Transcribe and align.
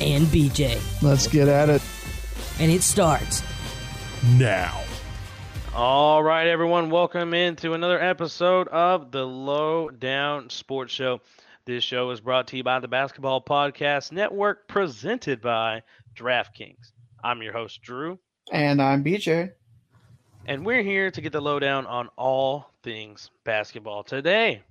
And 0.00 0.26
BJ. 0.26 0.80
Let's 1.02 1.26
get 1.26 1.48
at 1.48 1.68
it. 1.68 1.82
And 2.58 2.70
it 2.70 2.82
starts 2.82 3.42
now. 4.36 4.80
All 5.74 6.22
right, 6.22 6.46
everyone, 6.46 6.88
welcome 6.88 7.34
into 7.34 7.74
another 7.74 8.00
episode 8.00 8.66
of 8.68 9.10
the 9.10 9.26
Low 9.26 9.90
Down 9.90 10.48
Sports 10.48 10.92
Show. 10.94 11.20
This 11.66 11.84
show 11.84 12.10
is 12.10 12.20
brought 12.20 12.46
to 12.48 12.56
you 12.56 12.64
by 12.64 12.80
the 12.80 12.88
Basketball 12.88 13.42
Podcast 13.42 14.10
Network, 14.12 14.68
presented 14.68 15.40
by 15.42 15.82
DraftKings. 16.14 16.92
I'm 17.22 17.42
your 17.42 17.52
host, 17.52 17.82
Drew, 17.82 18.18
And 18.52 18.80
I'm 18.80 19.04
BJ. 19.04 19.50
and 20.46 20.64
we're 20.64 20.82
here 20.82 21.10
to 21.10 21.20
get 21.20 21.32
the 21.32 21.40
lowdown 21.42 21.84
on 21.86 22.08
all 22.16 22.70
things 22.82 23.30
basketball 23.44 24.02
today. 24.04 24.62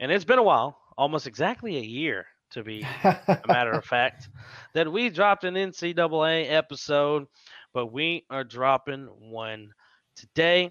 And 0.00 0.10
it's 0.10 0.24
been 0.24 0.38
a 0.38 0.42
while, 0.42 0.78
almost 0.96 1.26
exactly 1.26 1.76
a 1.76 1.80
year 1.82 2.26
to 2.50 2.62
be 2.62 2.86
a 3.04 3.40
matter 3.48 3.72
of 3.72 3.84
fact, 3.84 4.28
that 4.74 4.90
we 4.90 5.10
dropped 5.10 5.44
an 5.44 5.54
NCAA 5.54 6.50
episode, 6.50 7.26
but 7.72 7.86
we 7.86 8.24
are 8.30 8.44
dropping 8.44 9.06
one 9.06 9.72
today. 10.16 10.70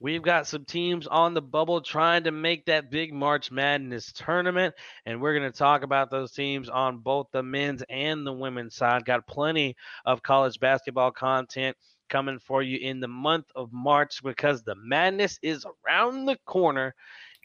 We've 0.00 0.22
got 0.22 0.48
some 0.48 0.64
teams 0.64 1.06
on 1.06 1.32
the 1.32 1.42
bubble 1.42 1.80
trying 1.80 2.24
to 2.24 2.32
make 2.32 2.66
that 2.66 2.90
big 2.90 3.12
March 3.12 3.52
Madness 3.52 4.12
tournament, 4.12 4.74
and 5.06 5.20
we're 5.20 5.38
going 5.38 5.50
to 5.50 5.56
talk 5.56 5.84
about 5.84 6.10
those 6.10 6.32
teams 6.32 6.68
on 6.68 6.98
both 6.98 7.28
the 7.32 7.42
men's 7.42 7.84
and 7.88 8.26
the 8.26 8.32
women's 8.32 8.74
side. 8.74 9.04
Got 9.04 9.28
plenty 9.28 9.76
of 10.04 10.22
college 10.22 10.58
basketball 10.58 11.12
content 11.12 11.76
coming 12.08 12.40
for 12.40 12.62
you 12.62 12.78
in 12.78 13.00
the 13.00 13.08
month 13.08 13.46
of 13.54 13.72
March 13.72 14.22
because 14.24 14.62
the 14.62 14.74
madness 14.74 15.38
is 15.40 15.64
around 15.86 16.26
the 16.26 16.36
corner 16.46 16.94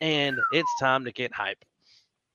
and 0.01 0.37
it's 0.51 0.79
time 0.79 1.05
to 1.05 1.11
get 1.11 1.33
hype. 1.33 1.63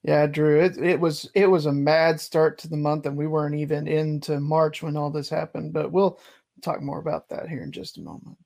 Yeah, 0.03 0.27
Drew. 0.27 0.61
It, 0.61 0.78
it 0.78 1.00
was 1.00 1.31
it 1.34 1.47
was 1.47 1.67
a 1.67 1.72
mad 1.72 2.20
start 2.20 2.58
to 2.58 2.69
the 2.69 2.77
month, 2.77 3.06
and 3.06 3.17
we 3.17 3.27
weren't 3.27 3.55
even 3.55 3.86
into 3.86 4.41
March 4.41 4.83
when 4.83 4.97
all 4.97 5.11
this 5.11 5.28
happened. 5.28 5.72
But 5.72 5.92
we'll 5.92 6.19
talk 6.62 6.81
more 6.83 6.98
about 7.00 7.28
that 7.31 7.48
here 7.48 7.62
in 7.62 7.72
just 7.72 7.98
a 7.98 8.00
moment. 8.03 8.36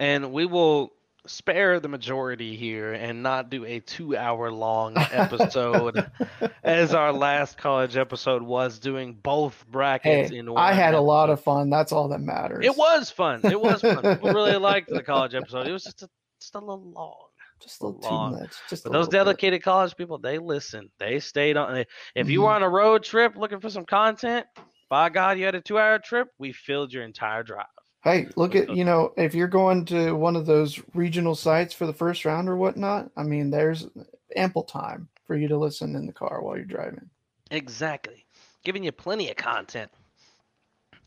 and 0.00 0.32
we 0.32 0.46
will 0.46 0.92
spare 1.26 1.80
the 1.80 1.88
majority 1.88 2.54
here 2.54 2.92
and 2.92 3.20
not 3.20 3.50
do 3.50 3.64
a 3.64 3.80
two 3.80 4.16
hour 4.16 4.50
long 4.52 4.94
episode 4.96 6.08
as 6.62 6.94
our 6.94 7.12
last 7.12 7.58
college 7.58 7.96
episode 7.96 8.42
was 8.42 8.78
doing 8.78 9.12
both 9.12 9.64
brackets 9.68 10.30
Hey, 10.30 10.38
in 10.38 10.52
one 10.52 10.62
I 10.62 10.72
had 10.72 10.94
a 10.94 11.00
lot 11.00 11.28
of 11.28 11.42
fun. 11.42 11.68
That's 11.68 11.90
all 11.90 12.06
that 12.10 12.20
matters. 12.20 12.64
it 12.64 12.76
was 12.76 13.10
fun 13.10 13.40
it 13.42 13.60
was 13.60 13.80
fun 13.80 14.02
people 14.02 14.32
really 14.32 14.56
liked 14.56 14.88
the 14.88 15.02
college 15.02 15.34
episode 15.40 15.66
it 15.66 15.72
was 15.72 15.82
just 15.82 16.02
a, 16.04 16.08
just 16.40 16.54
a 16.54 16.60
little 16.60 16.92
long 16.92 17.25
just 17.60 17.82
a 17.82 17.86
little 17.86 18.00
long. 18.00 18.34
too 18.34 18.40
much. 18.40 18.52
Just 18.68 18.84
but 18.84 18.92
those 18.92 19.06
little 19.08 19.24
bit. 19.24 19.24
dedicated 19.30 19.62
college 19.62 19.96
people 19.96 20.18
they 20.18 20.38
listen. 20.38 20.90
they 20.98 21.18
stayed 21.20 21.56
on 21.56 21.84
if 22.14 22.28
you 22.30 22.40
Mhm. 22.40 22.44
were 22.44 22.50
on 22.50 22.62
a 22.62 22.68
road 22.68 23.02
trip 23.02 23.36
looking 23.36 23.60
for 23.60 23.70
some 23.70 23.84
content 23.84 24.46
by 24.88 25.08
god 25.08 25.38
you 25.38 25.44
had 25.44 25.54
a 25.54 25.60
two 25.60 25.78
hour 25.78 25.98
trip 25.98 26.28
we 26.38 26.52
filled 26.52 26.92
your 26.92 27.02
entire 27.02 27.42
drive 27.42 27.66
Hey, 28.04 28.28
look 28.36 28.54
at 28.54 28.70
you 28.70 28.84
know 28.84 29.12
if 29.16 29.34
you're 29.34 29.48
going 29.48 29.84
to 29.86 30.12
one 30.12 30.36
of 30.36 30.46
those 30.46 30.80
regional 30.94 31.34
sites 31.34 31.74
for 31.74 31.86
the 31.86 31.92
first 31.92 32.24
round 32.24 32.48
or 32.48 32.56
whatnot. 32.56 33.10
I 33.16 33.24
mean, 33.24 33.50
there's 33.50 33.88
ample 34.36 34.62
time 34.62 35.08
for 35.24 35.34
you 35.34 35.48
to 35.48 35.56
listen 35.58 35.96
in 35.96 36.06
the 36.06 36.12
car 36.12 36.40
while 36.40 36.54
you're 36.54 36.66
driving. 36.66 37.10
Exactly. 37.50 38.24
Giving 38.62 38.84
you 38.84 38.92
plenty 38.92 39.28
of 39.28 39.36
content. 39.36 39.90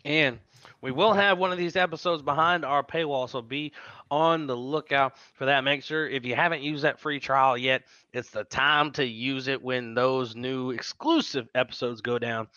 And 0.03 0.39
we 0.81 0.91
will 0.91 1.13
have 1.13 1.37
one 1.37 1.51
of 1.51 1.57
these 1.57 1.75
episodes 1.75 2.21
behind 2.21 2.63
our 2.63 2.83
paywall, 2.83 3.29
so 3.29 3.41
be 3.41 3.73
on 4.09 4.47
the 4.47 4.55
lookout 4.55 5.17
for 5.33 5.45
that. 5.45 5.63
Make 5.63 5.83
sure 5.83 6.07
if 6.07 6.25
you 6.25 6.35
haven't 6.35 6.61
used 6.61 6.83
that 6.83 6.99
free 6.99 7.19
trial 7.19 7.57
yet, 7.57 7.83
it's 8.13 8.29
the 8.29 8.45
time 8.45 8.91
to 8.93 9.05
use 9.05 9.47
it 9.47 9.61
when 9.61 9.93
those 9.93 10.35
new 10.35 10.71
exclusive 10.71 11.47
episodes 11.53 12.01
go 12.01 12.17
down. 12.17 12.47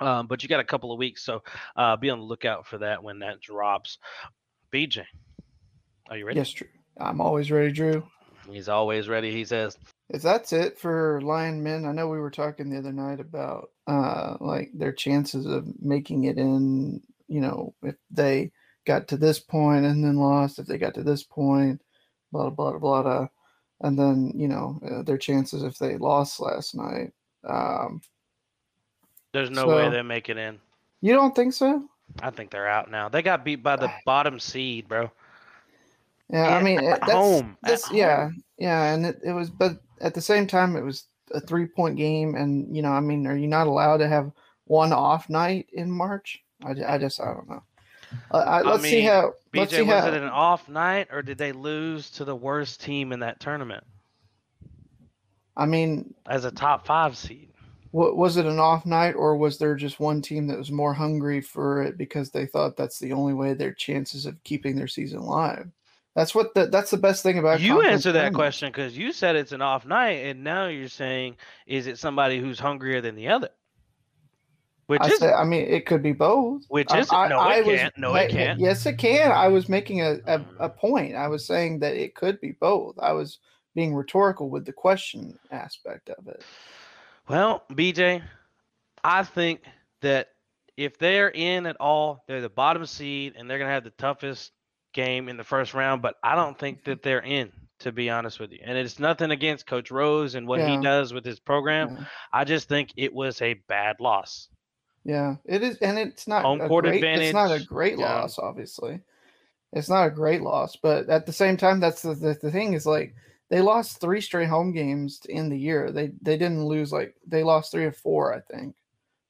Um, 0.00 0.26
but 0.26 0.42
you 0.42 0.48
got 0.48 0.60
a 0.60 0.64
couple 0.64 0.92
of 0.92 0.98
weeks, 0.98 1.22
so 1.22 1.42
uh, 1.76 1.96
be 1.96 2.10
on 2.10 2.18
the 2.18 2.24
lookout 2.24 2.66
for 2.66 2.78
that 2.78 3.02
when 3.02 3.20
that 3.20 3.40
drops. 3.40 3.98
BJ, 4.72 5.04
are 6.10 6.16
you 6.16 6.26
ready? 6.26 6.38
Yes, 6.38 6.50
Drew. 6.50 6.66
I'm 6.98 7.20
always 7.20 7.50
ready, 7.50 7.70
Drew. 7.70 8.04
He's 8.50 8.68
always 8.68 9.08
ready. 9.08 9.30
He 9.30 9.44
says, 9.44 9.78
If 10.10 10.22
that's 10.22 10.52
it 10.52 10.78
for 10.78 11.20
Lion 11.22 11.62
Men, 11.62 11.84
I 11.84 11.92
know 11.92 12.08
we 12.08 12.18
were 12.18 12.30
talking 12.30 12.70
the 12.70 12.78
other 12.78 12.92
night 12.92 13.20
about 13.20 13.70
uh 13.86 14.36
like 14.40 14.70
their 14.74 14.92
chances 14.92 15.46
of 15.46 15.66
making 15.80 16.24
it 16.24 16.38
in, 16.38 17.00
you 17.34 17.40
know, 17.40 17.74
if 17.82 17.96
they 18.10 18.52
got 18.86 19.08
to 19.08 19.16
this 19.16 19.40
point 19.40 19.84
and 19.84 20.04
then 20.04 20.16
lost, 20.16 20.58
if 20.58 20.66
they 20.66 20.78
got 20.78 20.94
to 20.94 21.02
this 21.02 21.24
point, 21.24 21.80
blah 22.30 22.50
blah 22.50 22.70
blah 22.70 22.78
blah, 22.78 23.02
blah 23.02 23.28
and 23.80 23.98
then 23.98 24.32
you 24.34 24.48
know 24.48 24.80
uh, 24.90 25.02
their 25.02 25.18
chances 25.18 25.62
if 25.62 25.78
they 25.78 25.96
lost 25.96 26.40
last 26.40 26.74
night. 26.74 27.12
Um, 27.44 28.00
"There's 29.32 29.50
no 29.50 29.66
way 29.66 29.90
they 29.90 30.02
make 30.02 30.28
it 30.28 30.36
in." 30.38 30.60
you 31.00 31.12
don't 31.12 31.34
think 31.34 31.52
so? 31.52 31.84
I 32.22 32.30
think 32.30 32.50
they're 32.50 32.68
out 32.68 32.90
now. 32.90 33.08
They 33.08 33.22
got 33.22 33.44
beat 33.44 33.62
by 33.62 33.76
the 33.76 33.90
bottom 34.06 34.38
seed, 34.38 34.88
bro. 34.88 35.10
Yeah, 36.30 36.56
I 36.56 36.62
mean 36.62 36.78
at 36.78 37.00
that's, 37.00 37.12
home, 37.12 37.56
at 37.64 37.70
This, 37.70 37.90
yeah, 37.92 38.24
home. 38.24 38.44
yeah, 38.58 38.94
and 38.94 39.06
it, 39.06 39.20
it 39.24 39.32
was, 39.32 39.50
but 39.50 39.82
at 40.00 40.14
the 40.14 40.20
same 40.20 40.46
time, 40.46 40.76
it 40.76 40.84
was 40.84 41.04
a 41.32 41.40
three 41.40 41.66
point 41.66 41.96
game, 41.96 42.34
and 42.34 42.74
you 42.74 42.82
know, 42.82 42.92
I 42.92 43.00
mean, 43.00 43.26
are 43.26 43.36
you 43.36 43.48
not 43.48 43.66
allowed 43.66 43.98
to 43.98 44.08
have 44.08 44.32
one 44.64 44.92
off 44.92 45.28
night 45.28 45.66
in 45.72 45.90
March? 45.90 46.43
I, 46.64 46.94
I 46.94 46.98
just, 46.98 47.20
I 47.20 47.26
don't 47.26 47.48
know. 47.48 47.62
Uh, 48.30 48.36
I, 48.38 48.58
I 48.58 48.62
let's 48.62 48.84
see 48.84 49.00
mean, 49.00 49.08
how. 49.08 49.34
let's 49.54 49.72
BJ, 49.72 49.76
see 49.76 49.82
was 49.82 50.02
how. 50.02 50.08
it 50.08 50.14
an 50.14 50.24
off 50.24 50.68
night 50.68 51.08
or 51.12 51.22
did 51.22 51.38
they 51.38 51.52
lose 51.52 52.10
to 52.10 52.24
the 52.24 52.34
worst 52.36 52.80
team 52.80 53.12
in 53.12 53.20
that 53.20 53.40
tournament 53.40 53.84
I 55.56 55.66
mean, 55.66 56.14
as 56.26 56.44
a 56.44 56.50
top 56.50 56.86
five 56.86 57.16
seed? 57.16 57.50
wa- 57.94 58.12
was 58.12 58.36
it 58.36 58.44
an 58.44 58.58
off 58.58 58.84
night, 58.84 59.12
or 59.14 59.36
was 59.36 59.56
there 59.56 59.76
just 59.76 60.00
one 60.00 60.20
team 60.20 60.46
that 60.48 60.58
was 60.58 60.70
more 60.70 60.92
hungry 60.92 61.40
for 61.40 61.82
it 61.82 61.96
because 61.96 62.30
they 62.30 62.44
thought 62.44 62.76
that's 62.76 62.98
the 62.98 63.12
only 63.12 63.32
way 63.32 63.54
their 63.54 63.72
chances 63.72 64.26
of 64.26 64.42
keeping 64.42 64.76
their 64.76 64.88
season 64.88 65.20
alive? 65.20 65.70
That's 66.16 66.34
what 66.34 66.54
the, 66.54 66.66
that's 66.66 66.90
the 66.90 66.96
best 66.96 67.22
thing 67.22 67.38
about. 67.38 67.60
You 67.60 67.82
answer 67.82 68.12
that 68.12 68.34
question 68.34 68.68
because 68.68 68.96
you 68.98 69.12
said 69.12 69.36
it's 69.36 69.52
an 69.52 69.62
off 69.62 69.86
night, 69.86 70.26
and 70.26 70.44
now 70.44 70.66
you're 70.66 70.88
saying 70.88 71.36
is 71.66 71.86
it 71.86 71.98
somebody 71.98 72.38
who's 72.38 72.58
hungrier 72.58 73.00
than 73.00 73.14
the 73.14 73.28
other? 73.28 73.48
Which 74.86 75.00
I 75.00 75.08
is 75.08 75.18
say, 75.18 75.32
I 75.32 75.44
mean, 75.44 75.66
it 75.66 75.86
could 75.86 76.02
be 76.02 76.12
both. 76.12 76.62
Which 76.68 76.94
is- 76.94 77.10
I, 77.10 77.28
no, 77.28 77.38
I 77.38 77.56
it 77.56 77.66
was 77.66 77.80
can't. 77.80 77.98
No, 77.98 78.14
it 78.14 78.30
can't. 78.30 78.60
Yes, 78.60 78.84
it 78.84 78.98
can. 78.98 79.32
I 79.32 79.48
was 79.48 79.68
making 79.68 80.02
a, 80.02 80.18
a, 80.26 80.40
a 80.60 80.68
mm. 80.68 80.76
point. 80.76 81.14
I 81.14 81.28
was 81.28 81.46
saying 81.46 81.78
that 81.80 81.94
it 81.94 82.14
could 82.14 82.40
be 82.40 82.52
both. 82.52 82.96
I 82.98 83.12
was 83.12 83.38
being 83.74 83.94
rhetorical 83.94 84.50
with 84.50 84.66
the 84.66 84.72
question 84.72 85.38
aspect 85.50 86.10
of 86.10 86.28
it. 86.28 86.42
Well, 87.28 87.62
BJ, 87.72 88.22
I 89.02 89.22
think 89.22 89.62
that 90.02 90.28
if 90.76 90.98
they're 90.98 91.30
in 91.30 91.66
at 91.66 91.76
all, 91.80 92.24
they're 92.26 92.40
the 92.40 92.48
bottom 92.48 92.84
seed 92.86 93.34
and 93.36 93.48
they're 93.48 93.58
going 93.58 93.68
to 93.68 93.74
have 93.74 93.84
the 93.84 93.90
toughest 93.90 94.52
game 94.92 95.28
in 95.28 95.36
the 95.36 95.44
first 95.44 95.74
round, 95.74 96.02
but 96.02 96.16
I 96.22 96.34
don't 96.34 96.58
think 96.58 96.80
mm-hmm. 96.80 96.90
that 96.90 97.02
they're 97.02 97.22
in, 97.22 97.52
to 97.80 97.92
be 97.92 98.10
honest 98.10 98.38
with 98.38 98.52
you. 98.52 98.60
And 98.62 98.76
it's 98.76 98.98
nothing 98.98 99.30
against 99.30 99.66
Coach 99.66 99.90
Rose 99.90 100.34
and 100.34 100.46
what 100.46 100.60
he 100.60 100.76
does 100.78 101.12
with 101.12 101.24
his 101.24 101.40
program. 101.40 101.96
Yeah. 101.98 102.04
I 102.32 102.44
just 102.44 102.68
think 102.68 102.90
it 102.96 103.12
was 103.12 103.40
a 103.42 103.54
bad 103.68 103.96
loss. 104.00 104.48
Yeah, 105.04 105.36
it 105.44 105.62
is, 105.62 105.76
and 105.78 105.98
it's 105.98 106.26
not 106.26 106.42
Home 106.42 106.60
a 106.60 106.68
court 106.68 106.84
great, 106.84 107.04
It's 107.04 107.34
not 107.34 107.50
a 107.50 107.62
great 107.62 107.98
yeah. 107.98 108.20
loss, 108.20 108.38
obviously. 108.38 109.00
It's 109.72 109.88
not 109.88 110.06
a 110.06 110.10
great 110.10 110.40
loss, 110.40 110.76
but 110.76 111.10
at 111.10 111.26
the 111.26 111.32
same 111.32 111.56
time, 111.56 111.80
that's 111.80 112.02
the, 112.02 112.14
the, 112.14 112.38
the 112.40 112.50
thing 112.50 112.72
is 112.72 112.86
like 112.86 113.14
they 113.50 113.60
lost 113.60 114.00
three 114.00 114.20
straight 114.20 114.48
home 114.48 114.72
games 114.72 115.18
to 115.20 115.32
end 115.32 115.52
the 115.52 115.58
year. 115.58 115.90
They 115.90 116.12
they 116.22 116.38
didn't 116.38 116.64
lose 116.64 116.92
like 116.92 117.14
they 117.26 117.42
lost 117.42 117.70
three 117.70 117.84
or 117.84 117.92
four, 117.92 118.34
I 118.34 118.40
think. 118.40 118.74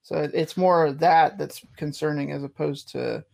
So 0.03 0.29
it's 0.33 0.57
more 0.57 0.87
of 0.87 0.99
that 1.01 1.39
that's 1.39 1.65
concerning 1.77 2.31
as 2.31 2.45
opposed 2.45 2.91
to, 2.91 3.25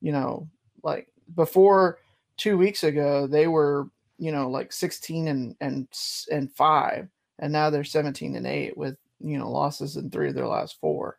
you 0.00 0.10
know, 0.10 0.48
like 0.82 1.08
before 1.34 1.98
two 2.36 2.58
weeks 2.58 2.82
ago 2.82 3.26
they 3.26 3.46
were 3.46 3.88
you 4.18 4.32
know 4.32 4.50
like 4.50 4.72
sixteen 4.72 5.28
and 5.28 5.54
and 5.60 5.86
and 6.30 6.50
five, 6.52 7.08
and 7.38 7.52
now 7.52 7.70
they're 7.70 7.84
seventeen 7.84 8.34
and 8.36 8.46
eight 8.46 8.76
with 8.76 8.96
you 9.20 9.38
know 9.38 9.50
losses 9.50 9.96
in 9.96 10.10
three 10.10 10.28
of 10.28 10.34
their 10.34 10.48
last 10.48 10.80
four. 10.80 11.18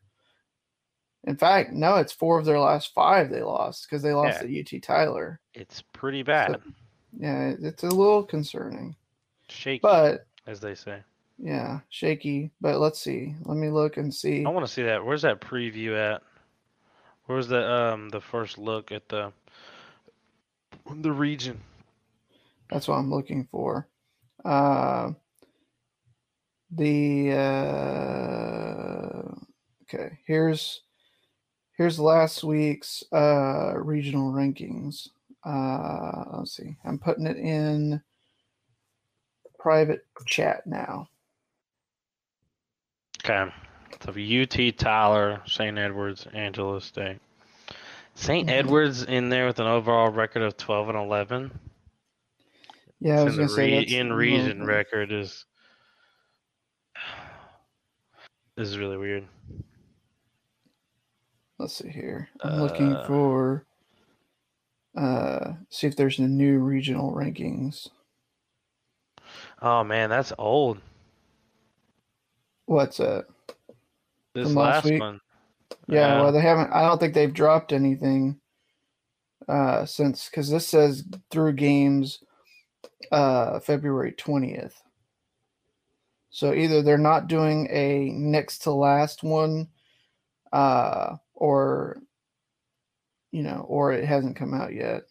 In 1.25 1.35
fact, 1.37 1.73
no, 1.73 1.95
it's 1.95 2.13
four 2.13 2.37
of 2.39 2.45
their 2.45 2.59
last 2.59 2.93
five 2.93 3.29
they 3.29 3.41
lost 3.41 3.87
because 3.89 4.01
they 4.03 4.13
lost 4.13 4.41
Yeah. 4.41 4.47
to 4.47 4.77
UT 4.77 4.83
Tyler. 4.83 5.39
It's 5.53 5.81
pretty 5.93 6.23
bad. 6.23 6.61
Yeah, 7.17 7.53
it's 7.59 7.83
a 7.83 7.87
little 7.89 8.23
concerning, 8.23 8.95
Shaky, 9.49 9.79
but 9.81 10.27
as 10.47 10.59
they 10.59 10.75
say. 10.75 10.99
yeah, 11.39 11.79
shaky. 11.89 12.51
But 12.61 12.79
let's 12.79 12.99
see. 12.99 13.33
Let 13.45 13.57
me 13.57 13.69
look 13.69 13.97
and 13.97 14.13
see. 14.13 14.45
I 14.45 14.49
want 14.49 14.65
to 14.67 14.71
see 14.71 14.83
that. 14.83 15.03
Where's 15.03 15.23
that 15.23 15.41
preview 15.41 15.97
at? 15.97 16.21
Where's 17.25 17.47
the 17.47 17.67
um 17.67 18.09
the 18.09 18.21
first 18.21 18.59
look 18.59 18.91
at 18.91 19.09
the 19.09 19.31
the 20.97 21.11
region? 21.11 21.59
That's 22.69 22.87
what 22.87 22.97
I'm 22.97 23.09
looking 23.09 23.47
for. 23.49 23.87
Uh, 24.43 25.13
the 26.71 27.31
uh, 27.31 29.21
okay, 29.83 30.19
here's 30.27 30.81
here's 31.77 31.99
last 31.99 32.43
week's 32.43 33.03
uh, 33.11 33.73
regional 33.75 34.31
rankings. 34.31 35.09
Uh, 35.45 36.37
let's 36.37 36.55
see. 36.55 36.75
I'm 36.85 36.97
putting 36.97 37.27
it 37.27 37.37
in 37.37 38.01
private 39.59 40.05
chat 40.25 40.65
now. 40.65 41.07
Okay. 43.23 43.51
So 44.03 44.11
UT 44.11 44.77
Tyler, 44.77 45.41
St. 45.45 45.77
Edwards, 45.77 46.27
Angelo 46.33 46.79
State. 46.79 47.19
saint 48.17 48.47
Mhm. 48.47 48.53
Edwards 48.53 49.03
in 49.03 49.29
there 49.29 49.45
with 49.45 49.59
an 49.59 49.67
overall 49.67 50.09
record 50.09 50.41
of 50.41 50.55
12 50.57 50.89
and 50.89 50.97
11. 50.97 51.59
Yeah, 53.01 53.19
I 53.19 53.23
was 53.23 53.35
gonna 53.35 53.47
the 53.47 53.53
say 53.53 53.79
that's 53.79 53.91
in 53.91 54.13
region 54.13 54.65
record 54.65 55.11
is 55.11 55.45
this 58.55 58.69
is 58.69 58.77
really 58.77 58.97
weird. 58.97 59.27
Let's 61.57 61.75
see 61.75 61.89
here. 61.89 62.29
I'm 62.41 62.61
looking 62.61 62.93
Uh, 62.93 63.07
for 63.07 63.65
uh 64.97 65.53
see 65.69 65.87
if 65.87 65.95
there's 65.95 66.19
a 66.19 66.23
new 66.23 66.59
regional 66.59 67.13
rankings. 67.13 67.89
Oh 69.61 69.83
man, 69.83 70.09
that's 70.09 70.33
old. 70.37 70.79
What's 72.65 72.97
that? 72.97 73.25
This 74.33 74.47
From 74.47 74.55
last 74.55 74.91
one. 74.99 75.21
Yeah, 75.87 76.21
well, 76.21 76.31
they 76.31 76.41
haven't. 76.41 76.71
I 76.73 76.81
don't 76.81 76.99
think 76.99 77.13
they've 77.13 77.33
dropped 77.33 77.71
anything 77.71 78.39
uh, 79.47 79.85
since 79.85 80.29
because 80.29 80.49
this 80.49 80.67
says 80.67 81.03
through 81.29 81.53
games 81.53 82.23
uh, 83.11 83.59
February 83.59 84.11
twentieth. 84.11 84.81
So 86.31 86.53
either 86.53 86.81
they're 86.81 86.97
not 86.97 87.27
doing 87.27 87.67
a 87.71 88.09
next 88.09 88.59
to 88.63 88.71
last 88.71 89.23
one, 89.23 89.69
uh, 90.51 91.15
or 91.35 91.97
you 93.31 93.43
know, 93.43 93.65
or 93.67 93.91
it 93.91 94.05
hasn't 94.05 94.35
come 94.37 94.53
out 94.53 94.73
yet. 94.73 95.03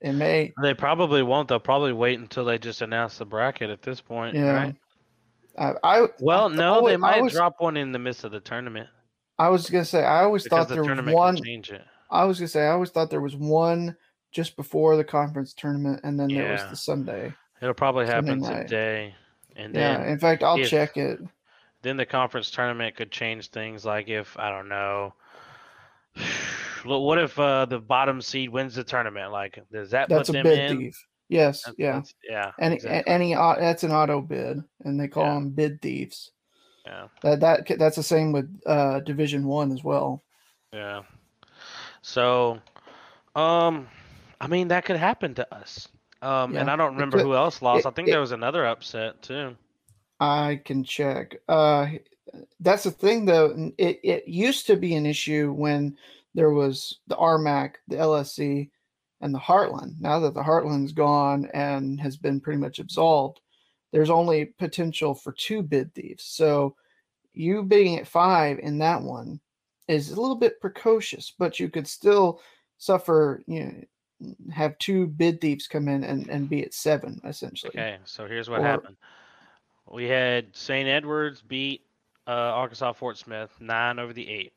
It 0.00 0.12
may, 0.12 0.52
They 0.62 0.74
probably 0.74 1.22
won't. 1.22 1.48
They'll 1.48 1.58
probably 1.60 1.92
wait 1.92 2.18
until 2.18 2.44
they 2.44 2.58
just 2.58 2.80
announce 2.82 3.18
the 3.18 3.24
bracket 3.24 3.70
at 3.70 3.82
this 3.82 4.00
point, 4.00 4.34
yeah. 4.36 4.52
right? 4.52 4.76
I, 5.58 5.72
I 5.82 6.06
Well, 6.20 6.48
no, 6.48 6.74
always- 6.74 6.92
they 6.92 6.96
might 6.96 7.18
always- 7.18 7.32
drop 7.32 7.56
one 7.60 7.76
in 7.76 7.92
the 7.92 7.98
midst 7.98 8.24
of 8.24 8.30
the 8.32 8.40
tournament 8.40 8.88
I 9.38 9.48
was 9.48 9.68
gonna 9.68 9.84
say 9.84 10.04
I 10.04 10.22
always 10.22 10.44
because 10.44 10.66
thought 10.66 10.68
the 10.68 10.82
there 10.82 11.04
was 11.04 11.14
one. 11.14 11.36
change 11.42 11.70
it. 11.70 11.82
I 12.10 12.24
was 12.24 12.38
gonna 12.38 12.48
say 12.48 12.62
I 12.66 12.70
always 12.72 12.90
thought 12.90 13.10
there 13.10 13.20
was 13.20 13.34
one 13.34 13.96
just 14.30 14.56
before 14.56 14.96
the 14.96 15.04
conference 15.04 15.52
tournament, 15.54 16.00
and 16.04 16.18
then 16.20 16.28
there 16.28 16.52
was 16.52 16.62
the 16.70 16.76
Sunday. 16.76 17.32
It'll 17.60 17.74
probably 17.74 18.06
happen 18.06 18.42
today, 18.42 19.14
and 19.56 19.74
Yeah, 19.74 19.98
then 19.98 20.08
in 20.10 20.18
fact, 20.18 20.42
I'll 20.44 20.60
if- 20.60 20.68
check 20.68 20.96
it. 20.96 21.18
then 21.82 21.96
the 21.96 22.06
conference 22.06 22.50
tournament 22.50 22.94
could 22.96 23.10
change 23.10 23.48
things. 23.50 23.84
Like 23.84 24.08
if 24.08 24.38
I 24.38 24.50
don't 24.50 24.68
know, 24.68 25.14
what 26.84 27.18
if 27.18 27.38
uh, 27.38 27.64
the 27.66 27.78
bottom 27.78 28.20
seed 28.20 28.50
wins 28.50 28.74
the 28.74 28.84
tournament? 28.84 29.32
Like, 29.32 29.58
does 29.72 29.90
that 29.90 30.08
That's 30.08 30.28
put 30.28 30.36
a 30.38 30.42
them 30.42 30.44
bid 30.44 30.58
in? 30.70 30.78
thief. 30.78 31.06
Yes, 31.28 31.62
That- 31.64 31.74
yeah. 31.78 31.92
that's- 31.92 32.14
yeah. 32.28 32.50
Any 32.60 32.74
exactly. 32.76 33.12
any 33.12 33.34
au- 33.34 33.56
that's 33.58 33.84
an 33.84 33.92
auto 33.92 34.20
bid, 34.20 34.62
and 34.84 35.00
they 35.00 35.08
call 35.08 35.24
Yeah. 35.24 35.34
them 35.34 35.50
bid 35.50 35.80
thieves. 35.80 36.30
yeah. 36.84 37.06
That 37.22 37.40
that 37.40 37.78
that's 37.78 37.96
the 37.96 38.02
same 38.02 38.32
with 38.32 38.50
uh, 38.66 39.00
Division 39.00 39.46
One 39.46 39.72
as 39.72 39.82
well. 39.84 40.22
Yeah. 40.72 41.02
So, 42.02 42.58
um, 43.34 43.88
I 44.40 44.46
mean 44.48 44.68
that 44.68 44.84
could 44.84 44.96
happen 44.96 45.34
to 45.36 45.54
us. 45.54 45.88
Um, 46.20 46.56
and 46.56 46.70
I 46.70 46.76
don't 46.76 46.92
remember 46.94 47.18
could- 47.18 47.26
who 47.26 47.34
else 47.34 47.62
lost. 47.62 47.86
it- 47.86 47.88
I 47.88 47.90
think 47.92 48.08
it- 48.08 48.10
there 48.10 48.20
was 48.20 48.32
another 48.32 48.66
upset 48.66 49.22
too. 49.22 49.56
I 50.20 50.60
can 50.64 50.84
check. 50.84 51.36
Uh, 51.48 51.86
that's 52.60 52.84
the 52.84 52.90
thing, 52.90 53.24
though. 53.24 53.72
It 53.78 54.00
it 54.02 54.28
used 54.28 54.66
to 54.66 54.76
be 54.76 54.94
an 54.94 55.06
issue 55.06 55.52
when 55.52 55.96
there 56.34 56.50
was 56.50 56.98
the 57.06 57.16
RMAC, 57.16 57.74
the 57.88 57.96
LSC, 57.96 58.70
and 59.20 59.34
the 59.34 59.38
Heartland. 59.38 60.00
Now 60.00 60.18
that 60.20 60.34
the 60.34 60.42
Heartland's 60.42 60.92
gone 60.92 61.48
and 61.52 62.00
has 62.00 62.16
been 62.16 62.40
pretty 62.40 62.58
much 62.58 62.78
absolved, 62.78 63.40
there's 63.92 64.10
only 64.10 64.46
potential 64.46 65.14
for 65.14 65.32
two 65.32 65.62
bid 65.62 65.94
thieves. 65.94 66.24
So 66.24 66.74
you 67.34 67.62
bidding 67.62 67.98
at 67.98 68.06
five 68.06 68.58
in 68.58 68.78
that 68.78 69.02
one 69.02 69.40
is 69.88 70.10
a 70.10 70.20
little 70.20 70.36
bit 70.36 70.60
precocious, 70.60 71.32
but 71.38 71.60
you 71.60 71.68
could 71.68 71.86
still 71.86 72.40
suffer. 72.78 73.42
You 73.46 73.64
know, 73.64 74.34
have 74.52 74.78
two 74.78 75.08
bid 75.08 75.40
thieves 75.40 75.66
come 75.66 75.88
in 75.88 76.04
and, 76.04 76.28
and 76.28 76.48
be 76.48 76.62
at 76.62 76.72
seven 76.72 77.20
essentially. 77.24 77.70
Okay, 77.70 77.98
so 78.04 78.26
here's 78.26 78.48
what 78.48 78.60
Or- 78.60 78.64
happened. 78.64 78.96
We 79.90 80.04
had 80.04 80.56
St. 80.56 80.88
Edwards 80.88 81.42
beat 81.42 81.82
uh, 82.26 82.30
Arkansas 82.30 82.92
Fort 82.92 83.18
Smith 83.18 83.50
nine 83.60 83.98
over 83.98 84.12
the 84.12 84.28
eight. 84.28 84.52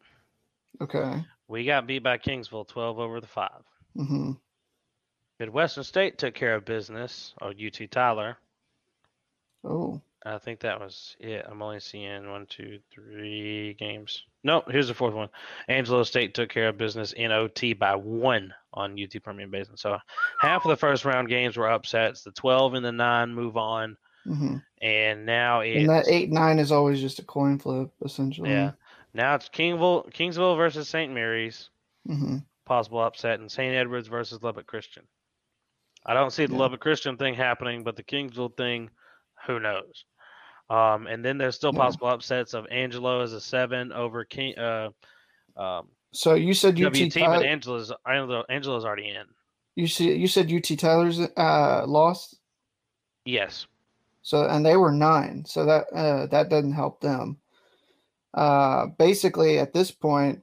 Okay. 0.82 1.24
We 1.48 1.66
got 1.66 1.88
beat 1.88 2.04
by 2.04 2.18
Kingsville 2.18 2.68
twelve 2.68 3.00
over 3.00 3.22
the 3.22 3.28
five. 3.28 3.64
Mm-hmm. 3.98 4.32
Midwestern 5.40 5.84
State 5.84 6.18
took 6.18 6.34
care 6.34 6.56
of 6.56 6.66
business, 6.66 7.34
or 7.42 7.50
UT 7.50 7.92
Tyler. 7.92 8.38
Oh. 9.64 10.02
I 10.28 10.40
think 10.40 10.62
that 10.62 10.80
was 10.80 11.16
it. 11.20 11.46
I'm 11.48 11.62
only 11.62 11.80
seeing 11.80 12.30
one, 12.30 12.48
two, 12.48 12.80
three 12.92 13.76
games. 13.76 14.24
No, 14.44 14.64
here's 14.68 14.88
the 14.88 14.96
fourth 14.96 15.14
one. 15.14 15.30
Angelo 15.68 16.02
State 16.02 16.34
took 16.34 16.50
care 16.50 16.70
of 16.70 16.80
business 16.80 17.14
in 17.14 17.32
OT 17.32 17.74
by 17.74 17.96
one 17.96 18.54
on 18.74 19.00
UT 19.00 19.22
Permian 19.24 19.52
Basin. 19.52 19.78
So 19.78 20.00
half 20.42 20.66
of 20.66 20.70
the 20.70 20.78
first 20.78 21.06
round 21.06 21.30
games 21.30 21.58
were 21.58 21.70
upsets. 21.70 22.24
The 22.24 22.32
12 22.32 22.74
and 22.74 22.86
the 22.86 22.92
nine 22.92 23.36
move 23.36 23.56
on, 23.56 23.98
hmm 24.26 24.58
and 24.82 25.26
now 25.26 25.62
it's 25.62 25.80
And 25.80 25.90
that 25.90 26.08
eight 26.08 26.32
nine 26.32 26.60
is 26.60 26.72
always 26.72 27.00
just 27.00 27.20
a 27.20 27.24
coin 27.24 27.58
flip, 27.58 27.92
essentially. 28.04 28.50
yeah. 28.50 28.72
Now 29.14 29.36
it's 29.36 29.48
Kingville, 29.50 30.10
Kingsville 30.12 30.58
versus 30.58 30.90
St. 30.90 31.14
Mary's, 31.14 31.70
hmm 32.06 32.38
possible 32.66 33.00
upset, 33.02 33.40
and 33.40 33.50
St. 33.52 33.74
Edwards 33.74 34.08
versus 34.08 34.42
Lubbock 34.44 34.68
Christian. 34.68 35.04
I 36.06 36.14
don't 36.14 36.32
see 36.34 36.46
the 36.46 36.54
Yeah. 36.54 36.60
Lubbock 36.60 36.82
Christian 36.82 37.16
thing 37.18 37.34
happening, 37.36 37.84
but 37.84 37.96
the 37.96 38.04
Kingsville 38.04 38.56
thing, 38.58 38.90
who 39.48 39.60
knows? 39.60 40.06
Um, 40.70 41.08
and 41.08 41.24
then 41.24 41.38
there's 41.38 41.56
still 41.56 41.72
Yeah. 41.74 41.80
possible 41.80 42.08
upsets 42.08 42.54
of 42.54 42.66
Angelo 42.72 43.22
as 43.22 43.34
a 43.34 43.40
seven 43.42 43.92
over 43.94 44.26
King, 44.26 44.58
uh, 44.58 44.90
um, 45.56 45.88
So 46.12 46.34
you 46.34 46.54
said 46.54 46.78
UT 46.80 46.92
WT, 46.94 47.12
Tyler, 47.14 47.38
but 47.40 47.46
Angelo's 47.46 47.92
Angelo, 48.06 48.44
Angelo's 48.50 48.84
already 48.86 49.10
in. 49.10 49.26
you 49.76 49.88
see 49.88 50.14
you 50.16 50.28
said 50.28 50.52
UT 50.52 50.76
Tyler's 50.78 51.20
uh 51.20 51.86
lost. 51.88 52.40
Yes. 53.26 53.68
So 54.26 54.48
and 54.48 54.66
they 54.66 54.76
were 54.76 54.92
nine. 54.92 55.46
So 55.46 55.66
that 55.66 55.86
uh 55.94 56.26
that 56.28 56.50
doesn't 56.50 56.74
help 56.74 57.00
them. 57.00 57.38
Uh 58.34 58.88
basically 58.98 59.60
at 59.60 59.72
this 59.72 59.92
point, 59.92 60.42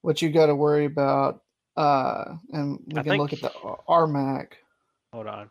what 0.00 0.22
you 0.22 0.30
got 0.30 0.46
to 0.46 0.54
worry 0.54 0.86
about, 0.86 1.42
uh, 1.76 2.36
and 2.52 2.80
we 2.86 3.00
I 3.00 3.02
can 3.02 3.18
look 3.18 3.34
at 3.34 3.42
the 3.42 3.50
RMAC. 3.86 4.52
Hold 5.12 5.26
on. 5.26 5.50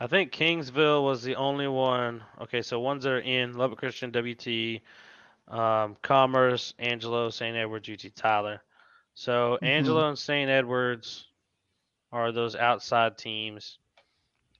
I 0.00 0.06
think 0.06 0.32
Kingsville 0.32 1.02
was 1.02 1.22
the 1.22 1.36
only 1.36 1.66
one. 1.66 2.22
Okay, 2.42 2.60
so 2.60 2.78
ones 2.78 3.04
that 3.04 3.12
are 3.12 3.20
in 3.20 3.56
Lubbock 3.56 3.78
Christian, 3.78 4.10
WT, 4.10 4.82
um, 5.48 5.96
Commerce, 6.02 6.74
Angelo, 6.78 7.30
St. 7.30 7.56
Edwards, 7.56 7.88
UT 7.88 8.14
Tyler. 8.14 8.60
So 9.14 9.58
Mhm. 9.62 9.66
Angelo 9.66 10.08
and 10.10 10.18
St. 10.18 10.50
Edwards 10.50 11.28
are 12.12 12.32
those 12.32 12.54
outside 12.54 13.16
teams. 13.16 13.78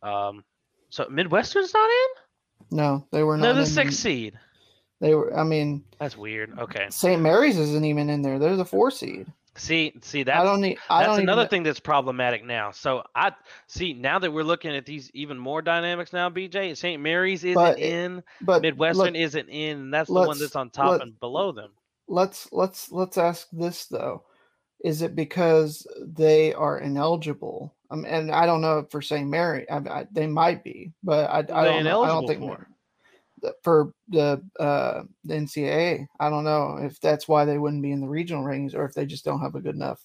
Um, 0.03 0.45
so 0.97 1.07
Midwestern's 1.11 1.75
not 1.75 1.91
in? 1.91 2.77
No, 2.79 3.07
they 3.13 3.23
were 3.23 3.37
not. 3.37 3.43
They're 3.43 3.53
the 3.55 3.67
sixth 3.67 3.99
seed. 3.99 4.39
They 5.01 5.15
were. 5.15 5.37
I 5.39 5.45
mean, 5.45 5.85
That's 6.01 6.17
weird. 6.17 6.59
Okay. 6.59 6.87
St. 6.89 7.21
Mary's 7.21 7.59
isn't 7.59 7.85
even 7.85 8.09
in 8.09 8.23
there. 8.23 8.39
They're 8.39 8.57
the 8.57 8.65
four 8.65 8.91
seed. 8.91 9.27
See, 9.57 9.93
see 10.01 10.23
that. 10.23 10.37
I 10.39 10.43
don't 10.43 10.63
need. 10.63 10.79
I 10.89 11.03
that's 11.03 11.13
don't 11.17 11.21
another 11.25 11.43
even, 11.43 11.51
thing 11.51 11.63
that's 11.65 11.81
problematic 11.81 12.45
now. 12.45 12.71
So 12.71 13.03
I 13.15 13.33
see 13.67 13.93
now 13.93 14.19
that 14.19 14.33
we're 14.33 14.43
looking 14.43 14.75
at 14.75 14.87
these 14.87 15.11
even 15.13 15.39
more 15.39 15.61
dynamics 15.61 16.15
now. 16.15 16.31
BJ 16.31 16.75
St. 16.75 17.03
Mary's 17.03 17.45
isn't 17.45 17.55
But 17.55 17.79
in, 17.79 18.23
But 18.41 18.63
Midwestern 18.63 19.05
look, 19.13 19.17
isn't 19.17 19.49
in. 19.51 19.79
and 19.79 19.93
That's 19.95 20.09
the 20.09 20.15
one 20.15 20.39
that's 20.39 20.57
on 20.57 20.71
top 20.71 20.93
let- 20.93 21.03
and 21.03 21.21
below 21.21 21.53
them. 21.53 21.73
let's 22.09 22.51
let's 22.53 22.91
let's 22.91 23.19
ask 23.19 23.49
this 23.53 23.85
though 23.87 24.23
is 24.85 25.03
it 25.03 25.15
because 25.17 25.87
they 26.01 26.55
are 26.55 26.79
ineligible 26.79 27.75
um, 27.91 28.05
and 28.07 28.31
i 28.31 28.47
don't 28.47 28.61
know 28.61 28.87
for 28.91 29.01
st 29.03 29.29
mary 29.29 29.69
I, 29.71 29.77
I, 29.79 30.07
they 30.11 30.27
might 30.27 30.65
be 30.65 30.93
but 31.03 31.29
i, 31.31 31.39
I 31.39 31.41
What 31.43 31.51
are 31.53 31.65
they 31.65 31.73
don't 31.73 31.85
know, 31.85 32.03
i 32.03 32.09
don't 32.09 32.27
think 32.27 32.41
for? 32.41 32.67
the- 33.43 33.55
for 33.63 33.93
the 34.09 34.43
uh 34.59 35.03
the 35.25 35.35
ncaa 35.35 36.07
i 36.19 36.31
don't 36.31 36.45
know 36.45 36.79
if 36.81 36.99
that's 37.01 37.29
why 37.29 37.45
they 37.45 37.59
wouldn't 37.59 37.83
be 37.83 37.93
in 37.93 38.01
the 38.01 38.09
regional 38.09 38.43
rankings 38.45 38.75
or 38.75 38.85
if 38.87 38.95
they 38.95 39.05
just 39.07 39.25
don't 39.25 39.41
have 39.41 39.55
a 39.55 39.61
good 39.61 39.75
enough 39.75 40.03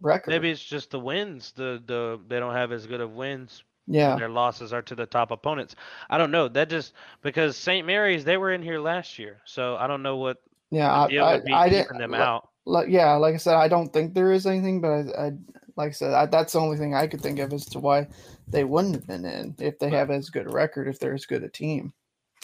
record 0.00 0.30
Maybe 0.32 0.50
it's 0.50 0.62
just 0.62 0.90
the 0.90 0.98
wins. 0.98 1.52
The 1.52 1.80
the 1.86 2.18
they 2.28 2.40
don't 2.40 2.54
have 2.54 2.72
as 2.72 2.86
good 2.86 3.00
of 3.00 3.12
wins. 3.12 3.62
yeah 3.86 4.16
Their 4.16 4.28
losses 4.28 4.72
are 4.72 4.82
to 4.82 4.94
the 4.96 5.06
top 5.06 5.30
opponents. 5.30 5.76
I 6.10 6.18
don't 6.18 6.32
know. 6.32 6.48
That 6.48 6.68
just 6.68 6.94
because 7.22 7.56
St. 7.56 7.86
Mary's 7.86 8.24
they 8.24 8.36
were 8.36 8.52
in 8.52 8.62
here 8.62 8.80
last 8.80 9.18
year, 9.18 9.40
so 9.44 9.76
I 9.76 9.86
don't 9.86 10.02
know 10.02 10.16
what 10.16 10.38
yeah 10.72 10.92
i 10.92 11.06
i, 11.06 11.42
I 11.52 11.68
didn't 11.68 11.98
them 11.98 12.10
let- 12.10 12.20
out. 12.20 12.48
like 12.66 12.88
yeah, 12.88 13.14
like 13.14 13.34
I 13.34 13.38
said, 13.38 13.54
I 13.54 13.68
don't 13.68 13.92
think 13.92 14.12
there 14.14 14.32
is 14.32 14.46
anything, 14.46 14.80
but 14.80 14.90
I, 14.90 15.26
I 15.26 15.32
like 15.76 15.88
I 15.90 15.92
said, 15.92 16.12
I, 16.14 16.26
that's 16.26 16.52
the 16.52 16.60
only 16.60 16.76
thing 16.76 16.94
I 16.94 17.06
could 17.06 17.20
think 17.20 17.38
of 17.38 17.52
as 17.52 17.66
to 17.66 17.78
why 17.78 18.08
they 18.48 18.64
wouldn't 18.64 18.94
have 18.94 19.06
been 19.06 19.24
in 19.24 19.54
if 19.58 19.78
they 19.78 19.90
have 19.90 20.10
as 20.10 20.30
good 20.30 20.46
a 20.46 20.50
record, 20.50 20.88
if 20.88 20.98
they're 20.98 21.14
as 21.14 21.26
good 21.26 21.42
a 21.42 21.48
team. 21.48 21.92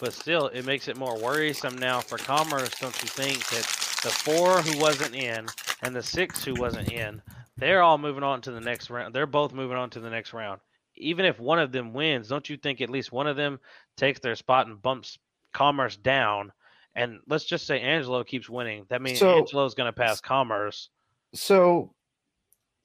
But 0.01 0.13
still, 0.13 0.47
it 0.47 0.65
makes 0.65 0.87
it 0.89 0.97
more 0.97 1.19
worrisome 1.19 1.77
now 1.77 2.01
for 2.01 2.19
Commerce, 2.19 2.71
don't 2.81 3.01
you 3.03 3.09
think? 3.09 3.39
That 3.49 3.65
the 4.05 4.11
four 4.11 4.63
who 4.63 4.79
wasn't 4.81 5.15
in 5.17 5.47
and 5.83 5.95
the 5.95 6.03
six 6.03 6.45
who 6.45 6.55
wasn't 6.55 6.93
in, 6.93 7.21
they're 7.57 7.83
all 7.83 7.99
moving 7.99 8.23
on 8.23 8.41
to 8.43 8.53
the 8.53 8.61
next 8.61 8.91
round. 8.91 9.13
They're 9.15 9.27
both 9.27 9.53
moving 9.53 9.77
on 9.77 9.91
to 9.91 10.01
the 10.01 10.11
next 10.11 10.33
round. 10.33 10.61
Even 10.97 11.25
if 11.25 11.39
one 11.41 11.59
of 11.59 11.73
them 11.73 11.93
wins, 11.93 12.29
don't 12.29 12.49
you 12.49 12.57
think 12.57 12.81
at 12.81 12.91
least 12.91 13.11
one 13.13 13.27
of 13.27 13.37
them 13.37 13.59
takes 13.97 14.21
their 14.21 14.37
spot 14.37 14.67
and 14.69 14.81
bumps 14.81 15.19
Commerce 15.53 15.97
down? 15.97 16.53
And 16.95 17.19
let's 17.29 17.45
just 17.45 17.67
say 17.67 17.81
Angelo 17.81 18.23
keeps 18.25 18.49
winning. 18.49 18.87
That 18.91 19.03
means 19.03 19.19
So- 19.19 19.37
Angelo's 19.39 19.75
going 19.75 19.89
to 19.89 19.93
pass 19.93 20.21
Commerce. 20.21 20.91
So, 21.35 21.93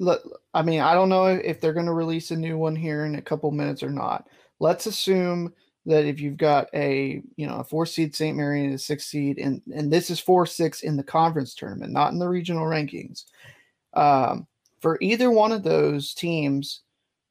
let, 0.03 0.19
I 0.53 0.61
mean, 0.61 0.81
I 0.81 0.93
don't 0.93 1.09
know 1.09 1.25
if 1.25 1.59
they're 1.59 1.73
going 1.73 1.85
to 1.85 1.93
release 1.93 2.31
a 2.31 2.35
new 2.35 2.57
one 2.57 2.75
here 2.75 3.05
in 3.05 3.15
a 3.15 3.21
couple 3.21 3.51
minutes 3.51 3.83
or 3.83 3.89
not. 3.89 4.27
Let's 4.59 4.85
assume 4.85 5.53
that 5.85 6.05
if 6.05 6.19
you've 6.21 6.37
got 6.37 6.67
a 6.73 7.21
you 7.35 7.47
know 7.47 7.57
a 7.57 7.63
four 7.63 7.85
seed 7.85 8.15
St. 8.15 8.37
Mary 8.37 8.63
and 8.65 8.73
a 8.73 8.77
six 8.77 9.05
seed, 9.05 9.37
and 9.37 9.61
and 9.73 9.91
this 9.91 10.09
is 10.09 10.19
four 10.19 10.45
six 10.45 10.81
in 10.81 10.95
the 10.95 11.03
conference 11.03 11.53
tournament, 11.53 11.91
not 11.91 12.13
in 12.13 12.19
the 12.19 12.27
regional 12.27 12.65
rankings. 12.65 13.25
Um, 13.93 14.47
for 14.81 14.97
either 15.01 15.31
one 15.31 15.51
of 15.51 15.63
those 15.63 16.13
teams 16.13 16.81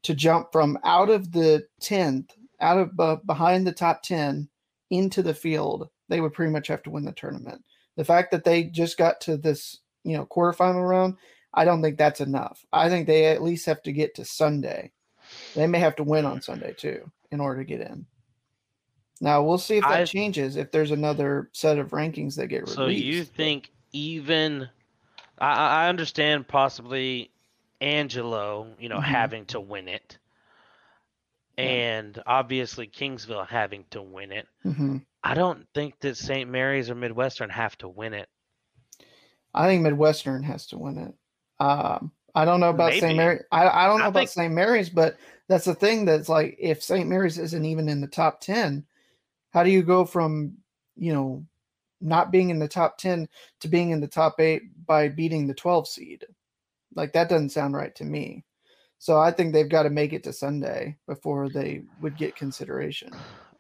to 0.02 0.14
jump 0.14 0.52
from 0.52 0.78
out 0.84 1.10
of 1.10 1.32
the 1.32 1.66
tenth, 1.80 2.30
out 2.60 2.78
of 2.78 3.00
uh, 3.00 3.16
behind 3.26 3.66
the 3.66 3.72
top 3.72 4.02
ten 4.02 4.48
into 4.90 5.22
the 5.22 5.34
field, 5.34 5.88
they 6.08 6.20
would 6.20 6.34
pretty 6.34 6.52
much 6.52 6.68
have 6.68 6.82
to 6.82 6.90
win 6.90 7.04
the 7.04 7.12
tournament. 7.12 7.62
The 7.96 8.04
fact 8.04 8.30
that 8.32 8.44
they 8.44 8.64
just 8.64 8.98
got 8.98 9.20
to 9.22 9.36
this 9.36 9.78
you 10.04 10.16
know 10.16 10.26
quarterfinal 10.26 10.86
round 10.86 11.16
I 11.54 11.64
don't 11.64 11.82
think 11.82 11.98
that's 11.98 12.20
enough. 12.20 12.64
I 12.72 12.88
think 12.88 13.06
they 13.06 13.26
at 13.26 13.42
least 13.42 13.66
have 13.66 13.82
to 13.82 13.92
get 13.92 14.14
to 14.16 14.24
Sunday. 14.24 14.92
They 15.54 15.66
may 15.66 15.78
have 15.78 15.96
to 15.96 16.04
win 16.04 16.24
on 16.24 16.40
Sunday 16.42 16.72
too 16.76 17.10
in 17.30 17.40
order 17.40 17.60
to 17.60 17.64
get 17.66 17.80
in. 17.80 18.06
Now 19.20 19.42
we'll 19.42 19.58
see 19.58 19.76
if 19.76 19.84
that 19.84 20.00
I- 20.00 20.04
changes 20.04 20.56
if 20.56 20.70
there's 20.72 20.90
another 20.90 21.48
set 21.52 21.78
of 21.78 21.90
rankings 21.90 22.36
that 22.36 22.48
get 22.48 22.62
released. 22.62 22.74
So 22.76 22.86
you 22.86 23.24
think 23.24 23.70
even 23.92 24.68
I, 25.38 25.84
I 25.84 25.88
understand 25.88 26.48
possibly 26.48 27.30
Angelo, 27.80 28.68
you 28.78 28.88
know, 28.88 28.98
Mhm. 28.98 29.04
having 29.04 29.44
to 29.46 29.60
win 29.60 29.88
it, 29.88 30.18
Yeah. 31.58 31.64
and 31.64 32.22
obviously 32.26 32.86
Kingsville 32.86 33.46
having 33.48 33.84
to 33.90 34.00
win 34.02 34.32
it. 34.32 34.46
hmm 34.62 34.98
I 35.24 35.34
don't 35.34 35.68
think 35.72 36.00
that 36.00 36.16
St. 36.16 36.50
Mary's 36.50 36.90
or 36.90 36.94
Midwestern 36.96 37.48
have 37.50 37.76
to 37.78 37.88
win 37.88 38.12
it. 38.14 38.28
I 39.54 39.68
think 39.68 39.82
Midwestern 39.82 40.42
has 40.42 40.66
to 40.68 40.78
win 40.78 40.98
it. 40.98 41.14
Um, 41.62 42.10
I 42.34 42.44
don't 42.44 42.60
know 42.60 42.70
about 42.70 42.90
Maybe. 42.90 43.00
St. 43.00 43.16
Mary. 43.16 43.40
I, 43.52 43.68
I 43.68 43.86
don't 43.86 43.98
know 43.98 44.06
I 44.06 44.08
about 44.08 44.20
think- 44.20 44.30
St. 44.30 44.52
Mary's, 44.52 44.88
but 44.88 45.16
that's 45.48 45.64
the 45.66 45.74
thing 45.74 46.04
that's 46.04 46.28
like 46.28 46.56
if 46.58 46.82
St. 46.82 47.08
Mary's 47.08 47.38
isn't 47.38 47.64
even 47.64 47.88
in 47.88 48.00
the 48.00 48.06
top 48.06 48.40
ten, 48.40 48.84
how 49.50 49.62
do 49.62 49.70
you 49.70 49.82
go 49.82 50.04
from 50.04 50.54
you 50.96 51.12
know 51.12 51.44
not 52.00 52.32
being 52.32 52.50
in 52.50 52.58
the 52.58 52.68
top 52.68 52.98
ten 52.98 53.28
to 53.60 53.68
being 53.68 53.90
in 53.90 54.00
the 54.00 54.08
top 54.08 54.40
eight 54.40 54.62
by 54.86 55.08
beating 55.08 55.46
the 55.46 55.54
twelve 55.54 55.86
seed? 55.86 56.24
Like 56.94 57.12
that 57.12 57.28
doesn't 57.28 57.50
sound 57.50 57.74
right 57.74 57.94
to 57.96 58.04
me. 58.04 58.44
So 58.98 59.18
I 59.18 59.30
think 59.30 59.52
they've 59.52 59.68
got 59.68 59.82
to 59.82 59.90
make 59.90 60.12
it 60.12 60.24
to 60.24 60.32
Sunday 60.32 60.96
before 61.06 61.48
they 61.48 61.82
would 62.00 62.16
get 62.16 62.36
consideration. 62.36 63.10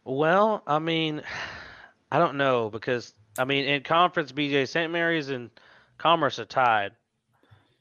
Well, 0.04 0.62
I 0.66 0.78
mean, 0.78 1.22
I 2.10 2.18
don't 2.18 2.36
know 2.36 2.68
because 2.70 3.14
I 3.38 3.44
mean 3.44 3.64
in 3.66 3.82
conference 3.82 4.32
BJ 4.32 4.66
St. 4.66 4.90
Mary's 4.90 5.28
and 5.28 5.50
Commerce 5.98 6.38
are 6.38 6.44
tied. 6.46 6.92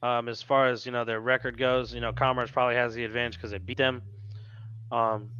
Um, 0.02 0.28
as 0.28 0.42
far 0.42 0.68
as 0.68 0.84
you 0.84 0.92
know 0.92 1.04
their 1.04 1.20
record 1.20 1.56
goes, 1.56 1.94
you 1.94 2.00
know 2.00 2.12
Commerce 2.12 2.50
probably 2.50 2.74
has 2.74 2.94
the 2.94 3.04
advantage 3.04 3.36
because 3.36 3.52
they 3.52 3.58
beat 3.58 3.78
them. 3.78 4.02
Um, 4.90 5.30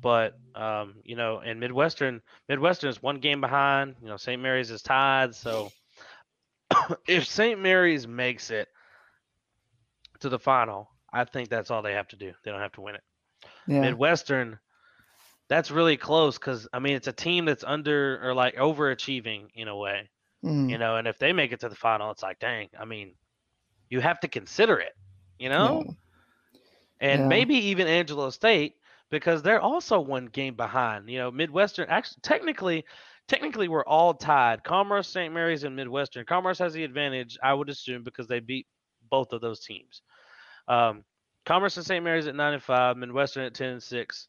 but 0.00 0.38
um, 0.54 0.96
you 1.04 1.16
know, 1.16 1.40
in 1.40 1.58
Midwestern, 1.58 2.22
Midwestern 2.48 2.90
is 2.90 3.02
one 3.02 3.18
game 3.18 3.40
behind. 3.40 3.96
You 4.02 4.08
know, 4.08 4.16
St. 4.16 4.40
Mary's 4.40 4.70
is 4.70 4.82
tied. 4.82 5.34
So 5.34 5.70
if 7.08 7.26
St. 7.26 7.60
Mary's 7.60 8.06
makes 8.06 8.50
it 8.50 8.68
to 10.20 10.28
the 10.28 10.38
final, 10.38 10.88
I 11.12 11.24
think 11.24 11.48
that's 11.48 11.70
all 11.70 11.82
they 11.82 11.94
have 11.94 12.08
to 12.08 12.16
do. 12.16 12.32
They 12.44 12.50
don't 12.50 12.60
have 12.60 12.72
to 12.72 12.80
win 12.80 12.96
it. 12.96 13.02
Yeah. 13.66 13.80
Midwestern, 13.80 14.58
that's 15.48 15.70
really 15.70 15.96
close 15.96 16.38
because 16.38 16.68
I 16.72 16.78
mean 16.78 16.96
it's 16.96 17.08
a 17.08 17.12
team 17.12 17.44
that's 17.44 17.64
under 17.64 18.20
or 18.22 18.34
like 18.34 18.56
overachieving 18.56 19.48
in 19.54 19.68
a 19.68 19.76
way, 19.76 20.10
Mm, 20.44 20.70
you 20.70 20.78
know. 20.78 20.96
And 20.96 21.06
if 21.06 21.18
they 21.18 21.32
make 21.32 21.52
it 21.52 21.60
to 21.60 21.68
the 21.68 21.74
final, 21.76 22.10
it's 22.10 22.22
like, 22.22 22.38
dang, 22.38 22.68
I 22.78 22.84
mean, 22.84 23.14
you 23.92 24.00
have 24.00 24.18
to 24.20 24.26
consider 24.26 24.78
it, 24.78 24.94
you 25.38 25.50
know. 25.50 25.82
yeah. 25.84 25.92
And 27.00 27.22
Yeah. 27.22 27.28
maybe 27.28 27.54
even 27.56 27.86
Angelo 27.86 28.30
State 28.30 28.76
because 29.10 29.42
they're 29.42 29.60
also 29.60 30.00
one 30.00 30.26
game 30.26 30.54
behind. 30.54 31.10
You 31.10 31.18
know, 31.18 31.30
Midwestern 31.30 31.90
actually 31.90 32.20
technically, 32.22 32.86
technically 33.28 33.68
we're 33.68 33.84
all 33.84 34.14
tied. 34.14 34.64
Commerce, 34.64 35.08
St. 35.08 35.34
Mary's, 35.34 35.64
and 35.64 35.76
Midwestern. 35.76 36.24
Commerce 36.24 36.58
has 36.58 36.72
the 36.72 36.84
advantage, 36.84 37.36
I 37.42 37.52
would 37.52 37.68
assume, 37.68 38.02
because 38.02 38.26
they 38.26 38.40
beat 38.40 38.66
both 39.10 39.34
of 39.34 39.42
those 39.42 39.60
teams. 39.60 40.00
Um, 40.68 41.04
Commerce 41.44 41.76
and 41.76 41.84
St. 41.84 42.02
Mary's 42.02 42.26
at 42.26 42.34
nine 42.34 42.54
and 42.54 42.62
five, 42.62 42.96
Midwestern 42.96 43.44
at 43.44 43.52
ten 43.52 43.72
and 43.72 43.82
six. 43.82 44.28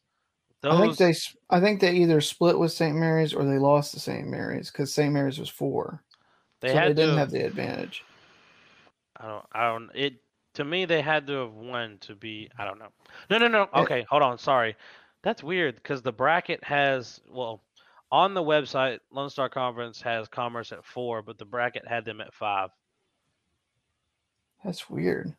Those 0.60 0.74
I 0.74 0.80
think 0.82 0.96
they 0.98 1.14
I 1.56 1.60
think 1.60 1.80
they 1.80 1.94
either 1.94 2.20
split 2.20 2.58
with 2.58 2.72
St. 2.72 2.96
Mary's 2.96 3.32
or 3.32 3.44
they 3.44 3.58
lost 3.58 3.94
to 3.94 4.00
St. 4.00 4.26
Mary's 4.26 4.70
because 4.70 4.92
St. 4.92 5.12
Mary's 5.12 5.38
was 5.38 5.48
four. 5.48 6.02
they 6.60 6.68
so 6.68 6.74
had 6.74 6.90
they 6.90 6.94
didn't 6.94 7.14
to 7.14 7.18
have 7.20 7.30
the 7.30 7.46
advantage. 7.46 8.04
I 9.16 9.26
don't. 9.26 9.44
I 9.52 9.68
don't. 9.68 9.90
It 9.94 10.14
to 10.54 10.64
me 10.64 10.84
they 10.84 11.02
had 11.02 11.26
to 11.26 11.32
have 11.34 11.54
won 11.54 11.98
to 12.02 12.14
be. 12.14 12.50
I 12.58 12.64
don't 12.64 12.78
know. 12.78 12.88
No, 13.30 13.38
no, 13.38 13.48
no. 13.48 13.68
Okay, 13.74 14.04
hold 14.08 14.22
on. 14.22 14.38
Sorry, 14.38 14.76
that's 15.22 15.42
weird 15.42 15.76
because 15.76 16.02
the 16.02 16.12
bracket 16.12 16.62
has 16.64 17.20
well 17.28 17.62
on 18.10 18.34
the 18.34 18.42
website 18.42 19.00
Lone 19.10 19.30
Star 19.30 19.48
Conference 19.48 20.00
has 20.02 20.28
Commerce 20.28 20.72
at 20.72 20.84
four, 20.84 21.22
but 21.22 21.38
the 21.38 21.44
bracket 21.44 21.86
had 21.86 22.04
them 22.04 22.20
at 22.20 22.32
five. 22.32 22.70
That's 24.64 24.88
weird. 24.88 25.34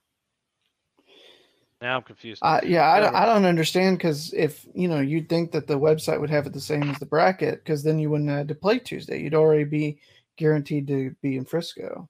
Now 1.81 1.97
I'm 1.97 2.03
confused. 2.03 2.41
Uh, 2.43 2.61
yeah, 2.63 2.89
I 2.89 2.99
don't, 2.99 3.15
I 3.15 3.25
don't 3.25 3.45
understand 3.45 3.97
because 3.97 4.33
if 4.33 4.65
you 4.73 4.87
know 4.87 5.01
you'd 5.01 5.29
think 5.29 5.51
that 5.51 5.67
the 5.67 5.79
website 5.79 6.19
would 6.19 6.29
have 6.29 6.47
it 6.47 6.53
the 6.53 6.59
same 6.59 6.89
as 6.89 6.97
the 6.99 7.05
bracket 7.05 7.63
because 7.63 7.83
then 7.83 7.99
you 7.99 8.09
wouldn't 8.09 8.29
have 8.29 8.47
to 8.47 8.55
play 8.55 8.79
Tuesday. 8.79 9.21
You'd 9.21 9.35
already 9.35 9.65
be 9.65 9.99
guaranteed 10.37 10.87
to 10.87 11.15
be 11.21 11.37
in 11.37 11.45
Frisco. 11.45 12.09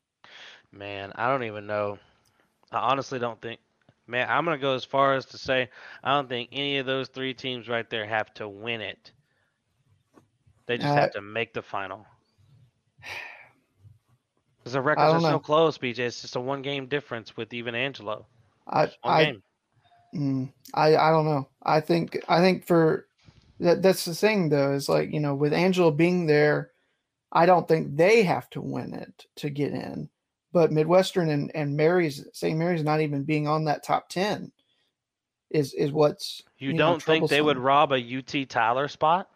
Man, 0.76 1.12
I 1.16 1.30
don't 1.30 1.44
even 1.44 1.66
know. 1.68 1.98
I 2.72 2.80
honestly 2.80 3.20
don't 3.20 3.42
think. 3.42 3.60
Man, 4.08 4.28
I'm 4.30 4.46
gonna 4.46 4.58
go 4.58 4.76
as 4.76 4.86
far 4.86 5.16
as 5.16 5.26
to 5.28 5.38
say 5.38 5.70
I 6.04 6.14
don't 6.14 6.30
think 6.30 6.50
any 6.52 6.78
of 6.78 6.86
those 6.86 7.08
three 7.08 7.34
teams 7.34 7.70
right 7.70 7.90
there 7.90 8.06
have 8.06 8.34
to 8.36 8.48
win 8.48 8.82
it. 8.82 9.12
They 10.68 10.78
just 10.78 10.92
Uh, 10.92 10.96
have 10.96 11.12
to 11.12 11.22
make 11.22 11.54
the 11.54 11.62
final. 11.62 12.06
Because 14.60 14.74
the 14.74 14.82
records 14.82 15.14
don't 15.14 15.18
are 15.18 15.20
so 15.30 15.40
close, 15.40 15.78
BJ. 15.78 16.00
It's 16.00 16.22
just 16.22 16.36
a 16.36 16.40
one 16.40 16.64
game 16.64 16.88
difference 16.88 17.38
with 17.38 17.54
even 17.54 17.76
Angelo. 17.76 18.26
I 18.68 18.92
I, 19.04 19.34
mm, 20.16 20.52
I 20.74 20.96
I 20.96 21.12
don't 21.12 21.26
know. 21.26 21.48
I 21.64 21.80
think 21.82 22.20
I 22.28 22.40
think 22.40 22.66
for 22.66 23.08
that 23.60 23.84
that's 23.84 24.06
the 24.06 24.16
thing 24.16 24.50
though 24.50 24.74
is 24.74 24.90
like 24.90 25.12
you 25.14 25.20
know 25.20 25.36
with 25.36 25.54
Angelo 25.54 25.92
being 25.92 26.26
there, 26.26 26.72
I 27.32 27.46
don't 27.46 27.68
think 27.68 27.96
they 27.96 28.24
have 28.24 28.50
to 28.52 28.62
win 28.62 28.94
it 28.96 29.28
to 29.38 29.52
get 29.52 29.74
in. 29.74 30.10
But 30.56 30.72
Midwestern 30.72 31.32
and 31.32 31.52
and 31.54 31.76
Mary's 31.76 32.26
St. 32.32 32.58
Mary's 32.58 32.82
not 32.82 33.02
even 33.02 33.24
being 33.24 33.46
on 33.46 33.66
that 33.66 33.84
top 33.84 34.08
ten 34.08 34.54
is 35.50 35.74
is 35.74 35.92
what's 35.92 36.44
You, 36.60 36.72
know, 36.72 36.78
don't 36.92 37.04
think 37.04 37.30
they 37.30 37.42
would 37.42 37.58
rob 37.58 37.92
a 37.92 37.98
UT 37.98 38.48
Tyler 38.48 38.88
spot? 38.88 39.30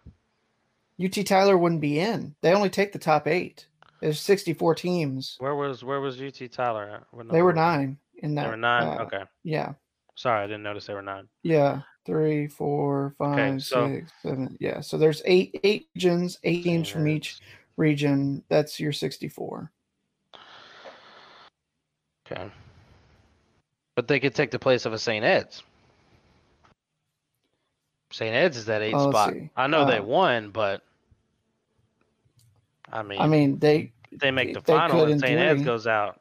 UT 0.98 1.12
Tyler 1.26 1.58
wouldn't 1.58 1.82
be 1.82 2.00
in. 2.00 2.36
They 2.40 2.54
only 2.54 2.70
take 2.70 2.94
the 2.94 3.00
top 3.00 3.28
eight. 3.28 3.68
There's 4.00 4.22
64 4.22 4.76
teams. 4.76 5.36
Where 5.40 5.56
was 5.56 5.84
where 5.84 6.00
was 6.00 6.22
UT 6.22 6.40
Tyler 6.54 7.06
They 7.12 7.18
were 7.18 7.24
number 7.26 7.44
was 7.44 7.54
it? 7.54 7.56
nine 7.58 7.98
in 8.24 8.36
that. 8.36 8.44
They 8.44 8.50
were 8.52 8.56
nine. 8.56 8.88
uh, 8.88 9.04
okay. 9.04 9.24
Yeah. 9.44 9.74
Sorry, 10.16 10.42
I 10.42 10.48
didn't 10.48 10.64
notice 10.64 10.86
they 10.86 10.94
were 10.94 11.02
nine. 11.02 11.28
Yeah. 11.44 11.82
Three, 12.06 12.48
four, 12.48 13.14
five, 13.18 13.62
so- 13.62 13.90
six, 13.90 14.14
seven. 14.22 14.56
Yeah. 14.62 14.80
So 14.80 14.98
there's 14.98 15.22
eight 15.26 15.60
eight 15.66 15.90
regions, 15.96 16.40
eight 16.46 16.64
teams 16.64 16.88
from 16.88 17.10
each 17.10 17.42
region. 17.76 18.42
That's 18.48 18.80
your 18.80 18.94
64. 18.94 19.70
Okay. 22.32 22.50
But 23.96 24.08
they 24.08 24.20
could 24.20 24.36
take 24.36 24.52
the 24.52 24.60
place 24.60 24.86
of 24.86 24.94
a 24.94 25.00
St. 25.00 25.24
Ed's. 25.26 25.64
St. 28.12 28.34
Ed's 28.34 28.58
is 28.58 28.66
that 28.66 28.82
eight 28.82 28.94
Oh, 28.96 29.12
spot. 29.12 29.34
see. 29.34 29.50
I 29.56 29.68
know 29.68 29.86
they 29.86 29.98
Uh, 30.00 30.04
won, 30.04 30.50
but 30.52 30.84
I 32.92 33.04
mean, 33.04 33.20
I 33.22 33.28
mean, 33.28 33.60
they 33.60 33.92
they 34.12 34.32
make 34.32 34.54
the 34.54 34.62
they 34.62 34.74
final 34.74 35.06
and 35.06 35.20
St. 35.20 35.40
Ed's 35.40 35.62
goes 35.64 35.86
out 35.86 36.20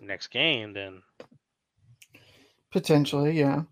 next 0.00 0.28
game, 0.28 0.72
then 0.72 1.02
potentially, 2.72 3.38
yeah. 3.38 3.62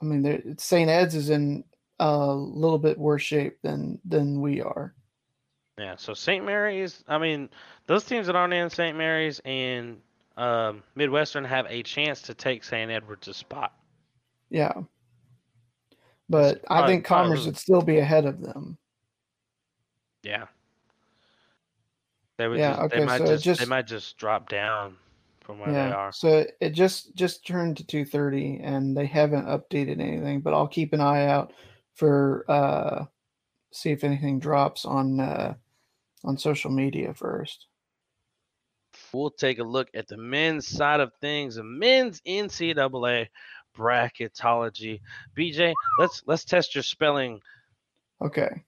I 0.00 0.04
mean, 0.04 0.56
St. 0.58 0.88
Ed's 0.88 1.14
is 1.16 1.30
in 1.30 1.64
a 1.98 2.32
little 2.34 2.78
bit 2.78 2.98
worse 2.98 3.22
shape 3.22 3.60
than 3.62 3.98
than 4.04 4.40
we 4.40 4.60
are. 4.60 4.94
Yeah, 5.78 5.96
so 5.96 6.14
St. 6.14 6.44
Mary's, 6.44 7.02
I 7.08 7.18
mean, 7.18 7.50
those 7.86 8.04
teams 8.04 8.28
that 8.28 8.36
aren't 8.36 8.54
in 8.54 8.70
St. 8.70 8.96
Mary's 8.96 9.40
and 9.44 10.00
um, 10.36 10.82
Midwestern 10.94 11.44
have 11.44 11.66
a 11.68 11.82
chance 11.82 12.22
to 12.22 12.34
take 12.34 12.64
St. 12.64 12.90
Edward's 12.90 13.34
spot. 13.36 13.72
Yeah. 14.50 14.72
But 16.28 16.64
I 16.68 16.86
think 16.86 17.04
Commerce 17.04 17.46
would 17.46 17.56
still 17.56 17.82
be 17.82 17.98
ahead 17.98 18.26
of 18.26 18.40
them. 18.40 18.78
Yeah. 20.22 20.46
They 22.38 22.48
would 22.48 22.58
Yeah, 22.58 22.70
just, 22.70 22.82
okay, 22.82 22.98
they 22.98 23.04
might 23.06 23.18
so 23.26 23.32
it 23.32 23.38
just, 23.38 23.60
they 23.60 23.66
might 23.66 23.86
just 23.86 24.18
drop 24.18 24.48
down 24.48 24.96
from 25.40 25.60
where 25.60 25.72
they 25.72 25.92
are. 25.92 26.12
So 26.12 26.44
it 26.60 26.70
just 26.70 27.14
just 27.14 27.46
turned 27.46 27.76
to 27.78 27.86
230 27.86 28.60
and 28.62 28.96
they 28.96 29.06
haven't 29.06 29.46
updated 29.46 30.00
anything, 30.00 30.40
but 30.40 30.52
I'll 30.52 30.66
keep 30.66 30.92
an 30.92 31.00
eye 31.00 31.26
out 31.26 31.52
for 31.94 32.44
uh 32.50 33.04
see 33.72 33.90
if 33.90 34.04
anything 34.04 34.38
drops 34.38 34.84
on 34.84 35.20
uh 35.20 35.54
on 36.24 36.36
social 36.36 36.70
media 36.70 37.14
first. 37.14 37.66
We'll 39.12 39.30
take 39.30 39.58
a 39.58 39.64
look 39.64 39.88
at 39.94 40.08
the 40.08 40.16
men's 40.16 40.66
side 40.66 41.00
of 41.00 41.12
things, 41.20 41.56
the 41.56 41.64
men's 41.64 42.20
NCAA 42.22 43.28
bracketology. 43.76 45.00
BJ, 45.36 45.74
let's 45.98 46.22
let's 46.26 46.44
test 46.44 46.74
your 46.74 46.82
spelling. 46.82 47.40
Okay. 48.22 48.64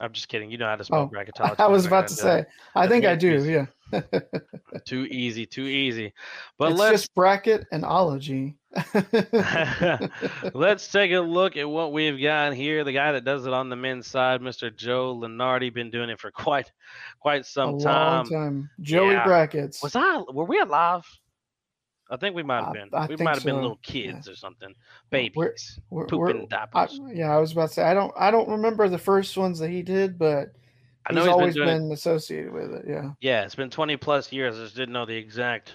I'm 0.00 0.12
just 0.12 0.28
kidding. 0.28 0.50
You 0.50 0.58
know 0.58 0.66
how 0.66 0.76
to 0.76 0.84
spell 0.84 1.00
Oh, 1.00 1.08
bracketology. 1.14 1.56
I 1.60 1.66
was 1.68 1.86
about 1.86 2.08
to 2.08 2.14
say 2.14 2.44
I 2.74 2.86
think 2.88 3.04
I 3.04 3.14
do, 3.14 3.34
easy. 3.34 3.52
yeah. 3.52 3.66
too 4.86 5.06
easy, 5.10 5.46
too 5.46 5.66
easy. 5.66 6.12
But 6.58 6.72
it's 6.72 6.80
let's 6.80 7.02
just 7.02 7.14
bracket 7.14 7.66
and 7.70 7.84
ology. 7.84 8.56
Let's 10.52 10.90
take 10.90 11.12
a 11.12 11.20
look 11.20 11.56
at 11.56 11.68
what 11.68 11.92
we've 11.92 12.20
got 12.20 12.54
here. 12.54 12.82
The 12.82 12.92
guy 12.92 13.12
that 13.12 13.24
does 13.24 13.46
it 13.46 13.52
on 13.52 13.68
the 13.68 13.76
men's 13.76 14.06
side, 14.06 14.40
Mr. 14.40 14.74
Joe 14.74 15.14
Lunardi, 15.16 15.72
been 15.72 15.90
doing 15.90 16.10
it 16.10 16.18
for 16.18 16.30
quite 16.30 16.70
quite 17.20 17.42
a 17.42 17.44
some 17.44 17.70
long 17.72 17.80
time. 17.80 18.26
time. 18.26 18.70
Joey 18.80 19.12
Yeah. 19.12 19.24
brackets. 19.24 19.82
Was 19.82 19.94
I 19.96 20.22
were 20.32 20.44
we 20.44 20.58
alive? 20.60 21.04
I 22.10 22.16
think 22.16 22.36
we 22.36 22.42
might 22.42 22.64
have 22.64 22.72
been. 22.74 22.88
I 22.92 23.06
we 23.06 23.16
might 23.16 23.34
have 23.36 23.44
been 23.44 23.54
so, 23.56 23.60
little 23.62 23.80
yeah. 23.84 24.12
kids 24.12 24.28
or 24.28 24.36
something. 24.36 24.74
We're- 25.10 25.30
We're- 25.90 26.08
pooping 26.08 26.18
we're- 26.18 26.48
I, 26.52 26.66
diapers. 26.66 27.00
yeah, 27.12 27.34
I 27.34 27.38
was 27.38 27.52
about 27.52 27.68
to 27.68 27.74
say 27.74 27.82
I 27.82 27.94
don't 27.94 28.12
I 28.16 28.30
don't 28.30 28.48
remember 28.48 28.88
the 28.88 28.98
first 28.98 29.36
ones 29.36 29.58
that 29.60 29.70
he 29.70 29.82
did, 29.82 30.18
but 30.18 30.52
I 31.06 31.12
know 31.12 31.20
he's 31.20 31.24
he's 31.24 31.24
been 31.24 31.32
always 31.32 31.54
been, 31.54 31.92
associated 31.92 32.52
with 32.52 32.72
it. 32.72 32.84
Yeah. 32.88 33.10
Yeah, 33.20 33.44
it's 33.44 33.54
been 33.54 33.70
20 33.70 33.96
plus 33.96 34.32
years. 34.32 34.58
I 34.58 34.64
just 34.64 34.76
didn't 34.76 34.92
know 34.92 35.06
the 35.06 35.16
exact 35.16 35.72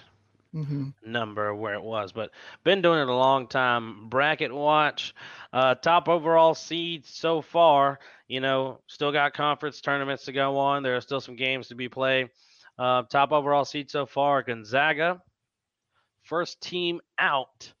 hmm 0.52 0.88
number 1.06 1.54
where 1.54 1.74
it 1.74 1.82
was, 1.82 2.10
but 2.10 2.30
been 2.64 2.82
doing 2.82 2.98
it 3.00 3.08
a 3.08 3.14
long 3.14 3.46
time. 3.46 4.08
Bracket 4.08 4.52
watch, 4.52 5.14
uh, 5.52 5.76
top 5.76 6.08
overall 6.08 6.54
seed 6.54 7.06
so 7.06 7.40
far. 7.40 8.00
You 8.26 8.40
know, 8.40 8.80
still 8.88 9.12
got 9.12 9.32
conference 9.32 9.80
tournaments 9.80 10.24
to 10.24 10.32
go 10.32 10.58
on. 10.58 10.82
There 10.82 10.96
are 10.96 11.00
still 11.00 11.20
some 11.20 11.36
games 11.36 11.68
to 11.68 11.76
be 11.76 11.88
played. 11.88 12.30
Uh, 12.78 13.02
top 13.02 13.30
overall 13.30 13.64
seed 13.64 13.90
so 13.90 14.06
far, 14.06 14.42
Gonzaga. 14.42 15.20
First 16.30 16.60
team 16.60 17.00
out, 17.18 17.72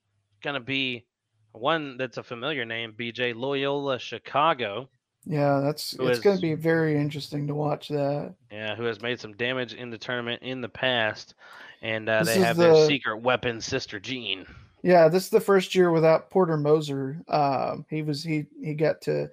gonna 0.42 0.58
be 0.58 1.06
one 1.52 1.96
that's 1.96 2.18
a 2.18 2.22
familiar 2.24 2.64
name, 2.64 2.94
BJ 2.98 3.32
Loyola 3.32 3.96
Chicago. 4.00 4.88
Yeah, 5.24 5.60
that's 5.60 5.94
it's 6.00 6.18
going 6.18 6.34
to 6.34 6.42
be 6.42 6.54
very 6.54 6.96
interesting 6.96 7.46
to 7.46 7.54
watch 7.54 7.86
that. 7.90 8.34
Yeah, 8.50 8.74
who 8.74 8.82
has 8.86 9.00
made 9.00 9.20
some 9.20 9.34
damage 9.34 9.74
in 9.74 9.88
the 9.88 9.98
tournament 9.98 10.42
in 10.42 10.60
the 10.62 10.68
past, 10.68 11.36
and 11.80 12.08
uh, 12.08 12.24
they 12.24 12.40
have 12.40 12.56
their 12.56 12.88
secret 12.88 13.22
weapon, 13.22 13.60
Sister 13.60 14.00
Jean. 14.00 14.44
Yeah, 14.82 15.06
this 15.06 15.22
is 15.22 15.30
the 15.30 15.40
first 15.40 15.76
year 15.76 15.92
without 15.92 16.28
Porter 16.30 16.56
Moser. 16.56 17.22
Um, 17.28 17.86
he 17.88 18.02
was 18.02 18.24
he 18.24 18.46
he 18.60 18.74
got 18.74 19.00
to 19.02 19.30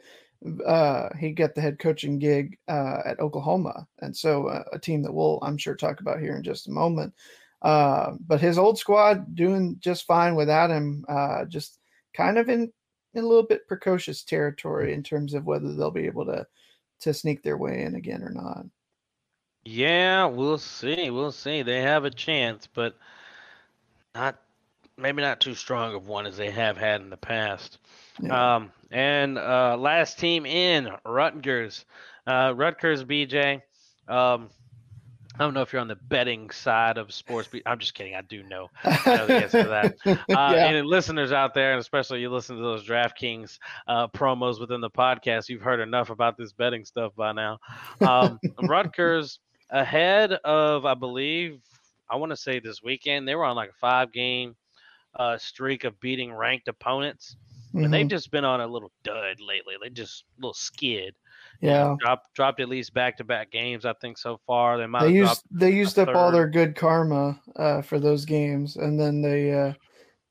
uh, 0.63 1.09
he 1.17 1.31
got 1.31 1.55
the 1.55 1.61
head 1.61 1.79
coaching 1.79 2.19
gig 2.19 2.59
uh, 2.67 2.99
at 3.03 3.19
Oklahoma, 3.19 3.87
and 3.97 4.15
so 4.15 4.45
uh, 4.45 4.63
a 4.73 4.77
team 4.77 5.01
that 5.01 5.11
we'll 5.11 5.39
I'm 5.41 5.57
sure 5.57 5.73
talk 5.73 6.01
about 6.01 6.19
here 6.19 6.35
in 6.35 6.43
just 6.43 6.67
a 6.67 6.71
moment. 6.71 7.15
Uh, 7.61 8.13
but 8.19 8.39
his 8.39 8.57
old 8.57 8.77
squad 8.77 9.35
doing 9.35 9.77
just 9.79 10.05
fine 10.05 10.35
without 10.35 10.69
him. 10.69 11.03
Uh, 11.09 11.45
just 11.45 11.79
kind 12.15 12.37
of 12.37 12.49
in, 12.49 12.71
in 13.13 13.23
a 13.23 13.27
little 13.27 13.45
bit 13.45 13.67
precocious 13.67 14.23
territory 14.23 14.93
in 14.93 15.03
terms 15.03 15.33
of 15.33 15.45
whether 15.45 15.73
they'll 15.73 15.91
be 15.91 16.05
able 16.05 16.25
to 16.25 16.45
to 16.99 17.13
sneak 17.13 17.43
their 17.43 17.57
way 17.57 17.83
in 17.83 17.95
again 17.95 18.23
or 18.23 18.31
not. 18.31 18.65
Yeah, 19.63 20.25
we'll 20.25 20.57
see. 20.57 21.09
We'll 21.09 21.31
see. 21.31 21.61
They 21.61 21.81
have 21.81 22.05
a 22.05 22.09
chance, 22.09 22.67
but 22.73 22.95
not 24.15 24.39
maybe 24.97 25.21
not 25.21 25.39
too 25.39 25.53
strong 25.53 25.93
of 25.93 26.07
one 26.07 26.25
as 26.25 26.37
they 26.37 26.49
have 26.49 26.77
had 26.77 27.01
in 27.01 27.09
the 27.09 27.17
past. 27.17 27.77
Yeah. 28.21 28.55
Um, 28.55 28.71
and 28.89 29.37
uh, 29.37 29.77
last 29.77 30.17
team 30.17 30.45
in 30.45 30.89
Rutgers, 31.05 31.85
uh, 32.25 32.53
Rutgers 32.55 33.03
BJ. 33.03 33.61
Um, 34.07 34.49
I 35.39 35.43
don't 35.43 35.53
know 35.53 35.61
if 35.61 35.71
you're 35.71 35.81
on 35.81 35.87
the 35.87 35.95
betting 35.95 36.49
side 36.49 36.97
of 36.97 37.13
sports. 37.13 37.47
Be- 37.47 37.61
I'm 37.65 37.77
just 37.79 37.93
kidding. 37.93 38.15
I 38.15 38.21
do 38.21 38.41
know. 38.43 38.69
I 38.83 39.01
know 39.17 39.27
the 39.27 39.35
answer 39.43 39.63
to 39.63 39.69
that. 39.69 39.95
Uh, 40.05 40.15
yeah. 40.29 40.69
And 40.69 40.87
listeners 40.87 41.31
out 41.31 41.53
there, 41.53 41.71
and 41.73 41.79
especially 41.79 42.21
you 42.21 42.29
listen 42.29 42.55
to 42.55 42.61
those 42.61 42.85
DraftKings 42.87 43.59
uh, 43.87 44.07
promos 44.07 44.59
within 44.59 44.81
the 44.81 44.89
podcast, 44.89 45.49
you've 45.49 45.61
heard 45.61 45.79
enough 45.79 46.09
about 46.09 46.37
this 46.37 46.53
betting 46.53 46.85
stuff 46.85 47.13
by 47.15 47.33
now. 47.33 47.59
Um, 48.01 48.39
Rutgers 48.63 49.39
ahead 49.69 50.31
of, 50.33 50.85
I 50.85 50.93
believe, 50.95 51.59
I 52.09 52.15
want 52.15 52.31
to 52.31 52.37
say 52.37 52.59
this 52.59 52.81
weekend, 52.81 53.27
they 53.27 53.35
were 53.35 53.45
on 53.45 53.55
like 53.55 53.69
a 53.69 53.79
five 53.79 54.11
game 54.11 54.55
uh, 55.15 55.37
streak 55.37 55.83
of 55.83 55.99
beating 55.99 56.33
ranked 56.33 56.67
opponents. 56.67 57.35
And 57.73 57.93
they've 57.93 58.05
Mhm. 58.07 58.09
just 58.09 58.31
been 58.31 58.45
on 58.45 58.61
a 58.61 58.65
little 58.65 58.91
dud 59.03 59.39
lately. 59.39 59.75
They 59.81 59.89
just 59.89 60.23
a 60.37 60.41
little 60.41 60.53
skid. 60.53 61.13
Yeah. 61.61 61.95
Dropped 61.99 62.33
dropped 62.33 62.59
at 62.59 62.69
least 62.69 62.93
back 62.93 63.17
to 63.17 63.23
back 63.23 63.51
games, 63.51 63.85
I 63.85 63.93
think, 63.93 64.17
so 64.17 64.39
far. 64.45 64.77
They 64.77 64.87
might 64.87 65.03
they 65.03 65.13
used 65.13 65.43
they 65.51 65.71
used 65.71 65.99
up 65.99 66.09
all 66.15 66.31
their 66.31 66.47
good 66.47 66.75
karma 66.75 67.39
uh, 67.55 67.81
for 67.81 67.99
those 67.99 68.25
games, 68.25 68.75
and 68.75 68.99
then 68.99 69.21
they 69.21 69.53
uh, 69.53 69.73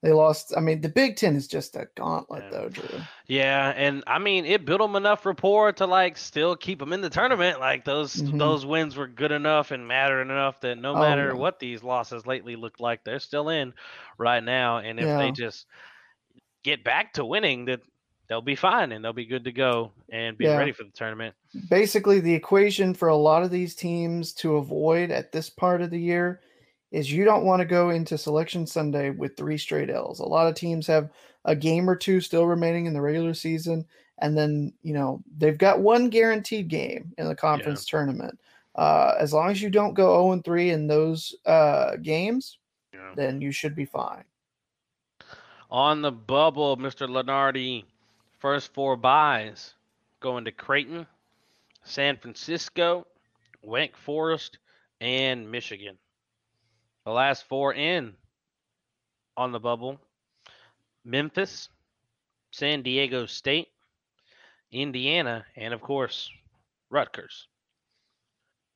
they 0.03 0.13
lost. 0.13 0.53
I 0.57 0.61
mean, 0.61 0.81
the 0.81 0.89
Big 0.89 1.17
Ten 1.17 1.35
is 1.35 1.49
just 1.49 1.75
a 1.75 1.89
gauntlet, 1.97 2.45
Yeah. 2.45 2.51
though, 2.51 2.69
Drew. 2.69 3.01
Yeah, 3.29 3.73
and 3.75 4.05
I 4.07 4.19
mean, 4.21 4.45
it 4.45 4.65
built 4.65 4.81
them 4.81 4.95
enough 4.95 5.27
rapport 5.27 5.73
to 5.73 5.87
like 5.87 6.17
still 6.17 6.55
keep 6.55 6.79
them 6.79 6.93
in 6.93 7.01
the 7.01 7.11
tournament. 7.11 7.59
Like 7.59 7.85
those 7.85 8.15
Mhm. 8.15 8.39
those 8.39 8.65
wins 8.65 8.97
were 8.97 9.09
good 9.09 9.33
enough 9.33 9.73
and 9.73 9.89
mattered 9.89 10.21
enough 10.23 10.61
that 10.61 10.79
no 10.79 10.95
Oh, 10.95 11.01
matter 11.01 11.29
yeah. 11.29 11.33
what 11.33 11.59
these 11.59 11.83
losses 11.83 12.27
lately 12.27 12.55
look 12.55 12.79
like, 12.79 13.03
they're 13.03 13.19
still 13.19 13.49
in 13.49 13.75
right 14.19 14.45
now. 14.45 14.79
And 14.79 15.01
if 15.01 15.19
they 15.19 15.33
just 15.33 15.67
get 16.63 16.85
back 16.85 17.15
to 17.15 17.25
winning, 17.25 17.65
that 17.65 17.81
they'll 18.29 18.41
be 18.43 18.57
fine 18.57 18.93
and 18.93 19.05
they'll 19.05 19.13
be 19.13 19.27
good 19.27 19.45
to 19.45 19.53
go 19.53 19.93
and 20.11 20.37
be 20.37 20.45
Yeah. 20.45 20.57
ready 20.57 20.73
for 20.73 20.85
the 20.85 20.91
tournament. 20.91 21.35
Basically, 21.71 22.21
the 22.21 22.35
equation 22.35 22.95
for 22.95 23.09
a 23.09 23.17
lot 23.17 23.43
of 23.43 23.51
these 23.51 23.75
teams 23.75 24.33
to 24.35 24.57
avoid 24.57 25.11
at 25.11 25.33
this 25.33 25.49
part 25.51 25.81
of 25.81 25.91
the 25.91 26.01
year 26.01 26.41
is 26.93 27.13
you 27.13 27.25
don't 27.25 27.45
want 27.45 27.61
to 27.61 27.67
go 27.67 27.91
into 27.91 28.17
Selection 28.17 28.67
Sunday 28.67 29.11
with 29.11 29.37
three 29.37 29.59
straight 29.59 29.91
L's. 29.91 30.21
A 30.21 30.25
lot 30.27 30.47
of 30.47 30.55
teams 30.55 30.87
have 30.87 31.11
a 31.45 31.55
game 31.55 31.89
or 31.89 31.97
two 31.97 32.21
still 32.21 32.47
remaining 32.47 32.87
in 32.87 32.93
the 32.95 33.01
regular 33.01 33.35
season, 33.35 33.85
and 34.19 34.37
then 34.37 34.73
you 34.83 34.95
know 34.95 35.23
they've 35.37 35.59
got 35.59 35.81
one 35.81 36.09
guaranteed 36.09 36.69
game 36.69 37.13
in 37.19 37.27
the 37.29 37.35
conference 37.35 37.85
tournament. 37.85 38.39
Uh, 38.77 39.15
as 39.19 39.33
long 39.33 39.51
as 39.51 39.63
you 39.63 39.71
don't 39.71 39.95
go 39.95 40.13
0 40.23 40.33
and 40.33 40.45
3 40.45 40.71
in 40.71 40.87
those 40.87 41.35
uh, 41.47 41.97
games, 41.97 42.59
Yeah. 42.93 43.13
then 43.17 43.41
you 43.41 43.51
should 43.51 43.75
be 43.75 43.87
fine. 43.87 44.25
On 45.71 46.03
the 46.03 46.13
bubble, 46.13 46.77
Mr. 46.77 47.09
Lunardi, 47.09 47.85
first 48.39 48.73
four 48.75 48.97
buys 48.97 49.75
going 50.21 50.45
to 50.45 50.53
Creighton, 50.53 51.07
San 51.85 52.17
Francisco, 52.17 53.07
Wake 53.63 53.97
Forest, 53.97 54.59
and 55.01 55.51
Michigan. 55.51 55.99
The 57.05 57.13
last 57.13 57.47
four 57.49 57.75
in 57.75 58.15
on 59.37 59.53
the 59.53 59.61
bubble 59.61 60.01
Memphis, 61.05 61.69
San 62.51 62.83
Diego 62.83 63.27
State, 63.27 63.69
Indiana, 64.73 65.45
and 65.55 65.73
of 65.73 65.81
course, 65.81 66.31
Rutgers. 66.91 67.47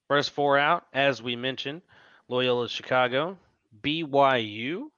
First 0.08 0.30
four 0.30 0.58
out, 0.58 0.86
as 0.92 1.22
we 1.22 1.34
mentioned, 1.34 1.82
Loyola 2.28 2.68
Chicago, 2.68 3.36
BYU, 3.82 4.90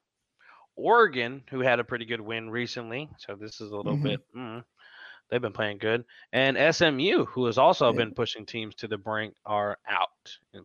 Oregon, 0.82 1.42
who 1.50 1.60
had 1.60 1.80
a 1.80 1.84
pretty 1.84 2.04
good 2.04 2.20
win 2.20 2.50
recently. 2.50 3.08
So 3.18 3.36
this 3.36 3.60
is 3.60 3.70
a 3.70 3.76
little 3.76 3.96
Mhm. 3.96 4.02
bit. 4.02 4.20
Mm, 4.36 4.64
they've 5.30 5.40
been 5.40 5.52
playing 5.52 5.78
good, 5.78 6.04
and 6.32 6.56
SMU, 6.56 7.24
who 7.26 7.46
has 7.46 7.58
also 7.58 7.92
Yeah. 7.92 7.98
been 7.98 8.14
pushing 8.14 8.44
teams 8.44 8.74
to 8.76 8.88
the 8.88 8.98
brink, 8.98 9.34
are 9.46 9.78
out. 9.88 10.08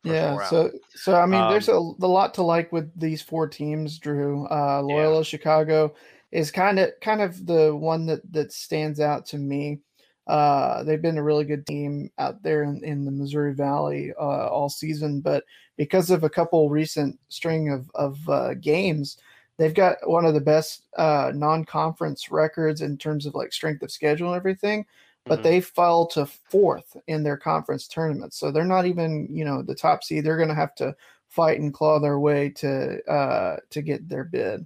Yeah, 0.03 0.33
out. 0.35 0.49
so 0.49 0.71
so 0.95 1.15
I 1.15 1.25
mean, 1.25 1.47
there's 1.49 1.69
a, 1.69 1.75
Um, 1.75 1.95
a 2.01 2.07
lot 2.07 2.33
to 2.35 2.43
like 2.43 2.71
with 2.71 2.91
these 2.99 3.21
four 3.21 3.47
teams. 3.47 3.99
Drew, 3.99 4.47
uh, 4.47 4.81
Loyola 4.81 5.23
Chicago 5.23 5.93
is 6.31 6.51
kind 6.51 6.79
of 6.79 6.91
kind 7.01 7.21
of 7.21 7.45
the 7.45 7.75
one 7.75 8.05
that 8.07 8.21
that 8.33 8.51
stands 8.51 8.99
out 8.99 9.25
to 9.27 9.37
me. 9.37 9.79
Uh, 10.27 10.83
they've 10.83 11.01
been 11.01 11.17
a 11.17 11.23
really 11.23 11.45
good 11.45 11.65
team 11.65 12.11
out 12.17 12.43
there 12.43 12.63
in, 12.63 12.83
in 12.83 13.05
the 13.05 13.11
Missouri 13.11 13.53
Valley 13.53 14.11
uh, 14.19 14.47
all 14.49 14.67
season, 14.69 15.21
but 15.21 15.45
because 15.77 16.09
of 16.09 16.23
a 16.25 16.29
couple 16.29 16.69
recent 16.69 17.17
string 17.29 17.71
of 17.71 17.89
of 17.95 18.17
uh, 18.29 18.53
games, 18.55 19.17
they've 19.57 19.73
got 19.73 19.97
one 20.07 20.25
of 20.25 20.33
the 20.33 20.41
best 20.41 20.83
uh, 20.97 21.31
non-conference 21.35 22.31
records 22.31 22.81
in 22.81 22.97
terms 22.97 23.25
of 23.25 23.35
like 23.35 23.51
strength 23.53 23.81
of 23.83 23.91
schedule 23.91 24.29
and 24.29 24.37
everything. 24.37 24.85
but 25.25 25.39
Mhm. 25.39 25.43
they 25.43 25.59
fell 25.59 26.05
to 26.05 26.25
fourth 26.25 26.95
in 27.07 27.21
their 27.21 27.35
conference 27.35 27.85
tournament. 27.85 28.33
So 28.33 28.49
they're 28.49 28.63
not 28.63 28.85
even, 28.85 29.27
you 29.29 29.43
know, 29.43 29.61
the 29.61 29.75
top 29.75 30.01
seed. 30.05 30.23
They're 30.23 30.37
going 30.37 30.47
to 30.47 30.55
have 30.55 30.73
to 30.75 30.95
fight 31.27 31.59
and 31.59 31.73
claw 31.73 31.99
their 31.99 32.17
way 32.17 32.47
to 32.51 33.03
uh, 33.11 33.57
to 33.71 33.81
get 33.81 34.07
their 34.07 34.23
bid. 34.23 34.65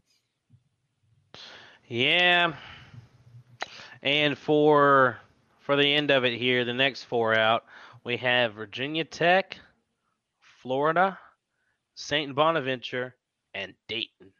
Yeah. 1.87 2.53
And 4.03 4.37
for 4.37 5.17
for 5.61 5.75
the 5.75 5.95
end 5.95 6.11
of 6.11 6.25
it 6.25 6.37
here, 6.37 6.63
the 6.63 6.73
next 6.73 7.05
four 7.05 7.35
out, 7.35 7.65
we 8.03 8.17
have 8.17 8.53
Virginia 8.53 9.03
Tech, 9.03 9.57
Florida, 10.61 11.17
Saint 11.95 12.35
Bonaventure, 12.35 13.15
and 13.55 13.73
Dayton. 13.87 14.31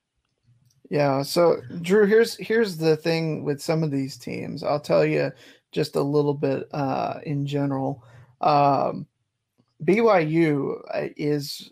Yeah. 0.92 1.22
So 1.22 1.62
Drew, 1.82 2.06
here's 2.06 2.36
here's 2.36 2.76
the 2.76 2.98
thing 2.98 3.46
with 3.46 3.62
some 3.62 3.82
of 3.82 3.92
these 3.92 4.18
teams. 4.18 4.62
I'll 4.62 4.78
tell 4.78 5.06
you 5.06 5.32
just 5.72 5.96
a 5.96 6.02
little 6.02 6.34
bit 6.34 6.68
uh, 6.74 7.22
in 7.24 7.48
general. 7.48 8.04
Um, 8.42 9.08
BYU 9.86 10.82
uh, 10.94 11.08
is 11.16 11.72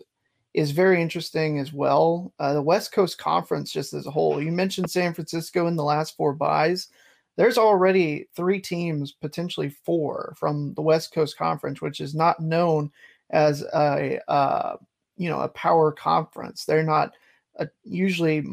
is 0.54 0.70
very 0.70 1.02
interesting 1.02 1.58
as 1.58 1.70
well. 1.70 2.32
Uh, 2.38 2.54
the 2.54 2.62
West 2.62 2.92
Coast 2.92 3.18
Conference, 3.18 3.70
just 3.70 3.92
as 3.92 4.06
a 4.06 4.10
whole. 4.10 4.42
You 4.42 4.52
mentioned 4.52 4.90
San 4.90 5.12
Francisco 5.12 5.66
in 5.66 5.76
the 5.76 5.84
last 5.84 6.16
four 6.16 6.32
buys. 6.32 6.88
There's 7.36 7.58
already 7.58 8.26
three 8.34 8.58
teams, 8.58 9.12
potentially 9.12 9.68
four, 9.68 10.32
from 10.38 10.72
the 10.72 10.82
West 10.82 11.12
Coast 11.12 11.36
Conference, 11.36 11.82
which 11.82 12.00
is 12.00 12.14
not 12.14 12.40
known 12.40 12.90
as 13.28 13.64
a 13.74 14.18
uh, 14.28 14.76
you 15.18 15.28
know 15.28 15.40
a 15.40 15.48
power 15.48 15.92
conference. 15.92 16.64
They're 16.64 16.82
not 16.82 17.12
a, 17.56 17.68
usually 17.84 18.44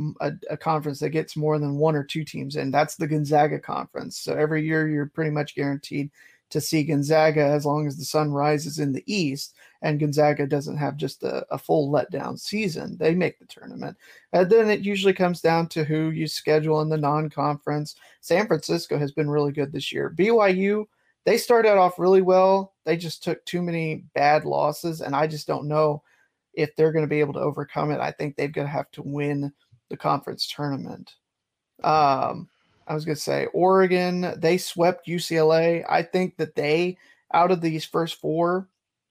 a 0.49 0.57
conference 0.57 0.99
that 0.99 1.09
gets 1.09 1.37
more 1.37 1.59
than 1.59 1.77
one 1.77 1.95
or 1.95 2.03
two 2.03 2.23
teams 2.23 2.55
in. 2.55 2.71
That's 2.71 2.95
the 2.95 3.07
Gonzaga 3.07 3.59
conference. 3.59 4.17
So 4.17 4.33
every 4.33 4.65
year 4.65 4.87
you're 4.87 5.07
pretty 5.07 5.31
much 5.31 5.55
guaranteed 5.55 6.11
to 6.49 6.61
see 6.61 6.83
Gonzaga 6.83 7.43
as 7.43 7.65
long 7.65 7.87
as 7.87 7.97
the 7.97 8.05
sun 8.05 8.31
rises 8.31 8.79
in 8.79 8.93
the 8.93 9.03
east 9.05 9.55
and 9.81 9.99
Gonzaga 9.99 10.47
doesn't 10.47 10.77
have 10.77 10.97
just 10.97 11.23
a, 11.23 11.45
a 11.51 11.57
full 11.57 11.91
letdown 11.91 12.39
season. 12.39 12.97
They 12.97 13.13
make 13.13 13.39
the 13.39 13.45
tournament. 13.45 13.97
And 14.33 14.49
then 14.49 14.69
it 14.69 14.81
usually 14.81 15.13
comes 15.13 15.41
down 15.41 15.67
to 15.69 15.83
who 15.83 16.09
you 16.09 16.27
schedule 16.27 16.81
in 16.81 16.89
the 16.89 16.97
non 16.97 17.29
conference. 17.29 17.95
San 18.21 18.47
Francisco 18.47 18.97
has 18.97 19.11
been 19.11 19.29
really 19.29 19.51
good 19.51 19.71
this 19.71 19.91
year. 19.91 20.13
BYU, 20.15 20.85
they 21.25 21.37
started 21.37 21.77
off 21.77 21.99
really 21.99 22.21
well. 22.21 22.73
They 22.85 22.97
just 22.97 23.23
took 23.23 23.43
too 23.45 23.61
many 23.61 24.05
bad 24.15 24.45
losses, 24.45 25.01
and 25.01 25.15
I 25.15 25.27
just 25.27 25.47
don't 25.47 25.67
know 25.67 26.01
if 26.57 26.75
they're 26.75 26.91
going 26.91 27.05
to 27.05 27.09
be 27.09 27.19
able 27.19 27.33
to 27.33 27.39
overcome 27.39 27.91
it. 27.91 27.99
I 27.99 28.11
think 28.11 28.35
they're 28.35 28.47
going 28.47 28.67
to 28.67 28.73
have 28.73 28.89
to 28.91 29.03
win 29.03 29.53
the 29.89 29.95
conference 29.95 30.47
tournament. 30.47 31.13
Um, 31.83 32.49
I 32.87 32.95
was 32.95 33.05
going 33.05 33.15
to 33.15 33.21
say 33.21 33.45
Oregon, 33.53 34.33
they 34.37 34.57
swept 34.57 35.07
UCLA. 35.07 35.85
I 35.87 36.01
think 36.01 36.35
that 36.37 36.55
they, 36.55 36.97
out 37.31 37.51
of 37.51 37.61
these 37.61 37.85
first 37.85 38.19
four, 38.19 38.67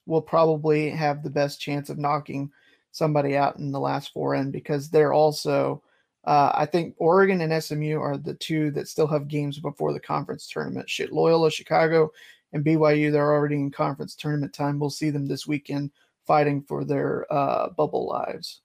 will 0.07 0.21
probably 0.23 0.91
have 0.91 1.23
the 1.23 1.31
best 1.31 1.61
chance 1.61 1.89
of 1.89 1.99
knocking 1.99 2.51
somebody 2.91 3.37
out 3.37 3.59
in 3.59 3.71
the 3.71 3.81
last 3.81 4.13
four 4.13 4.35
in 4.35 4.51
because 4.51 4.91
they're 4.91 5.13
also, 5.13 5.83
uh, 6.25 6.51
I 6.53 6.67
think 6.67 6.97
Oregon 6.99 7.41
and 7.43 7.63
SMU 7.63 8.01
are 8.01 8.17
the 8.17 8.35
two 8.35 8.73
that 8.73 8.89
still 8.89 9.07
have 9.07 9.29
games 9.29 9.61
before 9.61 9.93
the 9.93 10.01
conference 10.01 10.49
tournament. 10.49 10.91
Shit, 10.91 11.13
Loyola, 11.13 11.51
Chicago, 11.51 12.11
and 12.53 12.65
BYU, 12.65 13.13
they're 13.13 13.33
already 13.33 13.57
in 13.57 13.71
conference 13.71 14.17
tournament 14.17 14.53
time. 14.53 14.81
We'll 14.81 14.91
see 14.91 15.11
them 15.11 15.29
this 15.29 15.47
weekend 15.47 15.93
fighting 16.27 16.63
for 16.63 16.85
their 16.85 17.27
uh, 17.33 17.71
bubble 17.71 18.07
lives. 18.09 18.61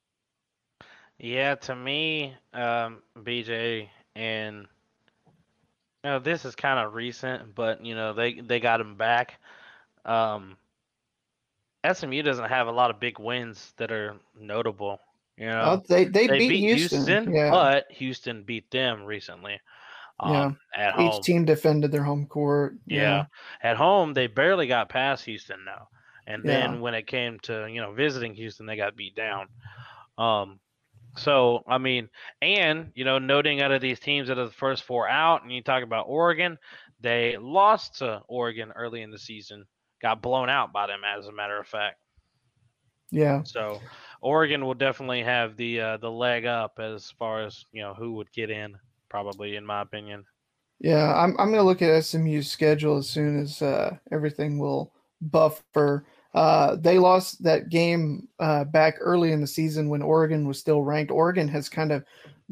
Yeah, 1.20 1.56
to 1.56 1.76
me, 1.76 2.34
um, 2.54 3.04
BJ 3.20 3.90
and 4.16 4.66
you 6.04 6.10
know, 6.10 6.20
this 6.20 6.46
is 6.46 6.56
kind 6.56 6.80
of 6.80 6.94
recent, 6.96 7.54
but 7.54 7.86
you 7.86 7.94
know 7.96 8.14
they 8.14 8.34
they 8.42 8.60
got 8.60 8.82
him 8.82 8.96
back. 8.96 9.40
Um, 10.04 10.58
SMU 11.92 12.22
doesn't 12.24 12.50
have 12.50 12.68
a 12.68 12.72
lot 12.72 12.90
of 12.92 13.00
big 13.00 13.20
wins 13.20 13.74
that 13.78 13.92
are 13.92 14.16
notable. 14.40 15.00
You 15.38 15.48
know, 15.48 15.60
Uh, 15.62 15.82
they, 15.88 16.06
they, 16.06 16.28
they 16.28 16.38
beat, 16.40 16.60
Houston. 16.60 17.34
yeah. 17.34 17.50
but 17.50 17.92
Houston 17.92 18.44
beat 18.44 18.70
them 18.70 19.04
recently. 19.04 19.60
Um, 20.20 20.58
At 20.76 20.94
home, 20.94 21.08
Each 21.08 21.24
team 21.24 21.46
defended 21.46 21.92
their 21.92 22.04
home 22.04 22.28
court. 22.28 22.76
yeah. 22.86 23.26
At 23.64 23.78
home, 23.78 24.14
they 24.14 24.28
barely 24.28 24.68
got 24.68 24.90
past 24.90 25.26
Houston 25.26 25.64
now. 25.66 25.88
And 26.28 26.44
then 26.44 26.82
when 26.82 26.94
it 26.94 27.08
came 27.08 27.40
to, 27.42 27.68
you 27.70 27.82
know, 27.82 27.94
visiting 27.94 28.34
Houston, 28.36 28.66
they 28.66 28.76
got 28.76 28.96
beat 28.96 29.16
down. 29.16 29.48
Um 30.18 30.60
so 31.18 31.64
I 31.68 31.78
mean, 31.78 32.10
and 32.42 32.92
you 32.96 33.06
know, 33.06 33.20
noting 33.20 33.62
out 33.62 33.72
of 33.72 33.82
these 33.82 34.00
teams 34.00 34.28
that 34.28 34.38
are 34.38 34.46
the 34.46 34.52
first 34.52 34.84
four 34.84 35.10
out, 35.10 35.44
and 35.44 35.52
you 35.52 35.62
talk 35.62 35.84
about 35.84 36.06
Oregon, 36.08 36.58
they 37.02 37.38
lost 37.38 37.98
to 37.98 38.22
Oregon 38.28 38.72
early 38.76 39.02
in 39.02 39.12
the 39.12 39.20
season, 39.20 39.66
got 40.02 40.22
blown 40.22 40.50
out 40.50 40.72
by 40.72 40.88
them, 40.88 41.02
as 41.04 41.28
a 41.28 41.32
matter 41.32 41.60
of 41.60 41.68
fact. 41.68 41.98
Yeah. 43.12 43.44
So 43.44 43.82
Oregon 44.22 44.66
will 44.66 44.74
definitely 44.74 45.24
have 45.24 45.58
the 45.58 45.82
uh, 45.82 45.98
the 45.98 46.12
leg 46.12 46.46
up 46.46 46.80
as 46.80 47.12
far 47.20 47.44
as 47.44 47.66
you 47.72 47.82
know 47.82 47.94
who 47.94 48.14
would 48.14 48.32
get 48.32 48.50
in, 48.50 48.78
probably 49.10 49.58
in 49.58 49.66
my 49.66 49.82
opinion. 49.82 50.26
Yeah, 50.80 51.14
I'm 51.14 51.36
I'm 51.38 51.52
gonna 51.52 51.64
look 51.64 51.82
at 51.82 52.06
SMU's 52.06 52.50
schedule 52.50 52.98
as 52.98 53.10
soon 53.10 53.40
as 53.40 53.62
uh, 53.62 53.98
everything 54.12 54.60
will 54.60 54.94
buffer. 55.22 56.06
Uh, 56.34 56.76
they 56.78 56.98
lost 56.98 57.44
that 57.44 57.70
game 57.70 58.28
uh, 58.40 58.64
back 58.64 58.96
early 59.00 59.32
in 59.32 59.42
the 59.42 59.48
season 59.48 59.90
when 59.90 60.02
Oregon 60.02 60.48
was 60.48 60.60
still 60.60 60.82
ranked. 60.82 61.12
Oregon 61.12 61.48
has 61.50 61.68
kind 61.68 61.92
of 61.92 62.04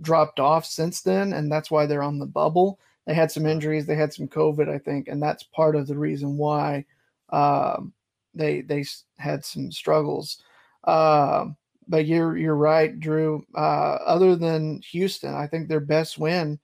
dropped 0.02 0.40
off 0.40 0.66
since 0.66 1.02
then, 1.02 1.34
and 1.34 1.52
that's 1.52 1.72
why 1.72 1.86
they're 1.86 2.04
on 2.04 2.20
the 2.20 2.26
bubble. 2.26 2.80
They 3.06 3.14
had 3.14 3.32
some 3.32 3.46
injuries, 3.46 3.86
they 3.86 3.96
had 3.96 4.14
some 4.14 4.28
COVID, 4.28 4.70
I 4.70 4.78
think, 4.78 5.08
and 5.08 5.24
that's 5.24 5.44
part 5.44 5.76
of 5.76 5.88
the 5.88 5.98
reason 5.98 6.38
why 6.38 6.86
um, 7.30 7.94
they 8.36 8.62
they 8.62 8.86
had 9.18 9.44
some 9.44 9.72
struggles. 9.72 10.42
Um, 10.84 11.56
but 11.88 12.06
you're 12.06 12.38
you're 12.38 12.56
right, 12.56 13.00
Drew. 13.00 13.46
Uh, 13.56 13.98
other 14.06 14.36
than 14.36 14.82
Houston, 14.92 15.34
I 15.34 15.48
think 15.48 15.68
their 15.68 15.80
best 15.80 16.20
win 16.20 16.60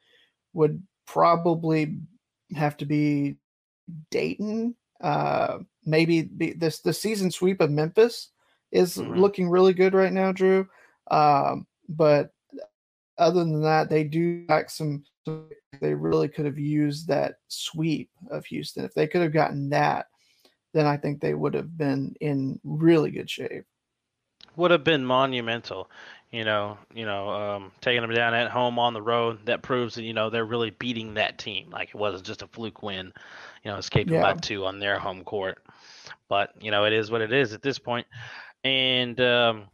would 0.54 0.82
probably 1.08 1.98
have 2.56 2.78
to 2.78 2.86
be 2.86 3.38
Dayton. 4.12 4.76
Maybe 5.86 6.24
be 6.24 6.54
this 6.54 6.80
the 6.80 6.94
season 6.94 7.32
sweep 7.32 7.62
of 7.62 7.72
Memphis 7.72 8.30
is 8.72 8.98
Mhm. 8.98 9.18
looking 9.18 9.50
really 9.50 9.74
good 9.74 9.94
right 9.94 10.12
now, 10.14 10.32
Drew. 10.32 10.68
Um, 11.12 11.68
but 11.90 12.34
other 13.18 13.40
than 13.42 13.62
that, 13.62 13.90
they 13.90 14.04
do 14.04 14.46
lack 14.50 14.70
some. 14.70 15.04
They 15.82 15.94
really 15.94 16.28
could 16.28 16.46
have 16.46 16.60
used 16.60 17.08
that 17.08 17.36
sweep 17.48 18.10
of 18.32 18.46
Houston. 18.46 18.86
If 18.86 18.94
they 18.94 19.08
could 19.08 19.22
have 19.22 19.34
gotten 19.34 19.70
that, 19.70 20.08
then 20.74 20.86
I 20.86 20.98
think 20.98 21.22
they 21.22 21.34
would 21.34 21.54
have 21.54 21.78
been 21.78 22.16
in 22.22 22.60
really 22.64 23.12
good 23.12 23.30
shape. 23.30 23.66
would 24.56 24.72
have 24.72 24.84
been 24.86 25.06
monumental. 25.06 25.90
You 26.32 26.44
know, 26.46 26.78
you 26.94 27.06
know, 27.06 27.30
um, 27.30 27.72
taking 27.82 28.02
them 28.02 28.12
down 28.14 28.34
at 28.34 28.50
home 28.52 28.80
on 28.80 28.94
the 28.94 29.02
road. 29.02 29.46
That 29.46 29.62
proves 29.62 29.96
that 29.96 30.04
you 30.04 30.14
know 30.14 30.30
they're 30.30 30.46
really 30.46 30.72
beating 30.72 31.14
that 31.16 31.38
team. 31.38 31.70
Like 31.72 31.90
it 31.90 31.96
wasn't 31.96 32.26
just 32.26 32.42
a 32.42 32.48
fluke 32.48 32.82
win. 32.82 33.14
You 33.64 33.72
know, 33.72 33.78
escaping 33.78 34.20
by 34.20 34.34
Yeah. 34.34 34.40
two 34.42 34.66
on 34.66 34.80
their 34.80 35.00
home 35.00 35.24
court. 35.24 35.62
But 36.30 36.52
you 36.62 36.72
know, 36.72 36.86
it 36.86 36.94
is 36.94 37.12
what 37.12 37.22
it 37.22 37.34
is 37.34 37.54
at 37.54 37.62
this 37.62 37.80
point. 37.80 38.08
And 38.64 39.20
um, 39.22 39.68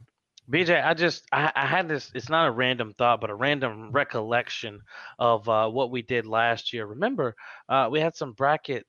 BJ, 0.50 0.82
I 0.84 0.94
just 0.94 1.26
I, 1.32 1.52
I 1.56 1.65
had 1.65 1.88
this. 1.88 2.12
It's 2.13 2.30
not 2.30 2.48
a 2.48 2.52
random 2.52 2.94
thought, 2.98 3.22
but 3.22 3.30
a 3.30 3.36
random 3.36 3.91
recollection 3.91 4.82
of 5.20 5.48
uh, 5.48 5.70
what 5.70 5.91
we 5.91 6.02
did 6.02 6.26
last 6.26 6.74
year. 6.74 6.86
Remember, 6.86 7.36
uh, 7.70 7.89
we 7.91 8.00
had 8.00 8.15
some 8.15 8.34
bracket 8.34 8.86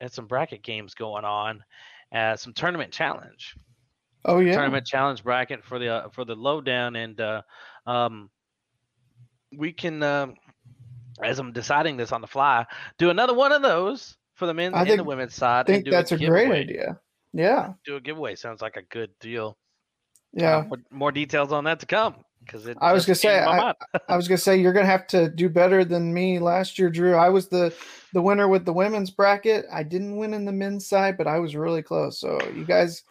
had 0.00 0.12
some 0.12 0.26
bracket 0.26 0.62
games 0.62 0.94
going 0.94 1.24
on, 1.24 1.62
uh, 2.14 2.36
some 2.36 2.52
tournament 2.52 2.92
challenge 2.92 3.56
Oh 4.24 4.38
yeah, 4.38 4.52
tournament 4.52 4.86
challenge 4.86 5.22
bracket 5.22 5.64
for 5.64 5.78
the 5.78 5.88
uh, 5.88 6.08
for 6.10 6.24
the 6.24 6.34
lowdown, 6.34 6.96
and 6.96 7.20
uh, 7.20 7.42
um, 7.86 8.30
we 9.56 9.72
can, 9.72 10.02
um 10.02 10.34
as 11.22 11.38
I'm 11.38 11.52
deciding 11.52 11.96
this 11.96 12.12
on 12.12 12.20
the 12.20 12.26
fly, 12.26 12.66
do 12.98 13.10
another 13.10 13.34
one 13.34 13.52
of 13.52 13.62
those 13.62 14.16
for 14.36 14.46
the 14.46 14.54
men's 14.54 14.74
I 14.74 14.80
and 14.80 14.88
the 14.90 14.96
think- 14.96 15.08
women's 15.08 15.34
I 15.34 15.36
side. 15.38 15.66
think 15.66 15.76
and 15.78 15.84
do 15.86 15.90
that's 15.90 16.12
a, 16.12 16.18
great 16.18 16.50
idea. 16.52 16.98
Yeah, 17.32 17.72
Do 17.84 17.96
a 17.96 18.00
giveaway 18.00 18.34
sounds 18.36 18.62
like 18.62 18.76
a 18.76 18.82
good 18.82 19.10
deal. 19.20 19.58
yeah. 20.32 20.64
More, 20.90 21.12
details 21.12 21.52
on 21.52 21.64
that 21.64 21.80
to 21.80 21.86
come 21.86 22.14
because. 22.44 22.66
I 22.80 22.92
was 22.94 23.04
gonna 23.04 23.14
say, 23.16 23.36
came 23.38 23.40
to 23.40 23.56
my 23.56 23.74
I- 23.94 24.00
I 24.08 24.16
was 24.16 24.28
gonna 24.28 24.38
say 24.38 24.56
you're 24.56 24.72
gonna 24.72 24.86
have 24.86 25.06
to 25.08 25.28
do 25.28 25.48
better 25.50 25.84
than 25.84 26.14
me 26.14 26.38
last 26.38 26.78
year, 26.78 26.88
Drew. 26.88 27.14
I 27.14 27.28
was 27.28 27.48
the 27.48 27.74
the 28.14 28.22
winner 28.22 28.48
with 28.48 28.64
the 28.64 28.72
women's 28.72 29.10
bracket. 29.10 29.66
I 29.72 29.82
didn't 29.82 30.16
win 30.16 30.32
in 30.32 30.44
the 30.46 30.52
men's 30.52 30.86
side, 30.86 31.18
but 31.18 31.26
I 31.26 31.38
was 31.40 31.54
really 31.56 31.82
close. 31.82 32.18
So 32.20 32.38
you 32.54 32.64
guys 32.64 33.02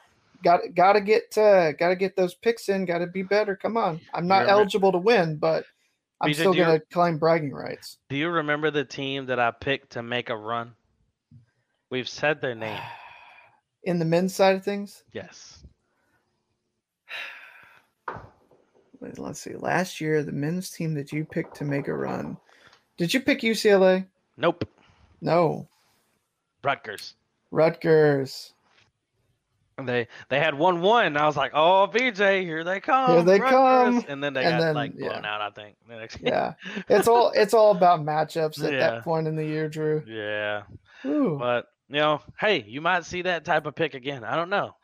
got 0.43 0.61
got 0.73 0.93
to 0.93 1.01
get 1.01 1.37
uh, 1.37 1.73
got 1.73 1.89
to 1.89 1.95
get 1.95 2.15
those 2.15 2.33
picks 2.33 2.69
in. 2.69 2.85
Got 2.85 2.99
to 2.99 3.07
be 3.07 3.21
better. 3.21 3.55
Come 3.55 3.77
on, 3.77 3.99
I'm 4.13 4.27
not 4.27 4.47
eligible 4.47 4.91
to 4.93 4.97
win, 4.97 5.37
but 5.37 5.65
I'm 6.21 6.31
BJ, 6.31 6.35
still 6.35 6.53
gonna 6.53 6.79
claim 6.91 7.17
bragging 7.19 7.51
rights. 7.53 7.97
Do 8.09 8.15
you 8.15 8.29
remember 8.29 8.71
the 8.71 8.85
team 8.85 9.27
that 9.27 9.39
I 9.39 9.51
picked 9.51 9.91
to 9.91 10.01
make 10.03 10.29
a 10.31 10.37
run? 10.37 10.73
We've 11.89 12.09
said 12.09 12.41
their 12.41 12.55
name. 12.55 12.79
In 13.83 13.99
the 13.99 14.05
men's 14.05 14.33
side 14.35 14.55
of 14.55 14.63
things, 14.63 15.03
Yes. 15.13 15.63
let's 19.17 19.39
see. 19.39 19.55
Last 19.55 20.01
year, 20.01 20.23
the 20.23 20.31
men's 20.31 20.69
team 20.71 20.93
that 20.95 21.11
you 21.11 21.25
picked 21.25 21.55
to 21.57 21.63
make 21.63 21.87
a 21.87 21.93
run. 21.93 22.37
Did 22.97 23.13
you 23.13 23.19
pick 23.19 23.41
UCLA? 23.41 24.05
Nope. 24.37 24.67
No. 25.21 25.67
Rutgers. 26.63 27.13
Rutgers. 27.51 28.53
They 29.83 30.07
they 30.29 30.39
had 30.39 30.55
one 30.57 30.79
one. 30.81 31.17
I 31.17 31.25
was 31.25 31.35
like, 31.35 31.51
oh 31.53 31.89
BJ, 31.93 32.43
here 32.43 32.63
they 32.63 32.79
come. 32.79 33.11
Here 33.11 33.23
they 33.23 33.39
Rutgers." 33.41 33.49
come. 33.51 34.05
And 34.07 34.23
then 34.23 34.33
they 34.33 34.45
And 34.45 34.53
got 34.53 34.61
then, 34.61 34.73
like 34.75 34.97
blown 34.97 35.11
yeah. 35.23 35.35
out. 35.35 35.41
I 35.41 35.49
think. 35.49 35.75
the 35.87 35.95
next 35.97 36.15
game. 36.15 36.27
Yeah, 36.27 36.53
it's 36.87 37.09
all 37.09 37.31
it's 37.35 37.53
all 37.53 37.71
about 37.71 37.99
matchups 37.99 38.63
at 38.63 38.71
Yeah. 38.73 38.79
that 38.79 39.03
point 39.03 39.27
in 39.27 39.35
the 39.35 39.45
year, 39.45 39.67
Drew. 39.67 40.01
Yeah. 40.07 40.63
Ooh. 41.05 41.35
But 41.37 41.67
you 41.89 41.97
know, 41.97 42.21
hey, 42.39 42.63
you 42.67 42.81
might 42.81 43.05
see 43.05 43.21
that 43.23 43.45
type 43.45 43.65
of 43.65 43.75
pick 43.75 43.93
again. 43.93 44.23
I 44.23 44.35
don't 44.35 44.49
know. 44.49 44.75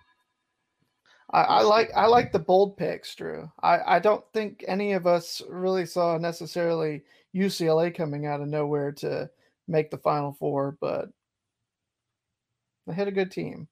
I, 1.32 1.42
I 1.42 1.62
like 1.62 1.90
I 1.96 2.08
like 2.08 2.32
the 2.32 2.40
bold 2.40 2.78
picks, 2.78 3.16
Drew. 3.16 3.50
I, 3.64 3.96
I 3.96 4.00
don't 4.00 4.24
think 4.34 4.66
any 4.68 4.94
of 4.94 5.08
us 5.08 5.42
really 5.50 5.86
saw 5.86 6.18
necessarily 6.18 7.04
UCLA 7.34 7.96
coming 7.96 8.26
out 8.26 8.42
of 8.42 8.48
nowhere 8.48 8.92
to 8.94 9.30
make 9.68 9.90
the 9.90 9.98
Final 9.98 10.34
Four, 10.34 10.78
but 10.82 11.10
they 12.86 12.94
had 12.94 13.08
a 13.08 13.12
good 13.12 13.32
team. 13.32 13.68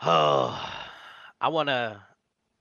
Oh, 0.00 0.72
I 1.40 1.48
want 1.48 1.68
to, 1.68 2.00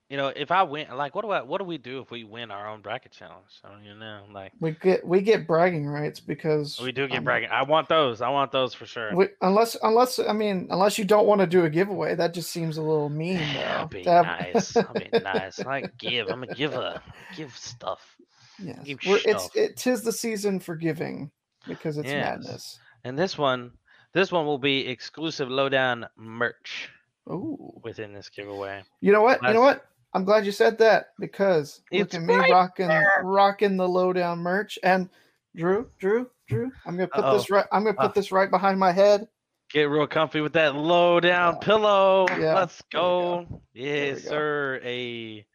you 0.09 0.17
know, 0.17 0.27
if 0.27 0.51
I 0.51 0.61
win, 0.63 0.87
like, 0.95 1.15
what 1.15 1.23
do 1.23 1.31
I, 1.31 1.41
what 1.41 1.57
do 1.57 1.63
we 1.65 1.77
do 1.79 1.99
if 1.99 2.11
we 2.11 2.23
win 2.23 2.51
our 2.51 2.67
own 2.69 2.81
bracket 2.81 3.11
challenge? 3.11 3.47
So 3.61 3.69
you 3.83 3.95
know, 3.95 4.21
like, 4.31 4.51
We 4.59 4.71
get 4.71 5.05
we 5.05 5.21
get 5.21 5.47
bragging 5.47 5.87
rights 5.87 6.19
because 6.19 6.79
we 6.79 6.91
do 6.91 7.07
get 7.07 7.19
um, 7.19 7.23
bragging. 7.23 7.49
I 7.49 7.63
want 7.63 7.89
those. 7.89 8.21
I 8.21 8.29
want 8.29 8.51
those 8.51 8.73
for 8.75 8.85
sure. 8.85 9.15
we- 9.15 9.29
unless 9.41 9.75
unless 9.81 10.19
I 10.19 10.31
mean 10.33 10.67
unless 10.69 10.97
you 10.99 11.05
don't 11.05 11.25
want 11.25 11.41
to 11.41 11.47
do 11.47 11.65
a 11.65 11.69
giveaway, 11.69 12.13
that 12.15 12.33
just 12.35 12.51
seems 12.51 12.77
a 12.77 12.81
little 12.83 13.09
mean. 13.09 13.39
I'll 13.67 13.87
be 13.87 14.03
have- 14.03 14.25
nice. 14.25 14.77
I'll 14.77 14.93
be 14.93 15.09
nice. 15.23 15.59
I 15.59 15.81
give. 15.97 16.27
I'm 16.29 16.43
a 16.43 16.53
giver. 16.53 17.01
Give 17.35 17.55
stuff. 17.57 18.15
yes, 18.59 18.77
give 18.83 18.99
We're, 19.07 19.19
it's 19.25 19.49
it 19.55 19.75
tis 19.75 20.03
the 20.03 20.11
season 20.11 20.59
for 20.59 20.75
giving 20.75 21.31
because 21.67 21.97
it's 21.97 22.07
Yes. 22.07 22.37
madness. 22.45 22.79
And 23.05 23.17
this 23.17 23.37
one, 23.39 23.71
this 24.13 24.31
one 24.31 24.45
will 24.45 24.59
be 24.59 24.87
exclusive 24.87 25.49
lowdown 25.49 26.05
merch 26.15 26.89
Ooh. 27.29 27.73
within 27.83 28.13
this 28.13 28.29
giveaway. 28.29 28.83
You 29.01 29.11
know 29.11 29.21
what? 29.23 29.41
You 29.43 29.51
know 29.53 29.61
what? 29.61 29.85
I'm 30.15 30.23
glad 30.23 30.45
you 30.45 30.53
said 30.53 30.77
that 30.77 31.07
because 31.19 31.81
It's 31.91 32.13
look 32.13 32.21
at 32.21 32.25
me 32.25 32.35
right 32.37 32.49
rocking 32.49 33.05
rocking 33.21 33.75
the 33.75 33.87
lowdown 33.87 34.39
merch. 34.39 34.79
And 34.81 35.09
Drew, 35.57 35.89
Drew, 35.99 36.29
Drew, 36.47 36.71
I'm 36.85 36.95
gonna 36.95 37.09
put 37.09 37.29
this 37.37 37.49
right. 37.49 37.65
I'm 37.73 37.83
gonna 37.83 37.97
put 37.97 38.11
Uh. 38.11 38.13
this 38.13 38.31
right 38.31 38.49
behind 38.49 38.79
my 38.79 38.93
head. 38.93 39.27
Get 39.71 39.89
real 39.89 40.07
comfy 40.07 40.39
with 40.39 40.53
that 40.53 40.73
low 40.73 41.19
down 41.19 41.55
Yeah. 41.55 41.59
pillow. 41.59 42.27
Yeah, 42.39 42.53
Let's 42.55 42.81
go. 42.93 43.45
go. 43.49 43.61
Yes, 43.73 44.21
go. 44.23 44.29
sir. 44.29 44.79
A 44.85 45.45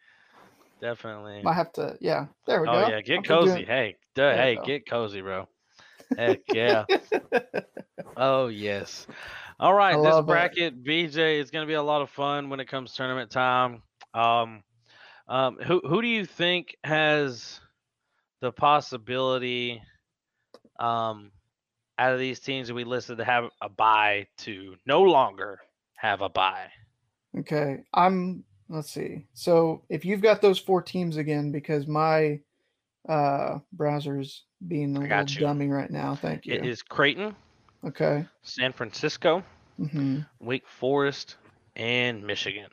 definitely. 0.82 1.42
I 1.46 1.54
have 1.54 1.72
to. 1.74 1.96
Yeah, 2.02 2.26
there 2.46 2.60
we 2.60 2.68
Oh 2.68 2.72
go. 2.72 2.84
Oh 2.84 2.88
yeah, 2.88 3.00
get 3.00 3.16
I'm 3.16 3.22
cozy. 3.24 3.50
doing- 3.50 3.66
Hey, 3.66 3.96
duh, 4.14 4.34
hey, 4.34 4.56
go. 4.56 4.62
get 4.64 4.86
cozy, 4.86 5.22
bro. 5.22 5.48
Heck 6.18 6.40
yeah. 6.52 6.84
oh 8.18 8.48
yes. 8.48 9.06
All 9.60 9.74
right, 9.74 9.92
I 9.94 9.96
this 9.98 10.14
love 10.14 10.24
it. 10.24 10.26
bracket, 10.28 10.82
BJ, 10.82 11.38
is 11.38 11.50
going 11.50 11.66
to 11.66 11.68
be 11.68 11.74
a 11.74 11.82
lot 11.82 12.00
of 12.00 12.08
fun 12.08 12.48
when 12.48 12.60
it 12.60 12.68
comes 12.68 12.94
tournament 12.94 13.30
time. 13.30 13.82
Um, 14.14 14.62
um, 15.28 15.58
who 15.58 15.82
who 15.86 16.00
do 16.00 16.08
you 16.08 16.24
think 16.24 16.78
has 16.82 17.60
the 18.40 18.52
possibility, 18.52 19.82
um, 20.78 21.30
out 21.98 22.14
of 22.14 22.18
these 22.18 22.40
teams 22.40 22.68
that 22.68 22.74
we 22.74 22.84
listed 22.84 23.18
to 23.18 23.24
have 23.26 23.50
a 23.60 23.68
buy 23.68 24.26
to 24.38 24.76
no 24.86 25.02
longer 25.02 25.58
have 25.98 26.22
a 26.22 26.30
buy? 26.30 26.70
Okay, 27.38 27.82
I'm. 27.92 28.44
Let's 28.70 28.90
see. 28.90 29.26
So 29.34 29.82
if 29.90 30.06
you've 30.06 30.22
got 30.22 30.40
those 30.40 30.58
four 30.58 30.80
teams 30.80 31.18
again, 31.18 31.52
because 31.52 31.86
my 31.86 32.40
uh 33.10 33.58
browser's 33.74 34.44
being 34.66 34.96
a 34.96 35.00
little 35.00 35.26
you. 35.26 35.40
dummy 35.40 35.68
right 35.68 35.90
now. 35.90 36.14
Thank 36.14 36.46
you. 36.46 36.54
It 36.54 36.64
is 36.64 36.82
Creighton, 36.82 37.34
Okay. 37.84 38.26
San 38.42 38.72
Francisco, 38.72 39.42
hmm 39.78 40.20
Wake 40.40 40.66
Forest, 40.66 41.36
and 41.76 42.24
Michigan. 42.24 42.68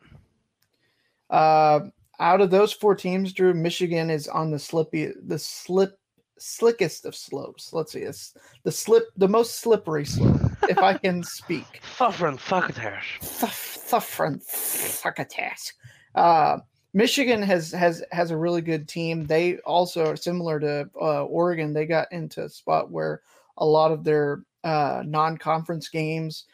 Uh, 1.29 1.81
out 2.19 2.41
of 2.41 2.49
those 2.49 2.73
four 2.73 2.95
teams, 2.95 3.33
Drew, 3.33 3.53
Michigan 3.53 4.09
is 4.09 4.27
on 4.27 4.51
the 4.51 4.59
slippy, 4.59 5.11
the 5.25 5.39
slip, 5.39 5.99
slickest 6.37 7.05
of 7.05 7.15
slopes. 7.15 7.73
Let's 7.73 7.93
see, 7.93 8.01
it's 8.01 8.33
the 8.63 8.71
slip, 8.71 9.05
the 9.17 9.27
most 9.27 9.59
slippery 9.59 10.05
slope, 10.05 10.41
if 10.63 10.77
I 10.79 10.97
can 10.97 11.23
speak. 11.23 11.81
Suffering 11.95 12.37
fuckers. 12.37 13.23
Suffering 13.23 14.41
succotash. 14.43 15.73
Uh, 16.15 16.57
Michigan 16.93 17.41
has 17.43 17.71
has 17.71 18.03
has 18.11 18.31
a 18.31 18.37
really 18.37 18.61
good 18.61 18.87
team. 18.87 19.25
They 19.25 19.57
also 19.59 20.07
are 20.07 20.15
similar 20.15 20.59
to 20.59 20.89
uh, 20.99 21.23
Oregon. 21.25 21.71
They 21.73 21.85
got 21.85 22.11
into 22.11 22.43
a 22.43 22.49
spot 22.49 22.89
where 22.91 23.21
a 23.57 23.65
lot 23.65 23.91
of 23.91 24.03
their 24.03 24.41
uh, 24.67 25.03
non-conference 25.05 25.87
games 25.89 26.45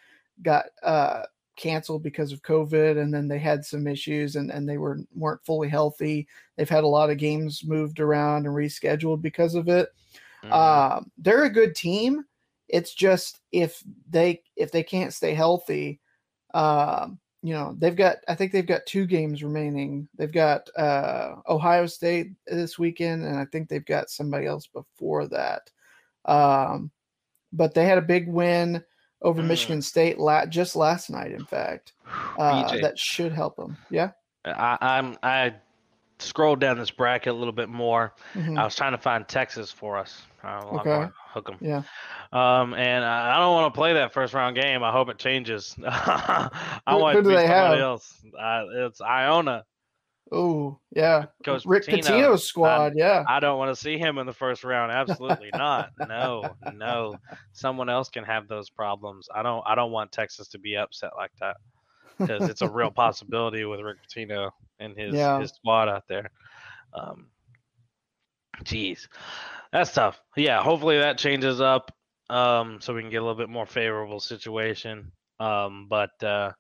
got 0.42 0.66
uh, 0.84 1.24
canceled 1.56 2.04
because 2.04 2.32
of 2.32 2.42
COVID, 2.44 3.02
and 3.02 3.14
then 3.14 3.28
they 3.28 3.40
had 3.40 3.66
some 3.66 3.88
issues, 3.88 4.36
and, 4.36 4.52
and 4.52 4.70
they 4.70 4.78
were 4.78 5.00
weren't 5.16 5.46
fully 5.46 5.70
healthy. 5.70 6.28
They've 6.56 6.70
had 6.70 6.84
a 6.84 6.88
lot 6.98 7.10
of 7.10 7.18
games 7.18 7.64
moved 7.66 8.00
around 8.00 8.46
and 8.46 8.56
rescheduled 8.56 9.22
because 9.22 9.56
of 9.56 9.68
it. 9.68 9.90
Mhm. 10.44 10.52
Um, 10.52 11.12
they're 11.18 11.46
a 11.46 11.50
good 11.50 11.76
team. 11.76 12.26
It's 12.70 12.94
just 12.94 13.42
if 13.52 13.84
they 14.10 14.44
if 14.56 14.72
they 14.72 14.84
can't 14.84 15.14
stay 15.14 15.34
healthy, 15.34 16.02
um, 16.54 17.20
you 17.42 17.54
know, 17.54 17.76
they've 17.80 17.96
got 17.96 18.18
I 18.28 18.36
think 18.36 18.52
they've 18.52 18.66
got 18.66 18.86
two 18.86 19.06
games 19.06 19.44
remaining. 19.44 20.08
They've 20.18 20.32
got 20.32 20.70
uh, 20.78 21.36
Ohio 21.48 21.86
State 21.88 22.32
this 22.48 22.80
weekend, 22.80 23.24
and 23.26 23.38
I 23.38 23.46
think 23.46 23.70
they've 23.70 23.86
got 23.86 24.10
somebody 24.10 24.46
else 24.48 24.68
before 24.68 25.28
that. 25.28 25.70
Um, 26.26 26.92
but 27.54 27.74
they 27.74 27.86
had 27.86 27.98
a 27.98 28.02
big 28.02 28.28
win 28.28 28.84
over 29.22 29.42
Mm. 29.42 29.46
Michigan 29.48 29.82
State 29.82 30.18
la- 30.20 30.46
just 30.46 30.76
last 30.76 31.10
night. 31.10 31.32
In 31.32 31.46
fact, 31.46 31.94
uh, 32.38 32.76
that 32.82 33.00
should 33.00 33.32
help 33.32 33.56
them. 33.56 33.78
Yeah. 33.90 34.12
I, 34.46 34.78
I'm 34.82 35.16
I 35.24 35.54
scrolled 36.20 36.60
down 36.60 36.78
this 36.78 36.92
bracket 36.92 37.32
a 37.34 37.36
little 37.36 37.54
bit 37.54 37.70
more. 37.70 38.14
Mhm. 38.34 38.60
I 38.60 38.64
was 38.66 38.76
trying 38.76 38.92
to 38.92 38.98
find 38.98 39.26
Texas 39.28 39.72
for 39.72 39.98
us. 39.98 40.22
Okay. 40.46 41.08
Hook 41.34 41.50
'em. 41.52 41.58
Yeah. 41.62 41.84
Um, 42.34 42.74
and 42.74 43.06
I, 43.06 43.38
I 43.38 43.40
don't 43.40 43.54
want 43.54 43.74
to 43.74 43.78
play 43.78 43.94
that 43.94 44.12
first 44.14 44.34
round 44.34 44.56
game. 44.58 44.84
I 44.84 44.92
hope 44.92 45.08
it 45.10 45.18
changes. 45.18 45.76
I 45.88 46.50
Who- 46.90 46.98
want 46.98 47.16
who 47.16 47.24
to 47.24 47.30
do 47.30 47.36
be 47.36 47.36
somebody 47.42 47.48
have? 47.48 47.80
else. 47.80 48.14
Uh, 48.38 48.64
it's 48.88 49.00
Iona. 49.00 49.64
Oh, 50.32 50.80
yeah. 50.96 51.26
Coach 51.44 51.66
Rick 51.66 51.86
Pitino. 51.86 52.04
Pitino's 52.04 52.44
squad. 52.46 52.94
yeah. 52.96 53.24
I 53.28 53.40
don't 53.40 53.58
want 53.60 53.76
to 53.76 53.82
see 53.82 53.98
him 53.98 54.18
in 54.18 54.26
the 54.26 54.34
first 54.34 54.64
round. 54.64 54.92
Absolutely 54.92 55.50
not. 55.54 55.92
No, 56.08 56.56
no. 56.74 57.16
Someone 57.52 57.90
else 57.90 58.10
can 58.10 58.24
have 58.24 58.48
those 58.48 58.70
problems. 58.70 59.28
I 59.34 59.44
don't. 59.44 59.64
I 59.68 59.76
don't 59.76 59.92
want 59.92 60.12
Texas 60.12 60.48
to 60.50 60.60
be 60.60 60.76
upset 60.78 61.12
like 61.16 61.32
that 61.40 61.58
because 62.18 62.50
it's 62.50 62.62
a 62.62 62.70
real 62.70 62.90
possibility 62.92 63.66
with 63.66 63.82
Rick 63.82 63.98
Pitino 64.08 64.52
and 64.80 64.98
his 64.98 65.14
Yeah. 65.14 65.40
his 65.40 65.52
squad 65.52 65.90
out 65.90 66.08
there. 66.08 66.32
Um, 66.94 67.28
jeez, 68.64 69.08
that's 69.72 69.94
tough. 69.94 70.20
Yeah, 70.36 70.62
hopefully 70.64 70.98
that 71.00 71.18
changes 71.18 71.60
up 71.62 71.92
um, 72.30 72.80
so 72.82 72.94
we 72.94 73.02
can 73.02 73.10
get 73.12 73.18
a 73.18 73.26
little 73.26 73.38
bit 73.38 73.50
more 73.50 73.66
favorable 73.66 74.20
situation. 74.20 75.12
Um, 75.40 75.88
but 75.90 76.24
uh, 76.24 76.52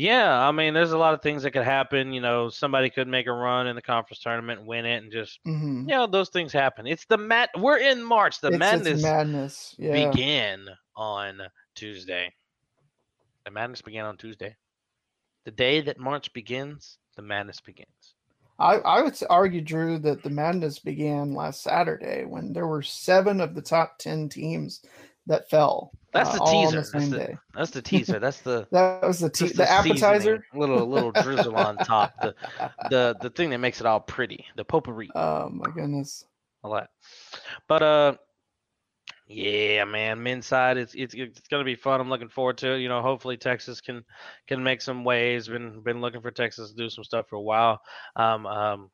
yeah, 0.00 0.48
I 0.48 0.50
mean, 0.50 0.72
there's 0.72 0.92
a 0.92 0.98
lot 0.98 1.12
of 1.12 1.20
things 1.20 1.42
that 1.42 1.50
could 1.50 1.64
happen. 1.64 2.12
You 2.12 2.20
know, 2.22 2.48
somebody 2.48 2.88
could 2.88 3.06
make 3.06 3.26
a 3.26 3.32
run 3.32 3.66
in 3.66 3.76
the 3.76 3.82
conference 3.82 4.20
tournament, 4.20 4.64
win 4.64 4.86
it, 4.86 5.02
and 5.02 5.12
just 5.12 5.38
Mhm. 5.46 5.80
you 5.82 5.94
know 5.94 6.06
those 6.06 6.30
things 6.30 6.52
happen. 6.52 6.86
It's 6.86 7.04
the 7.04 7.18
mat. 7.18 7.50
We're 7.58 7.78
in 7.78 8.02
March. 8.02 8.40
The 8.40 8.48
It's- 8.48 8.72
it's 8.74 8.84
madness 8.86 9.02
madness. 9.02 9.74
Yeah. 9.78 10.10
began 10.10 10.66
on 10.96 11.42
Tuesday. 11.74 12.32
The 13.44 13.50
madness 13.50 13.82
began 13.82 14.06
on 14.06 14.16
Tuesday. 14.16 14.56
The 15.44 15.50
day 15.50 15.80
that 15.82 15.98
March 15.98 16.32
begins, 16.32 16.98
the 17.16 17.22
madness 17.22 17.60
begins. 17.60 18.14
I, 18.58 18.76
I 18.76 19.02
would 19.02 19.16
argue, 19.30 19.62
Drew, 19.62 19.98
that 20.00 20.22
the 20.22 20.28
madness 20.30 20.78
began 20.78 21.32
last 21.32 21.62
Saturday 21.62 22.24
when 22.26 22.52
there 22.52 22.66
were 22.66 22.82
seven 22.82 23.40
of 23.40 23.54
the 23.54 23.62
top 23.62 23.98
10 23.98 24.28
teams 24.28 24.82
that 25.26 25.48
fell. 25.50 25.92
That's 26.12 26.30
uh, 26.30 26.32
the 26.32 26.44
teaser. 26.46 26.80
the 26.82 26.90
That's 26.92 27.08
the- 27.10 27.38
That's 27.54 27.70
the 27.70 27.82
teaser. 27.82 28.18
That's 28.18 28.40
the 28.40 28.66
That 28.72 29.02
was 29.06 29.20
the, 29.20 29.30
te- 29.30 29.44
just 29.46 29.56
the 29.56 29.70
appetizer. 29.70 30.44
little 30.54 30.84
little 30.86 31.12
drizzle 31.12 31.54
on 31.56 31.76
top. 31.84 32.12
The 32.20 32.34
the 32.90 33.16
the 33.20 33.30
thing 33.30 33.50
that 33.50 33.58
makes 33.58 33.80
it 33.80 33.86
all 33.86 34.00
pretty. 34.00 34.44
The 34.56 34.64
potpourri. 34.64 35.08
Oh, 35.14 35.48
my 35.50 35.70
goodness. 35.70 36.24
all 36.64 36.74
that. 36.74 36.88
But 37.68 37.82
uh, 37.82 38.14
yeah, 39.28 39.84
man, 39.84 40.20
men's 40.20 40.46
side, 40.46 40.76
it's 40.76 40.94
it's 40.94 41.14
it's 41.14 41.46
gonna 41.48 41.62
be 41.62 41.76
fun. 41.76 42.00
I'm 42.00 42.08
looking 42.08 42.28
forward 42.28 42.58
to 42.58 42.72
it. 42.72 42.78
You 42.80 42.88
know, 42.88 43.00
hopefully 43.02 43.36
Texas 43.36 43.80
can 43.80 44.04
can 44.48 44.60
make 44.64 44.82
some 44.82 45.04
waves. 45.04 45.46
Been 45.46 45.80
been 45.82 46.00
looking 46.00 46.20
for 46.20 46.32
Texas 46.32 46.70
to 46.70 46.76
do 46.76 46.90
some 46.90 47.04
stuff 47.04 47.26
for 47.28 47.36
a 47.36 47.40
while. 47.40 47.80
Um, 48.16 48.46
um, 48.46 48.90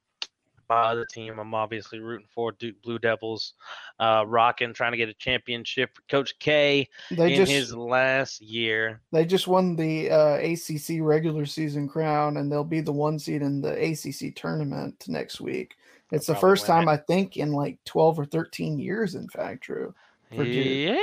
my 0.69 0.83
other 0.83 1.07
team, 1.07 1.39
I'm 1.39 1.55
obviously 1.55 2.01
rooting 2.01 2.27
for 2.35 2.53
Duke 2.53 2.81
Blue 2.83 2.99
Devils, 2.99 3.55
uh, 4.01 4.25
rocking, 4.27 4.73
trying 4.73 4.93
to 4.93 4.99
get 4.99 5.09
a 5.09 5.15
championship 5.15 5.91
Coach 6.09 6.39
K 6.39 6.89
They 7.11 7.33
in 7.33 7.37
just 7.37 7.53
his 7.53 7.75
last 7.75 8.41
year. 8.41 9.01
they 9.13 9.25
just 9.25 9.47
won 9.47 9.77
the 9.77 10.11
uh, 10.11 10.37
ACC 10.37 11.01
regular 11.01 11.47
season 11.47 11.89
crown, 11.89 12.37
and 12.37 12.51
they'll 12.51 12.65
be 12.65 12.81
the 12.81 12.93
one 12.93 13.19
seed 13.19 13.43
in 13.43 13.61
the 13.61 13.73
ACC 13.73 14.35
tournament 14.35 15.05
next 15.09 15.41
week. 15.41 15.77
It's 16.13 16.27
the 16.27 16.37
first 16.37 16.67
time 16.67 16.89
it. 16.89 16.93
I 16.93 16.97
think 16.99 17.37
in 17.37 17.53
like 17.53 17.79
12 17.85 18.21
or 18.21 18.25
13 18.27 18.79
years, 18.79 19.17
in 19.17 19.29
fact, 19.29 19.65
Drew. 19.65 19.93
Yeah, 20.31 20.99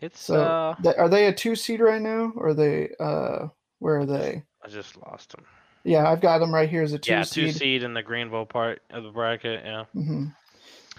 It's 0.00 0.20
So 0.20 0.42
uh, 0.42 0.74
th- 0.82 0.96
are 0.96 1.08
they 1.08 1.26
a 1.26 1.32
two 1.32 1.56
seed 1.56 1.80
right 1.80 2.02
now, 2.02 2.32
or 2.36 2.48
are 2.48 2.54
they? 2.54 2.90
Uh, 3.00 3.48
where 3.78 3.98
are 3.98 4.06
they? 4.06 4.42
I 4.62 4.68
just 4.68 4.96
lost 4.96 5.30
them. 5.32 5.44
Yeah, 5.84 6.10
I've 6.10 6.20
got 6.20 6.38
them 6.38 6.52
right 6.54 6.68
here 6.68 6.82
as 6.82 6.94
a 6.94 6.98
two 6.98 7.12
yeah, 7.12 7.22
seed. 7.22 7.52
two 7.52 7.52
seed 7.52 7.82
in 7.82 7.94
the 7.94 8.02
Greenville 8.02 8.46
part 8.46 8.80
of 8.90 9.04
the 9.04 9.10
bracket. 9.10 9.62
Yeah. 9.64 9.84
hmm 9.92 10.26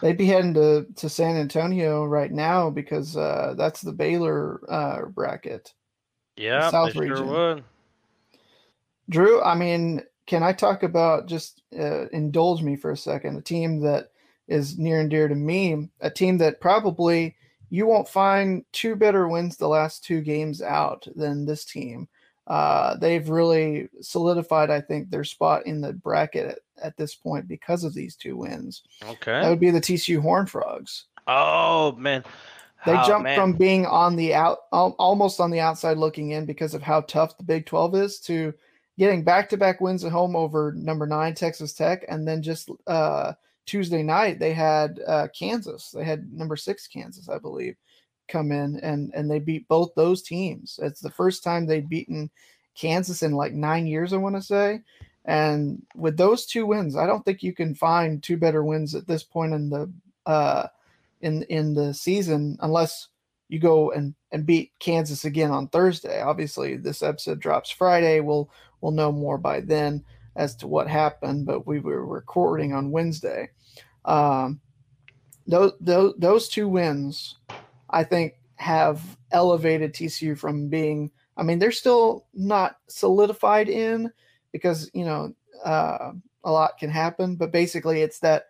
They'd 0.01 0.17
be 0.17 0.25
heading 0.25 0.53
to, 0.55 0.85
to 0.97 1.09
San 1.09 1.37
Antonio 1.37 2.03
right 2.03 2.31
now 2.31 2.69
because 2.69 3.15
uh, 3.15 3.55
that's 3.57 3.81
the 3.81 3.93
Baylor 3.93 4.59
uh, 4.69 5.05
bracket. 5.05 5.73
Yeah, 6.35 6.69
South 6.69 6.93
they 6.93 6.93
sure 6.93 7.01
region. 7.01 7.29
would. 7.29 7.63
Drew, 9.09 9.41
I 9.41 9.55
mean, 9.55 10.03
can 10.25 10.43
I 10.43 10.51
talk 10.51 10.83
about 10.83 11.27
just 11.27 11.61
uh, 11.77 12.07
indulge 12.09 12.61
me 12.61 12.75
for 12.75 12.91
a 12.91 12.97
second? 12.97 13.37
A 13.37 13.41
team 13.41 13.79
that 13.81 14.09
is 14.47 14.77
near 14.77 14.99
and 14.99 15.09
dear 15.09 15.27
to 15.27 15.35
me, 15.35 15.89
a 16.01 16.09
team 16.09 16.37
that 16.39 16.59
probably 16.59 17.35
you 17.69 17.85
won't 17.87 18.07
find 18.07 18.65
two 18.71 18.95
better 18.95 19.27
wins 19.27 19.57
the 19.57 19.67
last 19.67 20.03
two 20.03 20.21
games 20.21 20.61
out 20.61 21.07
than 21.15 21.45
this 21.45 21.65
team. 21.65 22.07
Uh, 22.47 22.95
they've 22.97 23.27
really 23.29 23.89
solidified, 24.01 24.69
I 24.69 24.81
think, 24.81 25.09
their 25.09 25.23
spot 25.23 25.65
in 25.65 25.81
the 25.81 25.93
bracket 25.93 26.45
at, 26.47 26.59
at 26.83 26.97
this 26.97 27.15
point 27.15 27.47
because 27.47 27.83
of 27.83 27.93
these 27.93 28.15
two 28.15 28.37
wins. 28.37 28.83
Okay. 29.03 29.41
That 29.41 29.49
would 29.49 29.59
be 29.59 29.71
the 29.71 29.81
TCU 29.81 30.19
Horn 30.21 30.45
Frogs. 30.45 31.05
Oh 31.27 31.93
man. 31.93 32.23
They 32.85 32.93
Oh, 32.93 33.07
jumped 33.07 33.23
man. 33.23 33.35
from 33.35 33.53
being 33.53 33.87
on 33.87 34.15
the 34.15 34.35
out, 34.35 34.59
almost 34.71 35.39
on 35.39 35.49
the 35.49 35.59
outside 35.59 35.97
looking 35.97 36.31
in 36.31 36.45
because 36.45 36.75
of 36.75 36.83
how 36.83 37.01
tough 37.01 37.35
the 37.37 37.43
Big 37.43 37.65
12 37.65 37.95
is 37.95 38.19
to 38.21 38.53
getting 38.99 39.23
back 39.23 39.49
to 39.49 39.57
back 39.57 39.81
wins 39.81 40.03
at 40.05 40.11
home 40.11 40.35
over 40.35 40.71
number 40.73 41.07
nine 41.07 41.33
Texas 41.33 41.73
Tech. 41.73 42.05
And 42.09 42.27
then 42.27 42.43
just 42.43 42.69
uh, 42.85 43.33
Tuesday 43.65 44.03
night, 44.03 44.37
they 44.37 44.53
had 44.53 44.99
uh, 45.07 45.27
Kansas. 45.37 45.89
They 45.89 46.03
had 46.03 46.31
number 46.31 46.55
six 46.55 46.87
Kansas, 46.87 47.27
I 47.27 47.39
believe, 47.39 47.75
come 48.27 48.51
in 48.51 48.79
and, 48.81 49.11
and 49.13 49.29
they 49.29 49.39
beat 49.39 49.67
both 49.67 49.93
those 49.95 50.21
teams. 50.21 50.79
It's 50.81 51.01
the 51.01 51.09
first 51.09 51.43
time 51.43 51.65
they'd 51.65 51.89
beaten 51.89 52.29
Kansas 52.75 53.23
in 53.23 53.33
like 53.33 53.53
nine 53.53 53.87
years, 53.87 54.13
I 54.13 54.17
want 54.17 54.35
to 54.35 54.41
say. 54.41 54.81
And 55.25 55.81
with 55.95 56.17
those 56.17 56.45
two 56.45 56.65
wins, 56.65 56.95
I 56.95 57.07
don't 57.07 57.23
think 57.25 57.41
you 57.41 57.53
can 57.53 57.73
find 57.73 58.21
two 58.21 58.37
better 58.37 58.63
wins 58.63 58.93
at 58.93 59.07
this 59.07 59.23
point 59.23 59.53
in 59.53 59.69
the 59.69 59.91
uh, 60.25 60.67
in 61.21 61.43
in 61.43 61.73
the 61.73 61.93
season 61.93 62.57
unless 62.61 63.07
you 63.47 63.59
go 63.59 63.91
and 63.91 64.13
and 64.31 64.45
beat 64.45 64.71
Kansas 64.79 65.25
again 65.25 65.51
on 65.51 65.67
Thursday. 65.67 66.21
Obviously, 66.21 66.77
this 66.77 67.01
episode 67.01 67.39
drops 67.39 67.71
Friday. 67.71 68.19
We'll 68.19 68.49
we'll 68.81 68.91
know 68.91 69.11
more 69.11 69.37
by 69.37 69.61
then 69.61 70.03
as 70.35 70.55
to 70.57 70.67
what 70.67 70.87
happened. 70.87 71.45
But 71.45 71.65
we 71.65 71.79
were 71.79 72.05
recording 72.05 72.73
on 72.73 72.91
Wednesday. 72.91 73.49
Um, 74.03 74.59
those 75.47 75.73
those 75.79 76.13
those 76.17 76.49
two 76.49 76.67
wins, 76.67 77.37
I 77.95 78.03
think, 78.03 78.33
have 78.57 79.01
elevated 79.31 79.93
TCU 79.93 80.37
from 80.37 80.67
being. 80.69 81.11
I 81.37 81.43
mean, 81.43 81.59
they're 81.59 81.71
still 81.71 82.25
not 82.33 82.77
solidified 82.87 83.69
in 83.69 84.11
because 84.51 84.91
you 84.93 85.05
know 85.05 85.33
uh, 85.63 86.11
a 86.43 86.51
lot 86.51 86.77
can 86.77 86.89
happen. 86.89 87.37
But 87.37 87.51
basically, 87.51 88.01
it's 88.01 88.19
that 88.19 88.47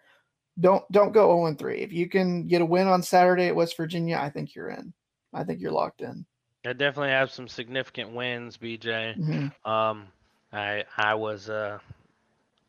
don't 0.59 0.83
don't 0.91 1.13
go 1.13 1.27
0 1.35 1.45
and 1.45 1.59
3. 1.59 1.77
If 1.77 1.93
you 1.93 2.09
can 2.09 2.47
get 2.47 2.61
a 2.61 2.65
win 2.65 2.87
on 2.87 3.03
Saturday 3.03 3.47
at 3.47 3.55
West 3.55 3.77
Virginia, 3.77 4.17
I 4.19 4.29
think 4.29 4.55
you're 4.55 4.69
in. 4.69 4.91
I 5.33 5.43
think 5.43 5.61
you're 5.61 5.71
locked 5.71 6.01
in. 6.01 6.25
I 6.65 6.73
definitely 6.73 7.11
have 7.11 7.29
some 7.31 7.47
significant 7.47 8.11
wins, 8.11 8.57
BJ. 8.57 9.15
Mhm. 9.15 9.69
Um, 9.69 10.07
I 10.51 10.83
I 10.97 11.13
was 11.13 11.49
uh, 11.49 11.77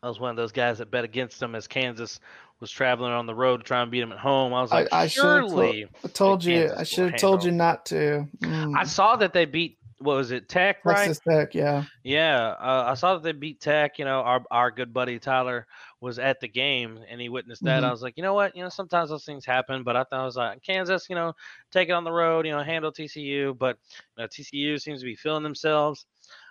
I 0.03 0.09
was 0.09 0.21
one 0.21 0.31
of 0.31 0.37
those 0.37 0.53
guys 0.53 0.79
that 0.79 0.91
bet 0.91 1.05
against 1.05 1.41
them 1.41 1.55
as 1.55 1.67
Kansas 1.67 2.21
was 2.61 2.71
traveling 2.71 3.12
on 3.12 3.27
the 3.27 3.35
road 3.35 3.59
to 3.59 3.62
try 3.64 3.83
and 3.83 3.90
beat 3.90 4.01
them 4.01 4.12
at 4.12 4.19
home. 4.19 4.55
I 4.55 4.62
was 4.62 4.71
like, 4.71 4.88
I 4.92 5.05
to- 5.05 5.09
surely. 5.11 5.87
I 6.05 6.09
told 6.09 6.45
you. 6.45 6.71
I 6.77 6.85
should 6.85 7.12
have 7.12 7.21
told 7.21 7.45
you 7.45 7.53
not 7.53 7.87
to. 7.87 8.27
Mm, 8.42 8.77
I 8.77 8.85
saw 8.85 9.16
that 9.16 9.33
they 9.33 9.45
beat. 9.45 9.79
What 9.99 10.16
was 10.16 10.31
it? 10.31 10.47
Tech, 10.51 10.85
right? 10.85 11.07
Texas 11.07 11.21
Tech, 11.27 11.55
yeah. 11.55 11.85
Yeah, 12.05 12.49
uh, 12.61 12.85
I 12.87 12.92
saw 12.92 13.14
that 13.14 13.23
they 13.23 13.33
beat 13.33 13.61
Tech. 13.62 13.99
You 13.99 14.05
know, 14.05 14.21
our 14.21 14.42
our 14.51 14.71
good 14.71 14.92
buddy 14.92 15.19
Tyler 15.19 15.66
was 16.03 16.19
at 16.19 16.38
the 16.40 16.49
game 16.49 17.01
and 17.09 17.19
he 17.19 17.31
witnessed 17.31 17.64
that. 17.64 17.83
Mhm. 17.83 17.87
I 17.87 17.90
was 17.90 18.03
like, 18.03 18.12
you 18.19 18.23
know 18.23 18.35
what? 18.35 18.55
You 18.55 18.62
know, 18.62 18.69
sometimes 18.69 19.09
those 19.09 19.25
things 19.25 19.47
happen, 19.47 19.83
but 19.85 19.97
I 19.97 20.05
thought 20.05 20.21
I 20.21 20.25
was 20.27 20.37
like, 20.37 20.62
Kansas, 20.62 21.07
you 21.09 21.14
know, 21.14 21.33
take 21.73 21.88
it 21.88 21.92
on 21.92 22.05
the 22.05 22.12
road. 22.12 22.45
You 22.45 22.53
know, 22.53 22.62
handle 22.62 22.92
TCU, 22.92 23.57
but 23.57 23.79
you 24.19 24.23
know, 24.23 24.29
TCU 24.29 24.79
seems 24.79 25.01
to 25.01 25.07
be 25.07 25.16
feeling 25.16 25.42
themselves. 25.42 26.05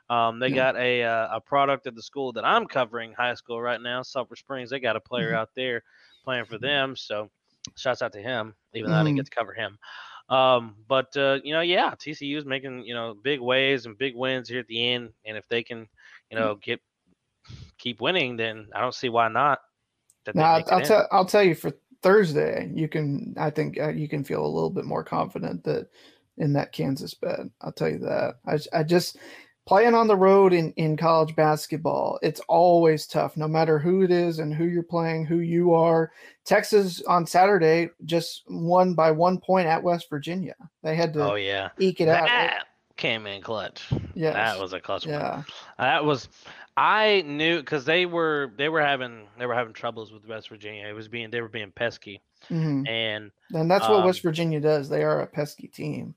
Um, 0.09 0.39
they 0.39 0.51
got 0.51 0.75
a 0.77 1.03
uh, 1.03 1.37
a 1.37 1.41
product 1.41 1.87
at 1.87 1.95
the 1.95 2.03
school 2.03 2.31
that 2.33 2.45
I'm 2.45 2.67
covering, 2.67 3.13
high 3.13 3.33
school 3.33 3.61
right 3.61 3.81
now, 3.81 4.01
Sulphur 4.03 4.35
Springs. 4.35 4.69
They 4.69 4.79
got 4.79 4.95
a 4.95 5.01
player 5.01 5.33
Mhm. 5.33 5.35
out 5.35 5.49
there 5.55 5.83
playing 6.23 6.45
for 6.45 6.57
them, 6.59 6.95
so 6.95 7.29
shouts 7.75 8.01
out 8.01 8.13
to 8.13 8.21
him, 8.21 8.55
even 8.73 8.91
though 8.91 8.97
I 8.97 9.03
didn't 9.03 9.15
get 9.17 9.25
to 9.25 9.31
cover 9.35 9.53
him. 9.53 9.79
Um, 10.29 10.83
but 10.87 11.15
uh, 11.17 11.39
you 11.43 11.53
know, 11.53 11.61
yeah, 11.61 11.95
TCU 11.99 12.37
is 12.37 12.45
making 12.45 12.85
you 12.85 12.93
know 12.93 13.15
big 13.15 13.39
waves 13.39 13.85
and 13.85 13.97
big 13.97 14.15
wins 14.15 14.47
here 14.49 14.59
at 14.59 14.67
the 14.67 14.89
end, 14.89 15.13
and 15.25 15.37
if 15.37 15.47
they 15.47 15.63
can, 15.63 15.87
you 16.29 16.37
know, 16.37 16.55
get 16.55 16.81
keep 17.77 18.01
winning, 18.01 18.37
then 18.37 18.69
I 18.75 18.81
don't 18.81 18.95
see 18.95 19.09
why 19.09 19.27
not. 19.29 19.59
That 20.25 20.35
Now, 20.35 20.55
I'll 20.69 20.81
tell 20.81 21.07
I'll 21.11 21.25
tell 21.25 21.43
you 21.43 21.55
for 21.55 21.71
Thursday, 22.01 22.71
you 22.73 22.87
can 22.87 23.33
I 23.37 23.49
think 23.49 23.79
uh, 23.79 23.89
you 23.89 24.07
can 24.07 24.23
feel 24.23 24.45
a 24.45 24.47
little 24.47 24.69
bit 24.69 24.85
more 24.85 25.03
confident 25.03 25.63
that 25.63 25.89
in 26.37 26.53
that 26.53 26.71
Kansas 26.73 27.13
bet. 27.13 27.39
I'll 27.61 27.71
tell 27.71 27.89
you 27.89 27.99
that. 27.99 28.35
I 28.45 28.59
I 28.79 28.83
just 28.83 29.17
playing 29.65 29.95
on 29.95 30.07
the 30.07 30.15
road 30.15 30.53
in 30.53 30.71
in 30.73 30.95
college 30.97 31.35
basketball, 31.35 32.19
it's 32.21 32.41
always 32.47 33.07
tough 33.07 33.35
no 33.37 33.47
matter 33.47 33.79
who 33.79 34.03
it 34.03 34.11
is 34.11 34.39
and 34.39 34.53
who 34.53 34.65
you're 34.65 34.83
playing, 34.83 35.25
who 35.25 35.39
you 35.39 35.73
are. 35.73 36.11
Texas 36.45 37.01
on 37.03 37.25
Saturday 37.25 37.89
just 38.05 38.43
won 38.47 38.93
by 38.93 39.11
1 39.11 39.39
point 39.39 39.67
at 39.67 39.81
West 39.81 40.07
Virginia. 40.09 40.55
They 40.83 40.95
had 40.95 41.13
to 41.13 41.31
Oh 41.31 41.35
yeah, 41.35 41.69
eke 41.79 42.01
it 42.01 42.09
out. 42.09 42.29
came 42.97 43.27
in 43.27 43.41
clutch. 43.41 43.91
Yeah, 44.13 44.33
That 44.33 44.59
was 44.59 44.73
a 44.73 44.79
clutch 44.79 45.05
one. 45.05 45.15
yeah. 45.15 45.43
That 45.77 46.05
was 46.05 46.29
I 46.77 47.23
knew 47.25 47.59
because 47.59 47.85
they 47.85 48.05
were 48.05 48.51
they 48.57 48.69
were 48.69 48.81
having 48.81 49.27
they 49.39 49.45
were 49.45 49.55
having 49.55 49.73
troubles 49.73 50.11
with 50.11 50.27
West 50.27 50.49
Virginia. 50.49 50.87
It 50.87 50.93
was 50.93 51.07
being 51.07 51.29
they 51.31 51.41
were 51.41 51.49
being 51.49 51.71
pesky, 51.71 52.21
hmm 52.47 52.83
and 52.85 53.31
And 53.53 53.71
that's 53.71 53.87
what 53.87 54.03
West 54.05 54.19
Um, 54.19 54.29
Virginia 54.29 54.59
does. 54.59 54.89
They 54.89 55.03
are 55.03 55.21
a 55.21 55.27
pesky 55.27 55.67
team. 55.67 56.15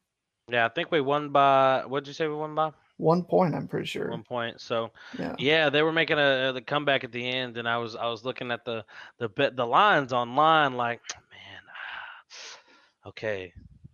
yeah, 0.50 0.66
I 0.66 0.68
think 0.68 0.90
we 0.90 1.00
won 1.00 1.30
by 1.30 1.84
what 1.86 2.04
did 2.04 2.08
you 2.08 2.14
say 2.14 2.26
we 2.26 2.34
won 2.34 2.54
by 2.54 2.72
One 2.98 3.24
point, 3.24 3.54
I'm 3.54 3.66
pretty 3.68 3.86
sure. 3.86 4.10
one 4.10 4.22
point. 4.24 4.60
So 4.60 4.90
Yeah. 5.18 5.36
yeah, 5.36 5.70
they 5.70 5.82
were 5.82 5.92
making 5.92 6.18
a 6.18 6.52
the 6.52 6.62
comeback 6.62 7.04
at 7.04 7.12
the 7.12 7.26
end, 7.26 7.56
and 7.58 7.68
I 7.68 7.78
was 7.78 7.94
I 7.94 8.06
was 8.06 8.24
looking 8.24 8.50
at 8.50 8.64
the 8.64 8.84
the 9.18 9.28
bet 9.28 9.56
the 9.56 9.66
lines 9.66 10.12
online 10.12 10.74
like 10.74 11.02
man, 11.30 11.60
okay, 13.06 13.52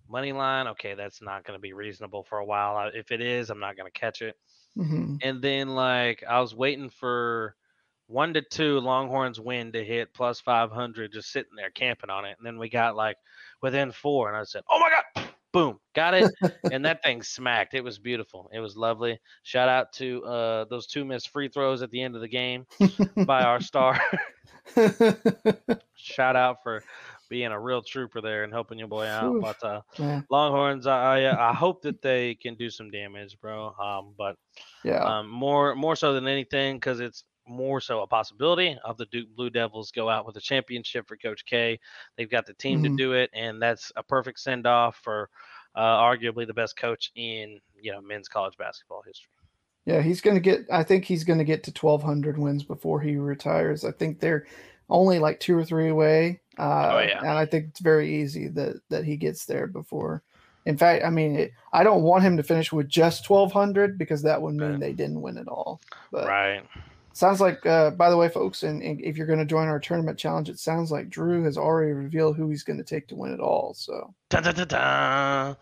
money 0.08 0.32
line, 0.32 0.66
okay, 0.68 0.94
that's 0.94 1.22
not 1.22 1.44
going 1.44 1.56
to 1.58 1.60
be 1.62 1.72
reasonable 1.72 2.24
for 2.24 2.38
a 2.38 2.44
while. 2.44 2.90
If 2.94 3.10
it 3.12 3.20
is, 3.20 3.50
I'm 3.50 3.60
not 3.60 3.76
going 3.76 3.90
to 3.90 3.98
catch 3.98 4.22
it. 4.22 4.36
hmm 4.76 5.16
and 5.22 5.42
then 5.42 5.68
like 5.70 6.24
I 6.24 6.40
was 6.40 6.54
waiting 6.54 6.90
for 6.90 7.56
one 8.08 8.34
to 8.34 8.42
two 8.42 8.80
Longhorns 8.80 9.40
win 9.40 9.72
to 9.72 9.84
hit 9.84 10.14
plus 10.14 10.40
500, 10.40 11.12
just 11.12 11.32
sitting 11.32 11.56
there 11.56 11.70
camping 11.70 12.10
on 12.10 12.24
it. 12.26 12.36
And 12.38 12.46
then 12.46 12.58
we 12.58 12.68
got 12.70 12.96
like 12.96 13.16
within 13.62 13.92
four, 13.92 14.28
and 14.28 14.36
I 14.38 14.44
said, 14.44 14.64
"Oh 14.70 14.80
my 14.80 14.90
god!" 14.90 15.33
Boom, 15.54 15.78
got 15.94 16.14
it, 16.14 16.34
and 16.72 16.84
that 16.84 17.02
thing 17.02 17.22
smacked. 17.22 17.74
It 17.74 17.82
was 17.84 17.98
beautiful. 17.98 18.50
It 18.52 18.58
was 18.58 18.76
lovely. 18.76 19.20
Shout 19.44 19.68
out 19.68 19.92
to 19.94 20.24
uh, 20.24 20.64
those 20.64 20.86
two 20.88 21.04
missed 21.04 21.30
free 21.30 21.48
throws 21.48 21.80
at 21.80 21.90
the 21.90 22.02
end 22.02 22.16
of 22.16 22.20
the 22.20 22.28
game 22.28 22.66
by 23.24 23.44
our 23.44 23.60
star. 23.60 23.98
Shout 25.96 26.36
out 26.36 26.62
for 26.62 26.82
being 27.28 27.52
a 27.52 27.60
real 27.60 27.82
trooper 27.82 28.20
there 28.20 28.44
and 28.44 28.52
helping 28.52 28.78
your 28.78 28.88
boy 28.88 29.06
out. 29.06 29.32
Phew. 29.32 29.40
But 29.40 29.64
uh, 29.64 29.80
yeah. 29.98 30.20
Longhorns, 30.28 30.86
I 30.86 31.20
I, 31.20 31.50
I 31.50 31.54
hope 31.54 31.82
that 31.82 32.02
they 32.02 32.34
can 32.34 32.54
do 32.56 32.68
some 32.68 32.90
damage, 32.90 33.38
bro. 33.40 33.74
Um, 33.80 34.14
but 34.18 34.36
Yeah. 34.82 35.04
um, 35.04 35.28
more 35.30 35.74
more 35.76 35.96
so 35.96 36.14
than 36.14 36.26
anything 36.26 36.76
because 36.76 37.00
it's 37.00 37.24
more 37.46 37.80
so 37.80 38.00
a 38.02 38.06
possibility 38.06 38.78
of 38.84 38.96
the 38.96 39.06
Duke 39.06 39.28
Blue 39.36 39.50
Devils 39.50 39.90
go 39.90 40.08
out 40.08 40.26
with 40.26 40.36
a 40.36 40.40
championship 40.40 41.06
for 41.06 41.16
Coach 41.16 41.44
K. 41.44 41.78
They've 42.16 42.30
got 42.30 42.46
the 42.46 42.54
team 42.54 42.80
Mhm. 42.80 42.82
to 42.84 42.96
do 42.96 43.12
it, 43.12 43.30
and 43.34 43.60
that's 43.60 43.92
a 43.96 44.02
perfect 44.02 44.40
send 44.40 44.66
off 44.66 44.96
for 44.96 45.28
uh, 45.76 45.98
arguably 46.00 46.46
the 46.46 46.54
best 46.54 46.76
coach 46.76 47.10
in 47.16 47.60
you 47.80 47.90
know 47.92 48.00
men's 48.00 48.28
college 48.28 48.56
basketball 48.56 49.02
history. 49.02 49.32
Yeah, 49.86 50.00
he's 50.02 50.20
going 50.20 50.36
to 50.36 50.40
get. 50.40 50.60
I 50.72 50.82
think 50.84 51.04
he's 51.04 51.24
going 51.24 51.40
to 51.40 51.44
get 51.44 51.62
to 51.64 51.72
1,200 51.72 52.38
wins 52.38 52.62
before 52.62 53.00
he 53.00 53.16
retires. 53.16 53.84
I 53.84 53.90
think 53.90 54.20
they're 54.20 54.46
only 54.88 55.18
like 55.18 55.40
two 55.40 55.58
or 55.58 55.64
three 55.64 55.88
away. 55.88 56.40
Uh, 56.58 56.90
Oh, 56.94 57.00
yeah. 57.00 57.18
and 57.18 57.28
I 57.30 57.44
think 57.44 57.66
it's 57.70 57.80
very 57.80 58.22
easy 58.22 58.48
that 58.48 58.76
that 58.88 59.04
he 59.04 59.16
gets 59.16 59.44
there 59.46 59.66
before. 59.66 60.22
In 60.64 60.78
fact, 60.78 61.04
I 61.04 61.10
mean, 61.10 61.36
it, 61.36 61.52
I 61.74 61.82
don't 61.82 62.04
want 62.04 62.22
him 62.22 62.36
to 62.38 62.42
finish 62.42 62.72
with 62.72 62.88
just 62.88 63.26
1,200 63.26 63.98
because 63.98 64.22
that 64.22 64.40
would 64.40 64.54
mean 64.54 64.70
Right. 64.70 64.80
they 64.80 64.92
didn't 64.94 65.20
win 65.20 65.36
at 65.36 65.48
all. 65.48 65.80
But 66.10 66.26
right. 66.26 66.62
Sounds 67.16 67.40
like, 67.40 67.64
uh, 67.66 67.90
by 67.90 68.10
the 68.10 68.16
way, 68.16 68.28
folks, 68.28 68.62
and, 68.62 68.82
and 68.82 69.00
if 69.00 69.16
you're 69.16 69.26
going 69.26 69.38
to 69.38 69.44
join 69.44 69.68
our 69.68 69.78
tournament 69.80 70.18
challenge, 70.18 70.48
it 70.48 70.58
sounds 70.58 70.90
like 70.90 71.08
Drew 71.08 71.42
has 71.44 71.56
already 71.56 71.92
revealed 71.92 72.36
who 72.36 72.50
he's 72.50 72.62
going 72.64 72.78
to 72.78 72.84
take 72.84 73.08
to 73.08 73.14
win 73.16 73.32
it 73.32 73.40
all. 73.40 73.74
So 73.74 74.14
Dun, 74.30 74.42
dun, 74.42 74.54
dun, 74.54 74.68
dun. 74.68 75.56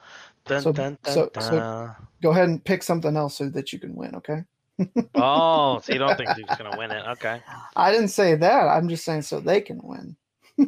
Dun, 0.45 0.63
So- 0.63 0.73
dun, 0.73 0.99
dun, 1.03 1.15
so- 1.15 1.31
so- 1.41 1.91
go 2.23 2.31
ahead 2.31 2.49
and 2.49 2.63
pick 2.65 2.83
something 2.83 3.17
else 3.17 3.37
so 3.39 3.49
that 3.51 3.73
you 3.73 3.79
can 3.79 3.95
win. 3.95 4.15
Okay. 4.17 4.43
oh, 5.15 5.81
so 5.81 5.93
you 5.93 5.99
don't 5.99 6.17
think 6.17 6.35
Duke's 6.35 6.57
gonna 6.57 6.77
win 6.79 6.91
it? 6.91 7.05
Okay. 7.11 7.41
I 7.77 7.93
didn't 7.93 8.09
say 8.09 8.35
that. 8.35 8.63
I'm 8.69 8.89
just 8.89 9.05
saying 9.05 9.23
so 9.23 9.39
they 9.39 9.61
can 9.61 9.81
win. 9.83 10.17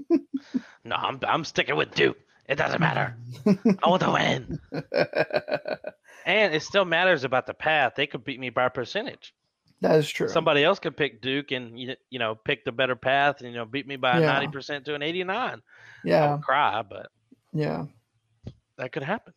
No, 0.84 0.96
I'm 0.96 1.18
I'm 1.26 1.44
sticking 1.44 1.76
with 1.76 1.94
Duke. 1.94 2.18
It 2.46 2.56
doesn't 2.56 2.78
matter. 2.80 3.16
I 3.82 3.88
want 3.88 4.02
to 4.02 4.10
win. 4.12 4.60
And 6.26 6.54
it 6.54 6.62
still 6.62 6.84
matters 6.84 7.24
about 7.24 7.46
the 7.46 7.54
path. 7.54 7.94
They 7.96 8.06
could 8.06 8.22
beat 8.24 8.38
me 8.38 8.50
by 8.50 8.68
percentage. 8.68 9.34
That 9.84 9.98
is 9.98 10.08
true. 10.08 10.28
Somebody 10.28 10.64
else 10.64 10.78
could 10.78 10.96
pick 10.96 11.20
Duke 11.20 11.50
and 11.50 11.78
you 11.78 11.94
you 12.08 12.18
know 12.18 12.34
pick 12.34 12.64
the 12.64 12.72
better 12.72 12.96
path 12.96 13.40
and 13.40 13.50
you 13.50 13.56
know 13.56 13.66
beat 13.66 13.86
me 13.86 13.96
by 13.96 14.18
Yeah. 14.18 14.26
ninety 14.26 14.48
percent 14.48 14.86
to 14.86 14.94
an 14.94 15.02
eighty 15.02 15.22
nine. 15.24 15.60
I 16.04 16.08
yeah, 16.08 16.32
would 16.32 16.42
cry, 16.42 16.82
but 16.82 17.10
yeah. 17.52 17.84
that 18.78 18.92
could 18.92 19.02
happen. 19.02 19.34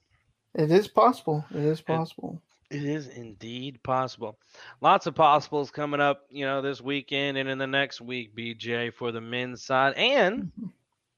It 0.55 0.71
is 0.71 0.87
possible. 0.87 1.45
It 1.51 1.63
is 1.63 1.81
possible. 1.81 2.41
It 2.69 2.83
is 2.83 3.07
indeed 3.07 3.81
possible. 3.83 4.37
Lots 4.81 5.05
of 5.05 5.15
possibles 5.15 5.69
coming 5.69 6.01
up, 6.01 6.23
you 6.29 6.45
know, 6.45 6.61
this 6.61 6.81
weekend 6.81 7.37
and 7.37 7.47
in 7.47 7.57
the 7.57 7.67
next 7.67 8.01
week, 8.01 8.35
BJ, 8.35 8.93
for 8.93 9.11
the 9.11 9.21
men's 9.21 9.63
side 9.63 9.93
and 9.95 10.43
mm-hmm. 10.43 10.67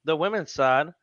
the 0.05 0.15
women's 0.15 0.51
side. 0.51 0.93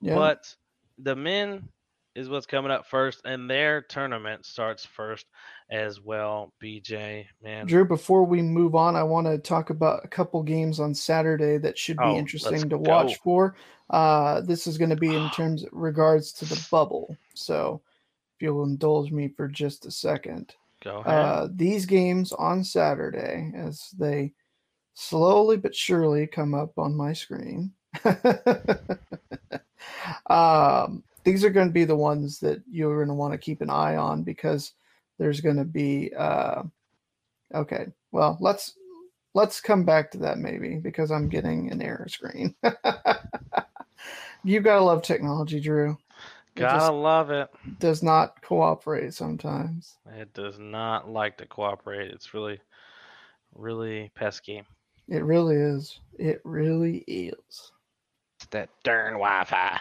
Yeah. 0.00 0.14
But 0.14 0.54
the 0.98 1.14
men 1.14 1.68
is 2.14 2.28
what's 2.28 2.46
coming 2.46 2.72
up 2.72 2.86
first, 2.86 3.22
and 3.24 3.48
their 3.48 3.82
tournament 3.82 4.44
starts 4.44 4.84
first 4.84 5.26
as 5.70 6.00
well. 6.00 6.52
BJ, 6.62 7.26
man, 7.42 7.66
Drew, 7.66 7.84
before 7.84 8.24
we 8.24 8.42
move 8.42 8.74
on, 8.74 8.96
I 8.96 9.02
want 9.02 9.26
to 9.26 9.38
talk 9.38 9.70
about 9.70 10.04
a 10.04 10.08
couple 10.08 10.42
games 10.42 10.80
on 10.80 10.94
Saturday 10.94 11.58
that 11.58 11.78
should 11.78 11.96
be 11.96 12.02
Oh, 12.02 12.16
interesting 12.16 12.68
to 12.70 12.78
go. 12.78 12.78
watch 12.78 13.16
for. 13.18 13.54
Uh, 13.90 14.40
this 14.40 14.66
is 14.66 14.78
going 14.78 14.90
to 14.90 14.96
be 14.96 15.14
in 15.14 15.30
terms 15.36 15.64
regards 15.72 16.32
to 16.34 16.44
the 16.44 16.60
bubble. 16.70 17.16
So, 17.34 17.80
if 18.36 18.42
you'll 18.42 18.64
indulge 18.64 19.10
me 19.12 19.28
for 19.28 19.48
just 19.48 19.86
a 19.86 19.90
second, 19.90 20.54
go 20.82 20.98
ahead. 21.00 21.12
uh, 21.12 21.48
these 21.54 21.86
games 21.86 22.32
on 22.32 22.64
Saturday, 22.64 23.52
as 23.54 23.90
they 23.98 24.32
slowly 24.94 25.56
but 25.56 25.74
surely 25.74 26.26
come 26.26 26.54
up 26.54 26.78
on 26.78 26.94
my 26.96 27.12
screen, 27.12 27.72
um, 30.30 31.02
these 31.24 31.44
are 31.44 31.50
going 31.50 31.66
to 31.68 31.72
be 31.72 31.84
the 31.84 31.96
ones 31.96 32.40
that 32.40 32.62
you're 32.70 32.96
going 32.96 33.08
to 33.08 33.14
want 33.14 33.32
to 33.32 33.38
keep 33.38 33.60
an 33.60 33.70
eye 33.70 33.96
on 33.96 34.22
because 34.22 34.72
there's 35.20 35.40
going 35.40 35.56
to 35.58 35.64
be. 35.64 36.12
Uh, 36.16 36.62
okay, 37.54 37.86
well 38.10 38.38
let's 38.40 38.74
let's 39.34 39.60
come 39.60 39.84
back 39.84 40.10
to 40.10 40.18
that 40.18 40.38
maybe 40.38 40.76
because 40.76 41.10
I'm 41.12 41.28
getting 41.28 41.70
an 41.70 41.82
error 41.82 42.08
screen. 42.08 42.54
you 44.44 44.60
gotta 44.60 44.82
love 44.82 45.02
technology, 45.02 45.60
Drew. 45.60 45.96
It 46.56 46.60
Gotta 46.60 46.78
just 46.80 46.92
love 46.92 47.30
it. 47.30 47.48
does 47.78 48.02
not 48.02 48.42
cooperate 48.42 49.14
sometimes. 49.14 49.98
It 50.16 50.32
does 50.34 50.58
not 50.58 51.08
like 51.08 51.36
to 51.38 51.46
cooperate. 51.46 52.10
It's 52.10 52.34
really, 52.34 52.58
really 53.54 54.10
pesky. 54.14 54.62
It 55.08 55.22
really 55.24 55.56
is. 55.56 56.00
It 56.18 56.40
really 56.44 56.98
is. 57.06 57.34
It's 58.38 58.46
that 58.50 58.70
darn 58.82 59.12
Wi-Fi. 59.14 59.80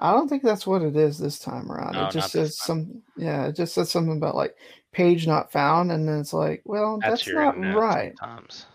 I 0.00 0.12
don't 0.12 0.28
think 0.28 0.42
that's 0.42 0.66
what 0.66 0.82
it 0.82 0.96
is 0.96 1.18
this 1.18 1.38
time 1.38 1.70
around. 1.70 1.92
No, 1.92 2.06
it 2.06 2.12
just 2.12 2.32
says 2.32 2.58
some 2.58 3.02
yeah, 3.16 3.46
it 3.46 3.56
just 3.56 3.74
says 3.74 3.90
something 3.90 4.16
about 4.16 4.34
like 4.34 4.56
page 4.92 5.26
not 5.26 5.52
found 5.52 5.92
and 5.92 6.08
then 6.08 6.18
it's 6.18 6.32
like, 6.32 6.62
well, 6.64 6.98
that's, 7.00 7.26
your 7.26 7.54
not 7.54 7.76
right. 7.76 8.14
Sometimes 8.18 8.66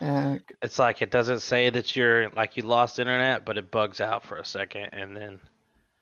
it's 0.00 0.78
like 0.78 1.02
it 1.02 1.10
doesn't 1.10 1.40
say 1.40 1.70
that 1.70 1.96
you're 1.96 2.28
like 2.30 2.56
you 2.56 2.62
lost 2.62 2.98
internet, 2.98 3.44
but 3.44 3.56
it 3.56 3.70
bugs 3.70 4.00
out 4.00 4.24
for 4.24 4.36
a 4.36 4.44
second 4.44 4.90
and 4.92 5.16
then 5.16 5.40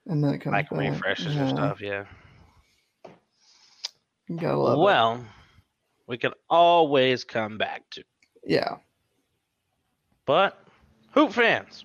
and 0.07 0.23
then 0.23 0.35
it 0.35 0.39
comes 0.39 0.53
like 0.53 0.71
back. 0.71 0.79
refreshes 0.79 1.37
yeah, 1.37 1.47
or 1.47 1.49
stuff. 1.49 1.81
Yeah. 1.81 2.05
You 4.29 4.37
gotta 4.37 4.57
love 4.57 4.79
it. 4.79 4.83
Well, 4.83 5.25
we 6.07 6.19
can 6.19 6.33
always 6.51 7.23
come 7.23 7.59
back 7.59 7.89
to. 7.91 8.05
Yeah. 8.45 8.77
But 10.27 10.59
hoop 11.13 11.33
fans, 11.33 11.85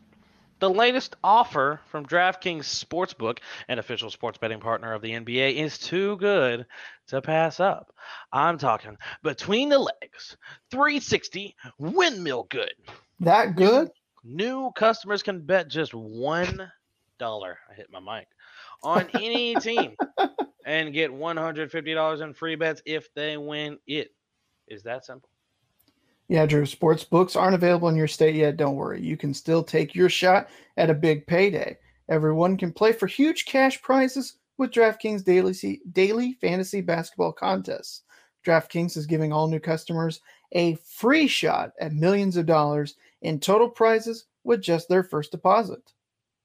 the 0.59 0.69
latest 0.69 1.15
offer 1.23 1.79
from 1.87 2.05
DraftKings 2.05 2.63
Sportsbook, 2.63 3.39
an 3.67 3.79
official 3.79 4.09
sports 4.09 4.37
betting 4.37 4.59
partner 4.59 4.93
of 4.93 5.01
the 5.01 5.11
NBA, 5.11 5.55
is 5.55 5.77
too 5.77 6.17
good 6.17 6.65
to 7.07 7.21
pass 7.21 7.59
up. 7.59 7.93
I'm 8.31 8.57
talking 8.57 8.97
between 9.23 9.69
the 9.69 9.79
legs, 9.79 10.37
360 10.71 11.55
windmill 11.77 12.47
good. 12.49 12.73
That 13.19 13.55
good? 13.55 13.89
New 14.23 14.71
customers 14.75 15.23
can 15.23 15.45
bet 15.45 15.69
just 15.69 15.93
one 15.93 16.71
dollar. 17.17 17.57
I 17.69 17.73
hit 17.73 17.87
my 17.91 17.99
mic 17.99 18.27
on 18.83 19.09
any 19.13 19.55
team 19.55 19.95
and 20.65 20.93
get 20.93 21.13
one 21.13 21.37
hundred 21.37 21.71
fifty 21.71 21.93
dollars 21.93 22.21
in 22.21 22.33
free 22.33 22.55
bets 22.55 22.81
if 22.85 23.13
they 23.13 23.37
win. 23.37 23.79
It 23.87 24.13
is 24.67 24.83
that 24.83 25.05
simple. 25.05 25.29
Yeah, 26.29 26.45
Drew. 26.45 26.65
Sports 26.65 27.03
books 27.03 27.35
aren't 27.35 27.55
available 27.55 27.87
in 27.87 27.95
your 27.95 28.07
state 28.07 28.35
yet. 28.35 28.57
Don't 28.57 28.75
worry. 28.75 29.01
You 29.01 29.15
can 29.15 29.33
still 29.33 29.63
take 29.63 29.95
your 29.95 30.09
shot 30.09 30.49
at 30.75 30.89
a 30.89 30.93
big 30.93 31.25
payday. 31.25 31.77
Everyone 32.09 32.57
can 32.57 32.73
play 32.73 32.91
for 32.91 33.07
huge 33.07 33.45
cash 33.45 33.81
prizes 33.81 34.37
with 34.57 34.71
DraftKings 34.71 35.23
daily 35.23 35.81
daily 35.91 36.33
fantasy 36.33 36.81
basketball 36.81 37.31
contests. 37.31 38.03
DraftKings 38.45 38.97
is 38.97 39.05
giving 39.05 39.31
all 39.31 39.47
new 39.47 39.59
customers 39.59 40.21
a 40.53 40.75
free 40.75 41.27
shot 41.27 41.71
at 41.79 41.93
millions 41.93 42.37
of 42.37 42.45
dollars 42.45 42.95
in 43.21 43.39
total 43.39 43.69
prizes 43.69 44.25
with 44.43 44.61
just 44.61 44.87
their 44.87 45.03
first 45.03 45.31
deposit. 45.31 45.93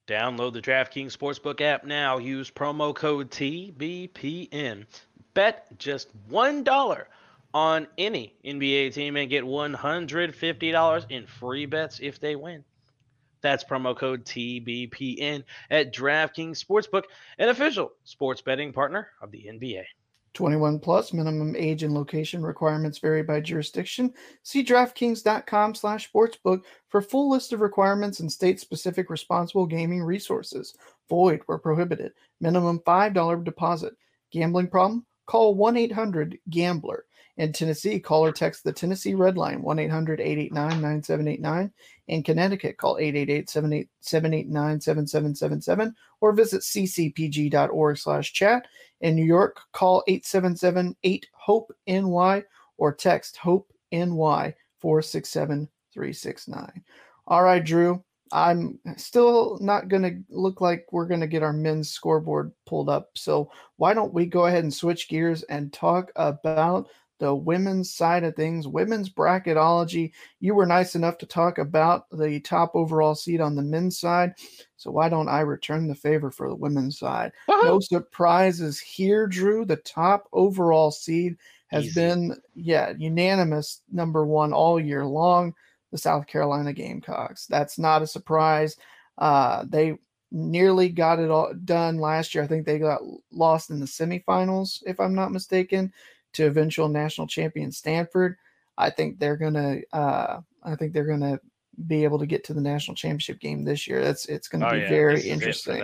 Download 0.07 0.51
the 0.51 0.61
DraftKings 0.61 1.15
Sportsbook 1.17 1.61
app 1.61 1.85
now. 1.85 2.17
Use 2.17 2.51
promo 2.51 2.93
code 2.93 3.31
TBPN. 3.31 4.85
Bet 5.33 5.65
just 5.79 6.09
$1 6.29 7.05
on 7.53 7.87
any 7.97 8.35
NBA 8.45 8.93
team 8.93 9.17
and 9.17 9.29
get 9.29 9.43
$150 9.43 11.05
in 11.11 11.27
free 11.27 11.65
bets 11.65 11.99
if 12.01 12.19
they 12.19 12.35
win. 12.35 12.63
That's 13.41 13.63
promo 13.63 13.95
code 13.95 14.25
TBPN 14.25 15.43
at 15.69 15.93
DraftKings 15.93 16.63
Sportsbook, 16.63 17.03
an 17.37 17.49
official 17.49 17.91
sports 18.05 18.41
betting 18.41 18.71
partner 18.71 19.09
of 19.21 19.31
the 19.31 19.45
NBA. 19.51 19.83
21 20.33 20.79
plus 20.79 21.13
minimum 21.13 21.55
age 21.55 21.83
and 21.83 21.93
location 21.93 22.41
requirements 22.41 22.97
vary 22.97 23.21
by 23.21 23.39
jurisdiction. 23.39 24.11
See 24.41 24.63
DraftKings.com 24.63 25.75
slash 25.75 26.11
sportsbook 26.11 26.63
for 26.87 27.01
full 27.01 27.29
list 27.29 27.53
of 27.53 27.61
requirements 27.61 28.19
and 28.19 28.31
state-specific 28.31 29.09
responsible 29.09 29.67
gaming 29.67 30.01
resources. 30.01 30.75
Void 31.09 31.41
where 31.45 31.59
prohibited. 31.59 32.13
Minimum 32.41 32.79
$5 32.79 33.43
deposit. 33.43 33.93
Gambling 34.31 34.69
problem? 34.69 35.05
Call 35.27 35.55
1-800-GAMBLER. 35.55 37.05
In 37.37 37.51
Tennessee, 37.51 37.99
call 37.99 38.23
or 38.23 38.31
text 38.31 38.63
the 38.63 38.71
Tennessee 38.71 39.15
Red 39.15 39.37
Line 39.37 39.63
1-800-889-9789. 39.63 41.71
In 42.07 42.21
Connecticut, 42.21 42.77
call 42.77 42.97
888-789-7777 42.97 45.93
or 46.21 46.33
visit 46.33 46.61
ccpg.org 46.61 47.97
slash 47.97 48.33
chat. 48.33 48.67
In 49.01 49.15
New 49.15 49.25
York, 49.25 49.59
call 49.71 50.03
877-8-HOPE-NY 50.07 52.43
or 52.77 52.93
text 52.93 53.37
HOPE-NY 53.37 54.53
467-369. 54.83 56.83
All 57.25 57.43
right, 57.43 57.63
Drew, 57.63 58.03
I'm 58.31 58.79
still 58.97 59.57
not 59.61 59.87
going 59.87 60.03
to 60.03 60.19
look 60.29 60.59
like 60.59 60.87
we're 60.91 61.07
going 61.07 61.21
to 61.21 61.27
get 61.27 61.43
our 61.43 61.53
men's 61.53 61.91
scoreboard 61.91 62.51
pulled 62.65 62.89
up. 62.89 63.11
So 63.15 63.49
why 63.77 63.93
don't 63.93 64.13
we 64.13 64.25
go 64.25 64.47
ahead 64.47 64.63
and 64.63 64.73
switch 64.73 65.07
gears 65.07 65.43
and 65.43 65.71
talk 65.71 66.11
about 66.15 66.89
the 67.19 67.33
women's 67.33 67.93
side 67.93 68.23
of 68.23 68.35
things, 68.35 68.67
women's 68.67 69.09
bracketology. 69.09 70.11
You 70.39 70.55
were 70.55 70.65
nice 70.65 70.95
enough 70.95 71.17
to 71.19 71.25
talk 71.25 71.57
about 71.57 72.09
the 72.09 72.39
top 72.41 72.71
overall 72.75 73.15
seed 73.15 73.39
on 73.39 73.55
the 73.55 73.61
men's 73.61 73.99
side. 73.99 74.33
So 74.77 74.91
why 74.91 75.09
don't 75.09 75.29
I 75.29 75.41
return 75.41 75.87
the 75.87 75.95
favor 75.95 76.31
for 76.31 76.49
the 76.49 76.55
women's 76.55 76.99
side? 76.99 77.31
No 77.47 77.79
surprises 77.79 78.79
here, 78.79 79.27
Drew. 79.27 79.63
The 79.63 79.77
top 79.77 80.27
overall 80.33 80.91
seed 80.91 81.37
has 81.67 81.85
Easy. 81.85 82.01
been, 82.01 82.41
yeah, 82.55 82.93
unanimous 82.97 83.81
number 83.91 84.25
one 84.25 84.51
all 84.51 84.79
year 84.79 85.05
long. 85.05 85.53
The 85.91 85.97
South 85.99 86.25
Carolina 86.25 86.73
Gamecocks. 86.73 87.45
That's 87.45 87.77
not 87.77 88.01
a 88.01 88.07
surprise. 88.07 88.77
Uh, 89.19 89.63
they 89.69 89.95
nearly 90.31 90.89
got 90.89 91.19
it 91.19 91.29
all 91.29 91.53
done 91.63 91.99
last 91.99 92.33
year. 92.33 92.43
I 92.43 92.47
think 92.47 92.65
they 92.65 92.79
got 92.79 93.01
lost 93.31 93.69
in 93.69 93.79
the 93.79 93.85
semifinals, 93.85 94.81
if 94.87 94.99
I'm 94.99 95.13
not 95.13 95.31
mistaken, 95.31 95.93
to 96.33 96.45
eventual 96.45 96.87
national 96.89 97.27
champion 97.27 97.71
Stanford. 97.71 98.37
I 98.77 98.89
think 98.89 99.19
they're 99.19 99.37
gonna. 99.37 99.77
Uh, 99.91 100.41
I 100.63 100.75
think 100.75 100.93
they're 100.93 101.05
gonna 101.05 101.39
be 101.87 102.03
able 102.03 102.19
to 102.19 102.25
get 102.25 102.43
to 102.45 102.53
the 102.53 102.61
national 102.61 102.95
championship 102.95 103.39
game 103.39 103.63
this 103.63 103.87
year. 103.87 104.03
That's 104.03 104.25
it's 104.25 104.47
going 104.47 104.61
to 104.61 104.69
be 104.71 104.79
very 104.89 105.13
Oh, 105.13 105.15
this 105.15 105.25
is 105.25 105.29
it 105.29 105.33
interesting. 105.33 105.81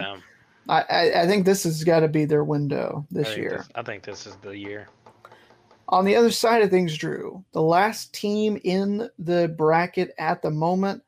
I, 0.67 0.81
I, 0.89 1.21
I 1.23 1.27
think 1.27 1.45
this 1.45 1.63
has 1.63 1.83
got 1.83 2.01
to 2.01 2.07
be 2.07 2.25
their 2.25 2.43
window 2.43 3.07
this 3.09 3.29
think 3.29 3.39
year. 3.39 3.57
this- 3.57 3.69
I 3.75 3.81
think 3.81 4.03
this 4.03 4.27
is 4.27 4.35
the 4.37 4.55
year. 4.55 4.87
On 5.87 6.05
the 6.05 6.15
other 6.15 6.29
side 6.29 6.61
of 6.61 6.69
things, 6.69 6.95
Drew, 6.95 7.43
the 7.53 7.61
last 7.63 8.13
team 8.13 8.59
in 8.63 9.09
the 9.17 9.47
bracket 9.57 10.13
at 10.19 10.43
the 10.43 10.51
moment 10.51 11.01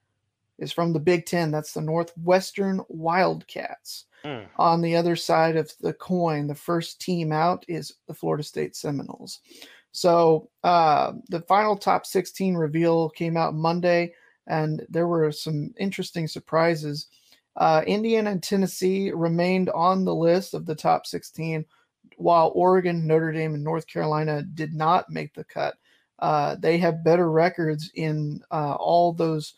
is 0.62 0.72
from 0.72 0.94
the 0.94 1.00
Big 1.00 1.26
Ten. 1.26 1.52
That's 1.52 1.74
the 1.74 1.82
Northwestern 1.82 2.82
Wildcats. 2.88 4.06
Mm. 4.24 4.46
On 4.58 4.82
the 4.82 4.96
other 4.96 5.16
side 5.16 5.58
of 5.58 5.74
the 5.82 5.94
coin, 5.94 6.48
the 6.48 6.56
first 6.56 7.02
team 7.02 7.32
out 7.32 7.66
is 7.68 7.96
the 8.08 8.14
Florida 8.14 8.44
State 8.44 8.76
Seminoles. 8.76 9.40
So 9.92 10.50
uh, 10.64 11.14
the 11.30 11.42
final 11.42 11.76
top 11.76 12.06
16 12.06 12.56
reveal 12.56 13.10
came 13.10 13.36
out 13.36 13.56
Monday, 13.56 14.14
and 14.48 14.86
there 14.90 15.08
were 15.08 15.32
some 15.32 15.74
interesting 15.78 16.28
surprises. 16.28 17.08
Uh, 17.58 17.84
Indiana 17.86 18.32
and 18.32 18.44
Tennessee 18.44 19.12
remained 19.12 19.70
on 19.72 20.06
the 20.06 20.16
list 20.16 20.54
of 20.54 20.66
the 20.66 20.76
top 20.76 21.06
16, 21.06 21.66
while 22.18 22.52
Oregon, 22.56 23.06
Notre 23.08 23.32
Dame, 23.32 23.56
and 23.56 23.64
North 23.64 23.88
Carolina 23.88 24.44
did 24.44 24.74
not 24.74 25.10
make 25.10 25.34
the 25.34 25.44
cut. 25.44 25.76
Uh, 26.20 26.56
they 26.60 26.78
have 26.78 27.04
better 27.04 27.32
records 27.32 27.92
in 27.96 28.42
uh, 28.52 28.76
all 28.76 29.12
those 29.12 29.56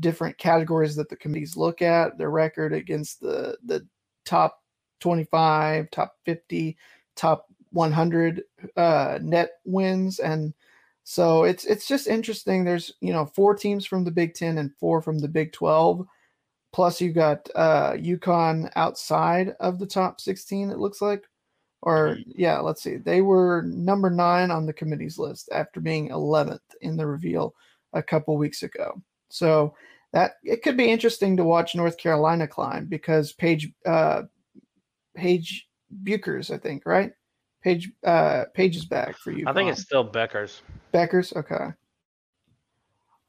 different 0.00 0.38
categories 0.38 0.96
that 0.96 1.08
the 1.08 1.16
committees 1.16 1.56
look 1.56 1.82
at. 1.82 2.18
Their 2.18 2.30
record 2.30 2.72
against 2.72 3.20
the 3.20 3.56
the 3.64 3.86
top 4.24 4.60
25, 5.00 5.90
top 5.90 6.14
50, 6.24 6.76
top 7.16 7.46
100 7.72 8.42
uh, 8.76 9.18
net 9.22 9.50
wins, 9.64 10.18
and 10.18 10.54
so 11.04 11.44
it's 11.44 11.64
it's 11.64 11.86
just 11.86 12.06
interesting. 12.06 12.64
There's 12.64 12.92
you 13.00 13.12
know 13.12 13.26
four 13.26 13.54
teams 13.54 13.84
from 13.86 14.04
the 14.04 14.10
Big 14.10 14.34
Ten 14.34 14.58
and 14.58 14.72
four 14.78 15.02
from 15.02 15.18
the 15.18 15.28
Big 15.28 15.52
Twelve. 15.52 16.06
Plus 16.72 17.00
you 17.00 17.12
got 17.12 17.48
uh 17.54 17.92
UConn 17.92 18.70
outside 18.76 19.54
of 19.60 19.78
the 19.78 19.86
top 19.86 20.20
16. 20.20 20.70
It 20.70 20.78
looks 20.78 21.02
like, 21.02 21.24
or 21.82 22.18
yeah, 22.26 22.60
let's 22.60 22.82
see. 22.82 22.96
They 22.96 23.20
were 23.20 23.62
number 23.62 24.10
nine 24.10 24.50
on 24.50 24.66
the 24.66 24.72
committee's 24.72 25.18
list 25.18 25.50
after 25.52 25.80
being 25.80 26.10
11th 26.10 26.60
in 26.80 26.96
the 26.96 27.06
reveal 27.06 27.54
a 27.92 28.02
couple 28.02 28.36
weeks 28.38 28.62
ago. 28.62 29.02
So 29.32 29.74
that 30.12 30.32
it 30.44 30.62
could 30.62 30.76
be 30.76 30.90
interesting 30.90 31.36
to 31.38 31.44
watch 31.44 31.74
North 31.74 31.96
Carolina 31.96 32.46
climb 32.46 32.86
because 32.86 33.32
Paige 33.32 33.72
uh 33.86 34.22
Paige 35.14 35.68
Buchers, 35.90 36.50
I 36.50 36.58
think, 36.58 36.84
right? 36.84 37.12
Paige 37.62 37.90
uh 38.04 38.44
Paige 38.54 38.76
is 38.76 38.84
back 38.84 39.16
for 39.16 39.30
you. 39.30 39.44
I 39.46 39.54
think 39.54 39.70
it's 39.70 39.82
still 39.82 40.06
Beckers. 40.06 40.60
Beckers. 40.92 41.34
Okay. 41.34 41.72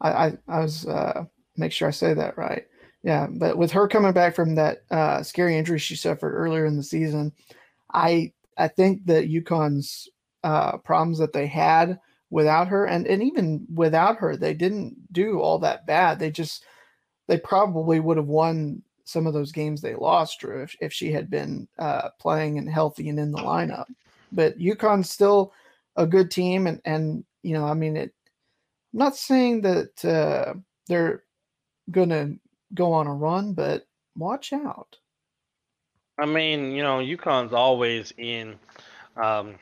I 0.02 0.10
I, 0.10 0.38
I 0.48 0.60
was 0.60 0.86
uh 0.86 1.24
make 1.56 1.72
sure 1.72 1.88
I 1.88 1.92
say 1.92 2.14
that 2.14 2.38
right. 2.38 2.66
Yeah, 3.04 3.28
but 3.30 3.58
with 3.58 3.72
her 3.72 3.88
coming 3.88 4.14
back 4.14 4.34
from 4.34 4.56
that 4.56 4.84
uh, 4.90 5.24
scary 5.24 5.58
injury 5.58 5.78
she 5.78 5.98
suffered 5.98 6.34
earlier 6.34 6.66
in 6.66 6.78
the 6.78 6.84
season, 6.84 7.34
I 7.94 8.32
I 8.58 8.70
think 8.70 9.06
that 9.08 9.30
UConn's 9.30 10.08
uh, 10.44 10.78
problems 10.78 11.18
that 11.20 11.34
they 11.34 11.48
had 11.48 12.00
without 12.34 12.68
her, 12.68 12.86
and 12.86 13.06
and 13.06 13.22
even 13.22 13.66
without 13.74 14.18
her, 14.18 14.36
they 14.36 14.56
didn't 14.56 15.14
do 15.14 15.40
all 15.40 15.60
that 15.60 15.86
bad. 15.86 16.18
They 16.18 16.32
just 16.32 16.66
they 17.28 17.38
probably 17.38 18.00
would 18.00 18.18
have 18.18 18.28
won 18.28 18.82
some 19.06 19.28
of 19.28 19.34
those 19.34 19.52
games 19.52 19.82
they 19.82 19.96
lost, 19.96 20.40
Drew, 20.40 20.64
if, 20.64 20.76
if 20.82 20.92
she 20.92 21.12
had 21.12 21.30
been 21.30 21.68
uh, 21.78 22.10
playing 22.20 22.58
and 22.58 22.70
healthy 22.70 23.10
and 23.10 23.20
in 23.20 23.32
the 23.32 23.38
lineup. 23.38 23.86
But 24.32 24.58
UConn's 24.58 25.12
still 25.12 25.54
a 25.96 26.08
good 26.08 26.32
team, 26.32 26.66
and 26.66 26.82
and 26.86 27.24
you 27.44 27.54
know, 27.54 27.66
I 27.66 27.76
mean, 27.76 27.96
it. 27.96 28.12
I'm 28.94 29.00
not 29.00 29.16
saying 29.16 29.62
that 29.62 30.04
uh, 30.04 30.56
they're 30.88 31.24
gonna 31.92 32.34
go 32.74 32.94
on 32.94 33.06
a 33.06 33.14
run, 33.14 33.54
but 33.54 33.86
watch 34.18 34.54
out. 34.54 34.98
I 36.18 36.26
mean, 36.26 36.72
you 36.72 36.82
know, 36.82 36.98
UConn's 36.98 37.54
always 37.54 38.12
in 38.18 38.56
um, 39.18 39.56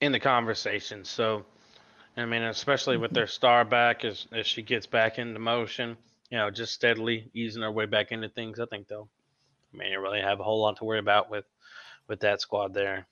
in 0.00 0.10
the 0.10 0.20
conversation. 0.20 1.04
So, 1.04 1.44
I 2.20 2.26
mean, 2.26 2.42
especially 2.42 2.96
with 2.96 3.12
their 3.12 3.26
star 3.26 3.64
back 3.64 4.04
as 4.04 4.26
as 4.32 4.46
she 4.46 4.62
gets 4.62 4.86
back 4.86 5.18
into 5.18 5.38
motion, 5.38 5.96
you 6.30 6.38
know, 6.38 6.50
just 6.50 6.72
steadily 6.72 7.30
easing 7.34 7.62
her 7.62 7.72
way 7.72 7.86
back 7.86 8.12
into 8.12 8.28
things. 8.28 8.60
I 8.60 8.66
think 8.66 8.88
they'll. 8.88 9.08
I 9.72 9.76
mean, 9.76 9.92
you 9.92 10.00
really 10.00 10.20
have 10.20 10.40
a 10.40 10.44
whole 10.44 10.60
lot 10.60 10.76
to 10.78 10.84
worry 10.84 10.98
about 10.98 11.30
with 11.30 11.44
with 12.08 12.20
that 12.20 12.40
squad 12.40 12.74
there. 12.74 13.06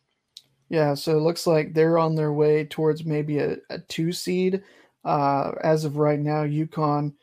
Yeah, 0.68 0.94
so 0.94 1.16
it 1.16 1.20
looks 1.20 1.46
like 1.46 1.72
they're 1.72 1.98
on 1.98 2.14
their 2.14 2.32
way 2.32 2.64
towards 2.64 3.04
maybe 3.04 3.38
a, 3.38 3.56
a 3.70 3.78
two 3.78 4.12
seed. 4.12 4.62
Uh, 5.04 5.52
as 5.62 5.84
of 5.84 5.96
right 5.96 6.18
now, 6.18 6.44
UConn 6.44 7.14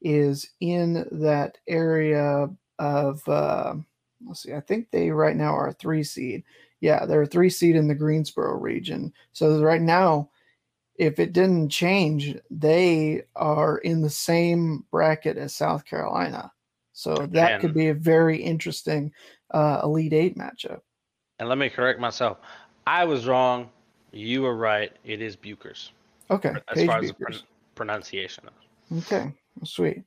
is 0.00 0.50
in 0.60 1.06
that 1.12 1.58
area 1.68 2.48
of 2.78 3.28
uh, 3.28 3.74
let's 4.26 4.42
see, 4.42 4.54
I 4.54 4.60
think 4.60 4.90
they 4.90 5.10
right 5.10 5.36
now 5.36 5.54
are 5.54 5.68
a 5.68 5.74
three 5.74 6.02
seed. 6.02 6.44
Yeah, 6.80 7.06
they're 7.06 7.22
a 7.22 7.26
three 7.26 7.50
seed 7.50 7.76
in 7.76 7.88
the 7.88 7.94
Greensboro 7.94 8.56
region. 8.58 9.12
So 9.32 9.60
right 9.62 9.82
now, 9.82 10.30
if 10.98 11.18
it 11.20 11.32
didn't 11.32 11.70
change, 11.70 12.36
they 12.50 13.22
are 13.36 13.78
in 13.78 14.02
the 14.02 14.10
same 14.10 14.84
bracket 14.90 15.36
as 15.38 15.54
South 15.54 15.84
Carolina. 15.84 16.52
So 16.92 17.14
that 17.30 17.52
And- 17.52 17.60
could 17.60 17.74
be 17.74 17.88
a 17.88 17.94
very 17.94 18.42
interesting 18.42 19.12
uh, 19.52 19.80
Elite 19.84 20.12
Eight 20.12 20.36
matchup. 20.36 20.80
And 21.38 21.48
let 21.48 21.56
me 21.56 21.70
correct 21.70 22.00
myself. 22.00 22.38
I 22.86 23.04
was 23.04 23.26
wrong. 23.26 23.70
You 24.12 24.42
were 24.42 24.56
right. 24.56 24.92
It 25.04 25.22
is 25.22 25.36
Bueckers 25.36 25.90
Okay, 26.30 26.52
as 26.68 26.84
far 26.84 26.98
as 26.98 27.08
the 27.08 27.14
pron- 27.14 27.40
pronunciation. 27.76 28.44
Okay, 28.98 29.32
sweet. 29.64 30.02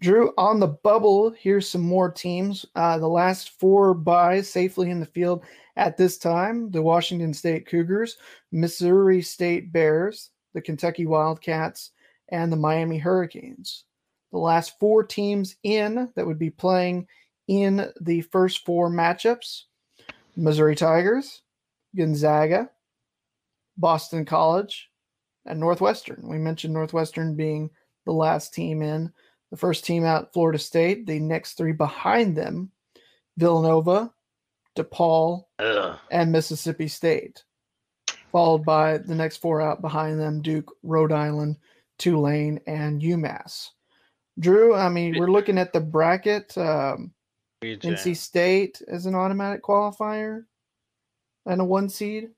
Drew, 0.00 0.32
on 0.38 0.60
the 0.60 0.68
bubble, 0.68 1.30
here's 1.30 1.68
some 1.68 1.82
more 1.82 2.10
teams. 2.10 2.64
Uh, 2.74 2.98
the 2.98 3.08
last 3.08 3.50
four 3.60 3.92
buys 3.92 4.48
safely 4.48 4.90
in 4.90 5.00
the 5.00 5.06
field 5.06 5.44
at 5.76 5.96
this 5.96 6.18
time 6.18 6.70
the 6.70 6.82
Washington 6.82 7.34
State 7.34 7.66
Cougars, 7.66 8.16
Missouri 8.52 9.22
State 9.22 9.72
Bears, 9.72 10.30
the 10.54 10.60
Kentucky 10.60 11.06
Wildcats, 11.06 11.90
and 12.30 12.50
the 12.50 12.56
Miami 12.56 12.98
Hurricanes. 12.98 13.84
The 14.32 14.38
last 14.38 14.78
four 14.78 15.04
teams 15.04 15.56
in 15.62 16.08
that 16.14 16.26
would 16.26 16.38
be 16.38 16.50
playing 16.50 17.06
in 17.48 17.90
the 18.00 18.20
first 18.22 18.64
four 18.64 18.90
matchups 18.90 19.64
Missouri 20.36 20.76
Tigers, 20.76 21.42
Gonzaga, 21.96 22.70
Boston 23.76 24.24
College, 24.24 24.88
and 25.46 25.58
Northwestern. 25.58 26.28
We 26.28 26.38
mentioned 26.38 26.72
Northwestern 26.72 27.34
being 27.34 27.70
the 28.06 28.12
last 28.12 28.54
team 28.54 28.82
in. 28.82 29.12
The 29.50 29.56
first 29.56 29.84
team 29.84 30.04
out, 30.04 30.32
Florida 30.32 30.58
State. 30.58 31.06
The 31.06 31.18
next 31.18 31.54
three 31.54 31.72
behind 31.72 32.36
them, 32.36 32.70
Villanova, 33.36 34.12
DePaul, 34.76 35.44
Ugh. 35.58 35.98
and 36.10 36.32
Mississippi 36.32 36.88
State. 36.88 37.44
Followed 38.30 38.64
by 38.64 38.98
the 38.98 39.14
next 39.14 39.38
four 39.38 39.60
out 39.60 39.80
behind 39.80 40.20
them, 40.20 40.40
Duke, 40.40 40.72
Rhode 40.84 41.10
Island, 41.10 41.56
Tulane, 41.98 42.60
and 42.66 43.02
UMass. 43.02 43.70
Drew, 44.38 44.74
I 44.74 44.88
mean, 44.88 45.18
we're 45.18 45.30
looking 45.30 45.58
at 45.58 45.72
the 45.72 45.80
bracket. 45.80 46.56
Um, 46.56 47.12
NC 47.62 48.16
State 48.16 48.80
as 48.88 49.06
an 49.06 49.14
automatic 49.14 49.62
qualifier 49.62 50.44
and 51.44 51.60
a 51.60 51.64
one 51.64 51.88
seed. 51.88 52.30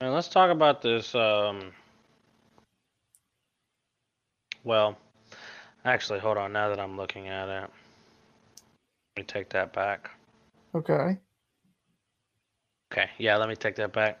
And 0.00 0.12
let's 0.12 0.28
talk 0.28 0.50
about 0.50 0.82
this. 0.82 1.14
Um, 1.14 1.72
well, 4.64 4.96
actually, 5.88 6.20
hold 6.20 6.38
on. 6.38 6.52
Now 6.52 6.68
that 6.68 6.80
I'm 6.80 6.96
looking 6.96 7.28
at 7.28 7.48
it, 7.48 7.62
let 7.62 7.70
me 9.16 9.22
take 9.24 9.50
that 9.50 9.72
back. 9.72 10.10
Okay. 10.74 11.18
Okay, 12.92 13.10
yeah, 13.18 13.36
let 13.36 13.48
me 13.48 13.56
take 13.56 13.76
that 13.76 13.92
back. 13.92 14.18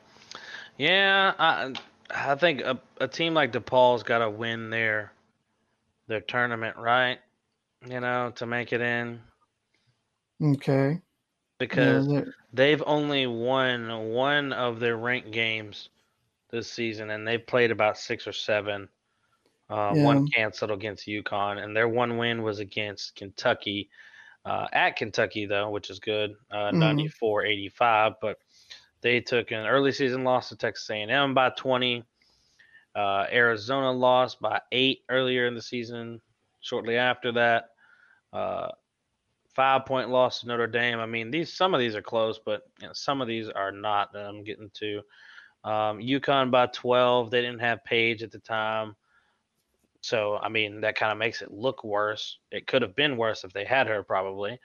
Yeah, 0.78 1.34
I 1.38 1.74
I 2.10 2.34
think 2.34 2.60
a, 2.60 2.78
a 3.00 3.08
team 3.08 3.34
like 3.34 3.52
DePaul's 3.52 4.02
got 4.02 4.18
to 4.18 4.30
win 4.30 4.70
their 4.70 5.12
their 6.08 6.20
tournament, 6.20 6.76
right? 6.76 7.18
You 7.88 8.00
know, 8.00 8.32
to 8.36 8.46
make 8.46 8.72
it 8.72 8.80
in 8.80 9.20
Okay. 10.42 11.00
because 11.58 12.08
Yeah, 12.08 12.24
they've 12.52 12.82
only 12.86 13.26
won 13.26 14.10
one 14.10 14.52
of 14.52 14.80
their 14.80 14.96
ranked 14.96 15.30
games 15.32 15.90
this 16.50 16.70
season, 16.70 17.10
and 17.10 17.26
they've 17.26 17.46
played 17.46 17.70
about 17.70 17.98
six 17.98 18.26
or 18.26 18.32
seven. 18.32 18.88
Uh, 19.70 19.92
One 20.04 20.26
canceled 20.34 20.70
against 20.70 21.06
UConn, 21.06 21.62
and 21.62 21.76
their 21.76 21.88
one 21.88 22.16
win 22.16 22.42
was 22.42 22.58
against 22.58 23.14
Kentucky. 23.16 23.90
Uh, 24.44 24.66
at 24.72 24.96
Kentucky, 24.96 25.44
though, 25.46 25.68
which 25.70 25.90
is 25.90 25.98
good, 26.00 26.34
uh, 26.50 26.70
Mhm. 26.70 26.78
94-85. 26.78 28.14
But 28.20 28.38
they 29.02 29.20
took 29.20 29.50
an 29.50 29.66
early 29.66 29.92
season 29.92 30.24
loss 30.24 30.48
to 30.48 30.56
Texas 30.56 30.88
A&M 30.90 31.34
by 31.34 31.50
20. 31.50 32.04
Uh, 32.94 33.26
Arizona 33.30 33.92
lost 33.92 34.40
by 34.40 34.60
eight 34.72 35.04
earlier 35.08 35.46
in 35.46 35.54
the 35.54 35.60
season. 35.62 36.20
Shortly 36.60 36.96
after 36.96 37.30
that, 37.32 37.70
uh, 38.32 38.70
five 39.54 39.84
point 39.86 40.08
loss 40.08 40.40
to 40.40 40.46
Notre 40.48 40.66
Dame. 40.66 40.98
I 40.98 41.06
mean, 41.06 41.30
these 41.30 41.52
some 41.54 41.74
of 41.74 41.80
these 41.80 41.94
are 41.94 42.02
close, 42.02 42.38
but 42.38 42.62
you 42.80 42.86
know, 42.86 42.92
some 42.94 43.20
of 43.20 43.28
these 43.28 43.48
are 43.50 43.70
not. 43.72 44.12
That 44.12 44.26
I'm 44.26 44.42
getting 44.44 44.70
to. 44.70 45.02
Um, 45.64 45.98
UConn 46.00 46.50
by 46.50 46.66
12. 46.68 47.30
They 47.30 47.42
didn't 47.42 47.60
have 47.60 47.84
Paige 47.84 48.22
at 48.22 48.30
the 48.30 48.38
time, 48.38 48.96
so 50.08 50.38
I 50.38 50.48
mean 50.48 50.80
that 50.80 50.96
kind 50.96 51.12
of 51.12 51.18
makes 51.18 51.42
it 51.42 51.52
look 51.52 51.84
worse. 51.84 52.38
It 52.50 52.66
could 52.66 52.82
have 52.82 52.96
been 52.96 53.16
worse 53.16 53.44
if 53.44 53.52
they 53.52 53.64
had 53.64 53.86
her, 53.88 54.02
probably. 54.02 54.58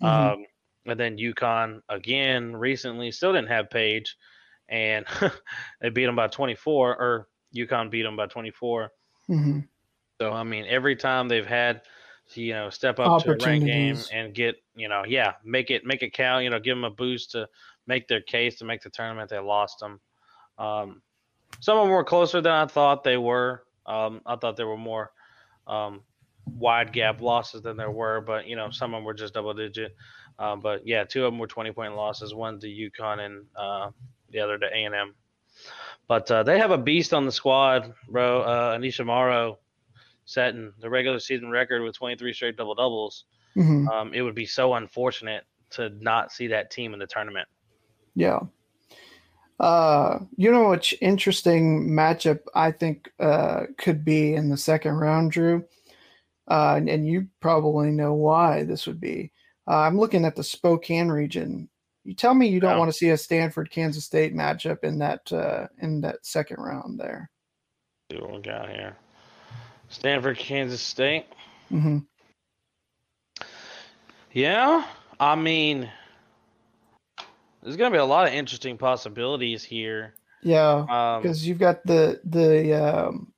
Mhm. 0.00 0.32
Um, 0.34 0.46
and 0.86 1.00
then 1.00 1.18
UConn 1.18 1.82
again 1.88 2.54
recently 2.54 3.10
still 3.10 3.32
didn't 3.32 3.48
have 3.48 3.68
Paige, 3.68 4.16
and 4.68 5.04
they 5.80 5.88
beat 5.90 6.06
them 6.06 6.14
by 6.14 6.28
24, 6.28 6.96
or 6.96 7.28
UConn 7.54 7.90
beat 7.90 8.02
them 8.02 8.16
by 8.16 8.26
24. 8.26 8.92
Mhm. 9.28 9.68
So 10.20 10.32
I 10.32 10.44
mean, 10.44 10.64
every 10.68 10.94
time 10.94 11.26
they've 11.26 11.46
had, 11.46 11.82
to, 12.30 12.42
you 12.42 12.52
know, 12.52 12.70
step 12.70 12.98
up 12.98 13.22
to 13.24 13.32
a 13.32 13.36
ranked 13.44 13.66
game 13.66 13.98
and 14.12 14.34
get, 14.34 14.56
you 14.74 14.88
know, 14.88 15.04
yeah, 15.04 15.34
make 15.44 15.70
it 15.70 15.84
make 15.84 16.02
it 16.02 16.12
count. 16.12 16.44
You 16.44 16.50
know, 16.50 16.60
give 16.60 16.76
them 16.76 16.84
a 16.84 16.90
boost 16.90 17.32
to 17.32 17.48
make 17.86 18.06
their 18.08 18.20
case 18.20 18.58
to 18.58 18.64
make 18.64 18.82
the 18.82 18.90
tournament. 18.90 19.30
They 19.30 19.38
lost 19.38 19.80
them. 19.80 20.00
Um, 20.58 21.02
some 21.60 21.78
of 21.78 21.84
them 21.84 21.92
were 21.92 22.04
closer 22.04 22.40
than 22.40 22.52
I 22.52 22.66
thought 22.66 23.04
they 23.04 23.16
were. 23.16 23.65
Um, 23.86 24.20
I 24.26 24.36
thought 24.36 24.56
there 24.56 24.66
were 24.66 24.76
more 24.76 25.12
um, 25.66 26.02
wide 26.46 26.92
gap 26.92 27.20
losses 27.20 27.62
than 27.62 27.76
there 27.76 27.90
were, 27.90 28.20
but 28.20 28.46
you 28.46 28.56
know 28.56 28.70
some 28.70 28.94
of 28.94 28.98
them 28.98 29.04
were 29.04 29.14
just 29.14 29.34
double 29.34 29.54
digit. 29.54 29.96
Um, 30.38 30.60
but 30.60 30.86
yeah, 30.86 31.04
two 31.04 31.24
of 31.24 31.32
them 31.32 31.38
were 31.38 31.46
20 31.46 31.72
point 31.72 31.96
losses. 31.96 32.34
One 32.34 32.60
to 32.60 32.66
UConn 32.66 33.20
and 33.20 33.46
uh, 33.56 33.90
the 34.30 34.40
other 34.40 34.58
to 34.58 34.66
A 34.66 34.84
and 34.84 34.94
M. 34.94 35.14
But 36.08 36.30
uh, 36.30 36.42
they 36.42 36.58
have 36.58 36.70
a 36.70 36.78
beast 36.78 37.14
on 37.14 37.24
the 37.24 37.32
squad, 37.32 37.94
bro. 38.08 38.42
Uh, 38.42 38.76
Aneesah 38.76 39.06
Morrow 39.06 39.58
setting 40.24 40.72
the 40.80 40.90
regular 40.90 41.18
season 41.18 41.50
record 41.50 41.82
with 41.82 41.96
23 41.96 42.32
straight 42.32 42.56
double 42.56 42.74
doubles. 42.74 43.24
Mhm. 43.56 43.88
Um, 43.88 44.14
it 44.14 44.22
would 44.22 44.34
be 44.34 44.46
so 44.46 44.74
unfortunate 44.74 45.44
to 45.70 45.88
not 46.00 46.32
see 46.32 46.48
that 46.48 46.70
team 46.70 46.92
in 46.92 46.98
the 46.98 47.06
tournament. 47.06 47.48
Yeah. 48.14 48.40
Uh, 49.58 50.18
you 50.36 50.52
know 50.52 50.68
which 50.68 50.94
interesting 51.00 51.88
matchup 51.88 52.40
I 52.54 52.72
think 52.72 53.10
uh, 53.18 53.64
could 53.78 54.04
be 54.04 54.34
in 54.34 54.50
the 54.50 54.56
second 54.56 54.94
round, 54.96 55.32
Drew, 55.32 55.64
uh, 56.50 56.74
and, 56.76 56.88
and 56.88 57.08
you 57.08 57.28
probably 57.40 57.90
know 57.90 58.12
why 58.12 58.64
this 58.64 58.86
would 58.86 59.00
be. 59.00 59.32
Uh, 59.68 59.78
I'm 59.78 59.98
looking 59.98 60.24
at 60.24 60.36
the 60.36 60.44
Spokane 60.44 61.08
region. 61.08 61.68
You 62.04 62.14
tell 62.14 62.34
me 62.34 62.46
you 62.46 62.60
don't 62.60 62.78
want 62.78 62.90
to 62.90 62.96
see 62.96 63.10
a 63.10 63.16
Stanford 63.16 63.70
Kansas 63.70 64.04
State 64.04 64.34
matchup 64.34 64.84
in 64.84 64.98
that 64.98 65.32
uh, 65.32 65.66
in 65.80 66.02
that 66.02 66.24
second 66.24 66.58
round 66.58 67.00
there. 67.00 67.30
See 68.12 68.18
what 68.18 68.32
we 68.32 68.40
got 68.40 68.68
here. 68.68 68.96
Stanford, 69.88 70.38
Kansas 70.38 70.80
State. 70.80 71.26
Mm-hmm. 71.72 71.98
Yeah, 74.32 74.84
I 75.18 75.34
mean, 75.34 75.90
there's 77.66 77.76
gonna 77.76 77.90
be 77.90 77.98
a 77.98 78.04
lot 78.04 78.28
of 78.28 78.32
interesting 78.32 78.78
possibilities 78.78 79.64
here. 79.64 80.14
Yeah, 80.40 80.86
Um, 80.88 81.20
because 81.20 81.46
you've 81.46 81.58
got 81.58 81.84
the 81.84 82.20
the 82.22 82.72
um, 82.74 83.32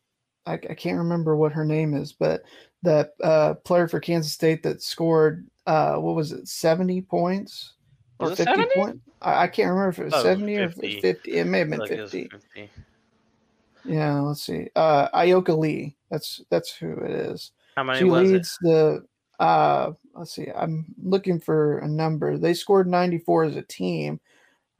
I, 0.45 0.53
I 0.53 0.75
can't 0.75 0.99
remember 0.99 1.35
what 1.35 1.53
her 1.53 1.65
name 1.65 1.95
is, 1.95 2.13
but 2.13 2.43
the 2.83 3.11
uh, 3.23 3.55
player 3.55 3.89
for 3.89 4.01
Kansas 4.01 4.31
State 4.31 4.63
that 4.65 4.83
scored 4.83 5.47
uh, 5.67 5.95
what 5.95 6.15
was 6.15 6.33
it, 6.33 6.47
seventy 6.47 7.01
points 7.01 7.73
or 8.19 8.33
it 8.33 8.37
fifty 8.37 8.53
70? 8.53 8.71
points? 8.75 8.99
I, 9.23 9.45
I 9.45 9.47
can't 9.47 9.71
remember 9.71 9.89
if 9.89 9.99
it 9.99 10.05
was 10.05 10.13
it 10.13 10.17
was 10.17 10.23
seventy 10.25 10.57
or 10.59 10.69
50. 10.69 11.33
It 11.33 11.47
may 11.47 11.61
have 11.61 11.71
been 11.71 11.79
like 11.79 11.91
it 11.91 12.03
was 12.03 12.11
fifty. 12.11 12.29
50. 12.29 12.71
Yeah, 13.87 14.21
let's 14.21 14.43
see. 14.43 14.69
Uh, 14.77 15.09
Ayoka 15.19 15.57
Lee. 15.57 15.97
That's 16.11 16.43
that's 16.51 16.71
who 16.71 16.93
it 16.99 17.13
is. 17.13 17.53
How 17.77 17.85
many 17.85 18.01
she 18.01 18.05
was 18.05 18.31
leads 18.31 18.59
the. 18.61 19.07
Uh, 19.41 19.93
let's 20.19 20.33
see. 20.35 20.49
I'm 20.55 20.87
looking 21.03 21.41
for 21.41 21.79
a 21.79 21.89
number. 21.89 22.37
They 22.37 22.55
scored 22.55 22.89
94 22.89 23.45
as 23.45 23.57
a 23.57 23.63
team. 23.63 24.21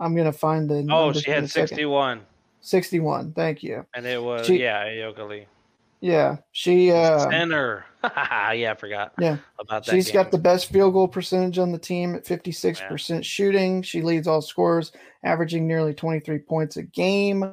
I'm 0.01 0.15
gonna 0.15 0.33
find 0.33 0.69
the. 0.69 0.87
Oh, 0.91 1.13
she 1.13 1.31
had 1.31 1.49
second. 1.51 1.69
61, 1.69 2.21
61. 2.61 3.33
Thank 3.33 3.63
you. 3.63 3.85
and 3.95 4.07
it 4.07 4.23
was 4.23 4.47
She- 4.47 4.61
yeah, 4.61 4.85
Ayoka 4.85 5.29
Lee. 5.29 5.47
Yeah, 6.01 6.37
she. 6.53 6.93
Uh, 6.93 7.29
Center. 7.29 7.85
yeah, 8.05 8.71
I 8.71 8.75
forgot. 8.79 9.13
Yeah. 9.19 9.39
about 9.59 9.85
that. 9.85 9.93
She's 9.93 10.13
got 10.13 10.31
the 10.31 10.39
best 10.39 10.71
field 10.71 10.93
goal 10.93 11.09
percentage 11.09 11.59
on 11.59 11.73
the 11.73 11.79
team 11.79 12.15
at 12.15 12.25
56% 12.25 13.25
shooting. 13.25 13.83
She 13.83 14.03
leads 14.03 14.29
all 14.29 14.41
scorers, 14.41 14.93
averaging 15.25 15.67
nearly 15.67 15.93
23 15.95 16.39
points 16.39 16.77
a 16.77 16.85
game. 16.85 17.53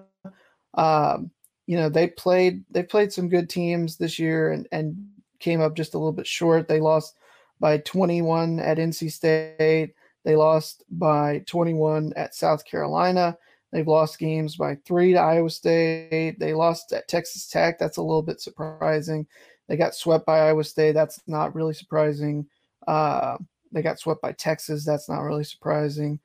Um, 0.75 1.31
you 1.65 1.77
know, 1.77 1.89
they 1.89 2.07
played 2.09 2.63
they 2.69 2.83
played 2.83 3.11
some 3.11 3.29
good 3.29 3.49
teams 3.49 3.97
this 3.97 4.19
year 4.19 4.51
and, 4.51 4.67
and 4.71 4.95
came 5.39 5.61
up 5.61 5.75
just 5.75 5.95
a 5.95 5.97
little 5.97 6.13
bit 6.13 6.27
short. 6.27 6.67
They 6.67 6.79
lost 6.79 7.15
by 7.59 7.77
21 7.79 8.59
at 8.59 8.77
NC 8.77 9.11
State. 9.11 9.93
They 10.23 10.35
lost 10.35 10.83
by 10.89 11.43
21 11.45 12.13
at 12.15 12.35
South 12.35 12.65
Carolina. 12.65 13.37
They've 13.71 13.87
lost 13.87 14.19
games 14.19 14.55
by 14.55 14.75
three 14.85 15.13
to 15.13 15.19
Iowa 15.19 15.49
State. 15.49 16.37
They 16.39 16.53
lost 16.53 16.93
at 16.93 17.07
Texas 17.07 17.47
Tech. 17.47 17.77
That's 17.77 17.97
a 17.97 18.01
little 18.01 18.21
bit 18.21 18.39
surprising. 18.39 19.27
They 19.67 19.77
got 19.77 19.95
swept 19.95 20.25
by 20.25 20.39
Iowa 20.39 20.63
State. 20.63 20.93
That's 20.93 21.19
not 21.27 21.55
really 21.55 21.73
surprising. 21.73 22.47
Uh, 22.87 23.37
they 23.71 23.81
got 23.81 23.99
swept 23.99 24.21
by 24.21 24.31
Texas. 24.31 24.85
That's 24.85 25.09
not 25.09 25.21
really 25.21 25.43
surprising. 25.43 26.19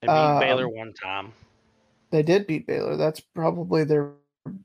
They 0.00 0.06
beat 0.06 0.12
um, 0.12 0.40
Baylor 0.40 0.68
one 0.68 0.94
time. 0.94 1.32
They 2.10 2.22
did 2.22 2.46
beat 2.46 2.66
Baylor. 2.66 2.96
That's 2.96 3.20
probably 3.20 3.84
their 3.84 4.12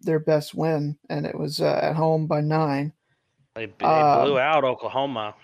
their 0.02 0.20
best 0.20 0.56
win, 0.56 0.98
and 1.10 1.26
it 1.26 1.38
was 1.38 1.60
uh, 1.60 1.80
at 1.82 1.96
home 1.96 2.26
by 2.26 2.40
nine. 2.40 2.94
They, 3.56 3.66
they 3.66 3.86
um, 3.86 4.24
blew 4.24 4.40
out 4.40 4.64
Oklahoma. 4.64 5.36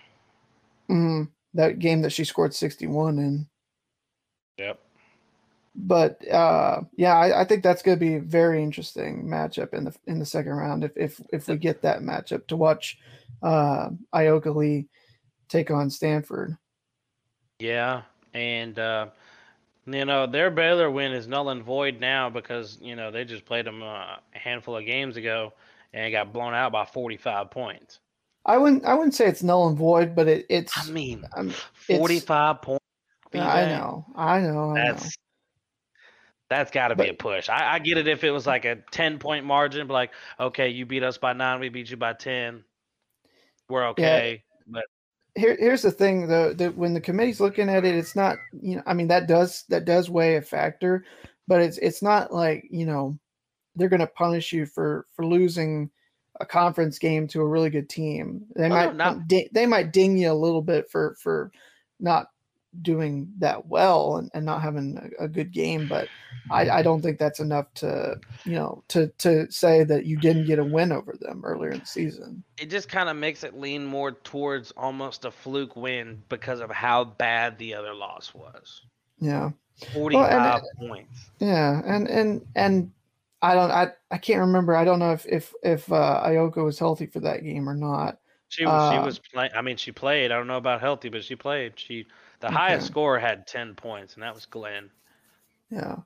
Mhm. 0.89 1.29
That 1.53 1.79
game 1.79 2.01
that 2.01 2.11
she 2.11 2.25
scored 2.25 2.53
sixty 2.53 2.87
one 2.87 3.17
in. 3.19 3.47
Yep. 4.57 4.79
But 5.75 6.27
uh, 6.27 6.81
yeah, 6.95 7.15
I, 7.15 7.41
I 7.41 7.45
think 7.45 7.63
that's 7.63 7.81
going 7.81 7.97
to 7.97 8.05
be 8.05 8.15
a 8.15 8.21
very 8.21 8.61
interesting 8.61 9.25
matchup 9.25 9.73
in 9.73 9.85
the 9.85 9.95
in 10.07 10.19
the 10.19 10.25
second 10.25 10.53
round 10.53 10.83
if 10.83 10.91
if 10.97 11.21
if 11.31 11.47
we 11.47 11.55
get 11.57 11.81
that 11.83 12.01
matchup 12.01 12.47
to 12.47 12.57
watch 12.57 12.97
uh, 13.41 13.89
Ayoka 14.13 14.53
Lee 14.53 14.87
take 15.47 15.71
on 15.71 15.89
Stanford. 15.89 16.57
Yeah, 17.59 18.01
and 18.33 18.77
uh, 18.77 19.07
you 19.85 20.05
know 20.05 20.27
their 20.27 20.51
Baylor 20.51 20.91
win 20.91 21.13
is 21.13 21.27
null 21.27 21.49
and 21.49 21.63
void 21.63 21.99
now 21.99 22.29
because 22.29 22.77
you 22.81 22.95
know 22.95 23.11
they 23.11 23.23
just 23.23 23.45
played 23.45 23.65
them 23.65 23.81
a 23.81 24.19
handful 24.31 24.75
of 24.75 24.85
games 24.85 25.17
ago 25.17 25.53
and 25.93 26.11
got 26.11 26.33
blown 26.33 26.53
out 26.53 26.71
by 26.71 26.85
45 26.85 27.51
points. 27.51 27.99
I 28.45 28.57
wouldn't 28.57 28.85
I 28.85 28.93
wouldn't 28.93 29.15
say 29.15 29.27
it's 29.27 29.43
null 29.43 29.67
and 29.67 29.77
void, 29.77 30.15
but 30.15 30.27
it, 30.27 30.45
it's 30.49 30.77
I 30.77 30.91
mean, 30.91 31.23
I'm- 31.35 31.49
it's- 31.49 31.97
45 31.97 32.61
points. 32.61 32.85
I 33.33 33.65
know, 33.65 34.05
I 34.15 34.39
know, 34.39 34.71
I 34.71 34.73
know. 34.73 34.93
That's 34.93 35.15
that's 36.49 36.71
got 36.71 36.87
to 36.87 36.95
be 36.95 37.09
a 37.09 37.13
push. 37.13 37.47
I, 37.47 37.73
I 37.75 37.79
get 37.79 37.99
it 37.99 38.07
if 38.07 38.23
it 38.23 38.31
was 38.31 38.47
like 38.47 38.65
a 38.65 38.77
10 38.89 39.19
point 39.19 39.45
margin, 39.45 39.85
but 39.85 39.93
like, 39.93 40.11
okay, 40.39 40.69
you 40.69 40.85
beat 40.85 41.03
us 41.03 41.17
by 41.19 41.33
nine, 41.33 41.59
we 41.59 41.69
beat 41.69 41.91
you 41.91 41.97
by 41.97 42.13
10. 42.13 42.63
We're 43.69 43.87
okay. 43.89 44.41
But 44.65 44.85
Here, 45.35 45.55
here's 45.59 45.83
the 45.83 45.91
thing 45.91 46.27
though 46.27 46.53
that 46.53 46.75
when 46.75 46.95
the 46.95 47.01
committee's 47.01 47.39
looking 47.39 47.69
at 47.69 47.85
it, 47.85 47.93
it's 47.93 48.15
not 48.15 48.37
you 48.59 48.77
know 48.77 48.83
I 48.87 48.93
mean 48.95 49.07
that 49.09 49.27
does 49.27 49.63
that 49.69 49.85
does 49.85 50.09
weigh 50.09 50.37
a 50.37 50.41
factor, 50.41 51.05
but 51.47 51.61
it's 51.61 51.77
it's 51.77 52.01
not 52.01 52.33
like 52.33 52.65
you 52.71 52.87
know 52.87 53.17
they're 53.75 53.89
going 53.89 53.99
to 53.99 54.07
punish 54.07 54.51
you 54.51 54.65
for 54.65 55.05
for 55.15 55.23
losing 55.25 55.91
a 56.39 56.45
conference 56.45 56.99
game 56.99 57.27
to 57.27 57.41
a 57.41 57.47
really 57.47 57.69
good 57.69 57.89
team. 57.89 58.45
They 58.55 58.65
Oh, 58.65 58.69
no, 58.69 58.75
might 58.75 58.95
not- 58.95 59.27
di- 59.27 59.49
they 59.51 59.65
might 59.65 59.91
ding 59.93 60.17
you 60.17 60.31
a 60.31 60.33
little 60.33 60.61
bit 60.61 60.89
for 60.89 61.15
for 61.21 61.51
not 61.99 62.27
doing 62.83 63.27
that 63.39 63.65
well 63.67 64.17
and, 64.17 64.29
and 64.35 64.45
not 64.45 64.61
having 64.61 64.95
a, 65.19 65.23
a 65.25 65.27
good 65.27 65.51
game, 65.51 65.87
but 65.87 66.07
I, 66.51 66.69
I 66.69 66.81
don't 66.83 67.01
think 67.01 67.17
that's 67.17 67.39
enough 67.39 67.65
to 67.75 68.19
you 68.45 68.53
know 68.53 68.83
to 68.89 69.07
to 69.19 69.51
say 69.51 69.83
that 69.85 70.05
you 70.05 70.17
didn't 70.17 70.45
get 70.45 70.59
a 70.59 70.63
win 70.63 70.91
over 70.91 71.15
them 71.19 71.41
earlier 71.43 71.71
in 71.71 71.79
the 71.79 71.85
season. 71.85 72.43
it 72.59 72.69
just 72.69 72.87
kind 72.87 73.09
of 73.09 73.15
makes 73.17 73.43
it 73.43 73.57
lean 73.57 73.85
more 73.85 74.11
towards 74.11 74.71
almost 74.77 75.25
a 75.25 75.31
fluke 75.31 75.75
win 75.75 76.21
because 76.29 76.59
of 76.59 76.69
how 76.69 77.03
bad 77.03 77.57
the 77.57 77.73
other 77.73 77.93
loss 77.95 78.33
was. 78.35 78.83
Yeah. 79.19 79.49
45 79.93 80.61
points. 80.77 81.31
Yeah, 81.39 81.81
and 81.85 82.07
and 82.07 82.45
and 82.55 82.91
I 83.41 83.53
don't 83.55 83.71
I 83.71 83.87
I 84.11 84.17
can't 84.17 84.41
remember. 84.41 84.75
I 84.75 84.83
don't 84.83 84.99
know 84.99 85.13
if 85.13 85.25
if 85.25 85.53
if 85.63 85.91
uh, 85.91 86.23
Ayoka 86.25 86.63
was 86.63 86.77
healthy 86.79 87.05
for 87.05 87.19
that 87.21 87.43
game 87.43 87.67
or 87.69 87.75
not. 87.75 88.19
She 88.49 88.65
was 88.65 88.91
she 88.91 88.97
Uh, 88.97 89.05
was 89.05 89.19
playing. 89.19 89.51
I 89.55 89.61
mean, 89.61 89.77
she 89.77 89.91
played. 89.91 90.31
I 90.31 90.37
don't 90.37 90.47
know 90.47 90.57
about 90.57 90.81
healthy, 90.81 91.09
but 91.09 91.23
she 91.23 91.35
played. 91.35 91.73
She 91.79 92.07
the 92.39 92.51
highest 92.51 92.85
Okay. 92.85 92.91
scorer 92.93 93.19
had 93.19 93.45
10 93.47 93.75
points, 93.75 94.15
and 94.15 94.23
that 94.23 94.33
was 94.33 94.45
Glenn. 94.45 94.89
Yeah. 95.69 95.97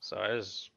So 0.00 0.22
it 0.22 0.34
was. 0.36 0.70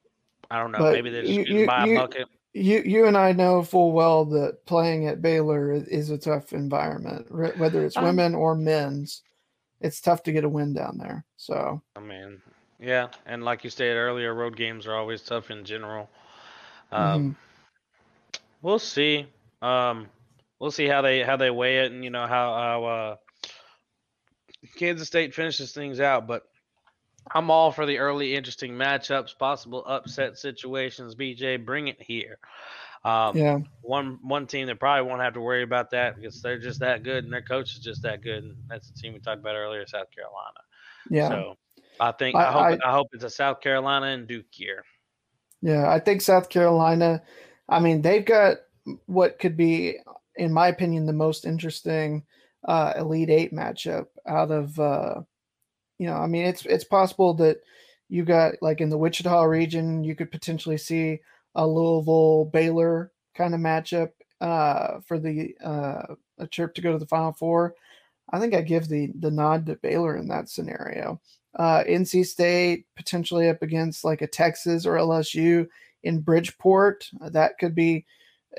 I 0.49 0.59
don't 0.59 0.71
know. 0.71 0.79
But 0.79 0.93
maybe 0.93 1.09
they're 1.09 1.21
just 1.23 1.33
you- 1.33 1.43
you- 1.45 1.57
you- 1.59 1.63
a 1.63 1.95
bucket. 1.95 2.27
You 2.53 2.81
you 2.81 3.05
and 3.05 3.15
I 3.17 3.31
know 3.31 3.63
full 3.63 3.93
well 3.93 4.25
that 4.25 4.65
playing 4.65 5.07
at 5.07 5.21
Baylor 5.21 5.71
is, 5.71 5.87
is 5.87 6.09
a 6.09 6.17
tough 6.17 6.51
environment, 6.51 7.31
whether 7.31 7.85
it's 7.85 7.95
Um, 7.95 8.03
women 8.03 8.35
or 8.35 8.55
men's. 8.55 9.21
It's 9.79 10.01
tough 10.01 10.21
to 10.23 10.31
get 10.33 10.43
a 10.43 10.49
win 10.49 10.73
down 10.73 10.97
there. 10.97 11.23
So 11.37 11.81
I 11.95 11.99
mean, 12.01 12.41
yeah, 12.81 13.09
and 13.25 13.43
like 13.43 13.63
you 13.63 13.69
stated 13.71 13.97
earlier, 13.97 14.33
road 14.33 14.57
games 14.57 14.87
are 14.87 14.95
always 14.95 15.21
tough 15.23 15.51
in 15.51 15.65
general. 15.65 16.09
Um, 16.91 17.21
mhm. 17.21 17.35
We'll 18.61 18.79
see. 18.79 19.27
Um, 19.61 20.09
we'll 20.59 20.71
see 20.71 20.87
how 20.87 21.01
they 21.01 21.23
how 21.23 21.37
they 21.37 21.51
weigh 21.51 21.79
it, 21.85 21.91
and 21.91 22.03
you 22.03 22.11
know 22.11 22.27
how 22.27 22.53
how 22.55 22.85
uh, 22.85 23.15
Kansas 24.77 25.07
State 25.07 25.33
finishes 25.33 25.73
things 25.73 25.99
out. 25.99 26.27
But 26.27 26.43
I'm 27.33 27.51
all 27.51 27.71
for 27.71 27.85
the 27.85 27.99
early 27.99 28.35
interesting 28.35 28.73
matchups, 28.73 29.37
possible 29.37 29.83
upset 29.85 30.37
situations. 30.37 31.15
BJ, 31.15 31.57
bring 31.57 31.87
it 31.87 32.01
here. 32.01 32.39
Um, 33.03 33.43
yeah, 33.43 33.59
One 33.81 34.19
one 34.23 34.47
team 34.47 34.67
that 34.67 34.79
probably 34.79 35.07
won't 35.09 35.21
have 35.21 35.33
to 35.33 35.41
worry 35.41 35.63
about 35.63 35.91
that 35.91 36.15
because 36.15 36.41
they're 36.41 36.59
just 36.59 36.79
that 36.81 37.03
good, 37.03 37.23
and 37.23 37.33
their 37.33 37.41
coach 37.41 37.73
is 37.73 37.79
just 37.79 38.03
that 38.03 38.21
good. 38.21 38.43
And 38.43 38.55
that's 38.69 38.87
the 38.89 38.93
team 38.93 39.13
we 39.13 39.19
talked 39.19 39.39
about 39.41 39.55
earlier, 39.55 39.85
South 39.87 40.11
Carolina. 40.11 40.59
yeah, 41.09 41.29
So 41.29 41.57
I 42.01 42.11
think 42.11 42.35
I- 42.35 42.47
I, 42.47 42.51
hope 42.51 42.79
I- 42.83 42.89
I, 42.89 42.91
hope 42.91 43.07
it's 43.13 43.23
a 43.23 43.29
South 43.29 43.61
Carolina 43.61 44.07
and 44.07 44.27
Duke 44.27 44.59
year. 44.59 44.83
yeah. 45.61 45.89
I 45.89 45.99
think 45.99 46.21
South 46.21 46.49
Carolina. 46.49 47.21
I 47.69 47.79
mean, 47.79 48.01
they've 48.01 48.25
got 48.25 48.57
what 49.05 49.39
could 49.39 49.55
be, 49.55 49.97
in 50.35 50.51
my 50.51 50.67
opinion, 50.67 51.05
the 51.05 51.13
most 51.13 51.45
interesting 51.45 52.23
uh, 52.67 52.93
Elite 52.97 53.29
Eight 53.29 53.53
matchup 53.53 54.07
out 54.27 54.51
of. 54.51 54.77
Uh, 54.79 55.21
you 55.99 56.07
know, 56.07 56.15
I 56.15 56.25
mean, 56.27 56.45
it's 56.47 56.65
it's 56.65 56.83
possible 56.83 57.35
that 57.35 57.57
you 58.09 58.25
got 58.25 58.55
like 58.61 58.81
in 58.81 58.89
the 58.89 58.97
Wichita 58.97 59.43
region, 59.43 60.03
you 60.03 60.15
could 60.15 60.31
potentially 60.31 60.77
see 60.77 61.19
a 61.55 61.65
Louisville 61.67 62.45
Baylor 62.45 63.11
kind 63.35 63.53
of 63.53 63.59
matchup 63.61 64.09
uh, 64.41 64.99
for 65.05 65.19
the 65.19 65.55
uh, 65.63 66.15
a 66.39 66.47
trip 66.47 66.73
to 66.73 66.81
go 66.81 66.91
to 66.91 66.97
the 66.97 67.05
Final 67.05 67.33
Four, 67.33 67.75
I 68.31 68.39
think 68.39 68.55
I 68.55 68.61
give 68.61 68.87
the 68.87 69.11
the 69.19 69.29
nod 69.31 69.67
to 69.67 69.75
Baylor 69.75 70.17
in 70.17 70.27
that 70.29 70.49
scenario. 70.49 71.21
Uh, 71.55 71.83
NC 71.83 72.25
State 72.25 72.85
potentially 72.95 73.49
up 73.49 73.61
against 73.61 74.03
like 74.03 74.21
a 74.21 74.27
Texas 74.27 74.85
or 74.85 74.95
LSU 74.95 75.67
in 76.03 76.21
Bridgeport. 76.21 77.09
Uh, 77.21 77.29
that 77.29 77.57
could 77.59 77.75
be 77.75 78.05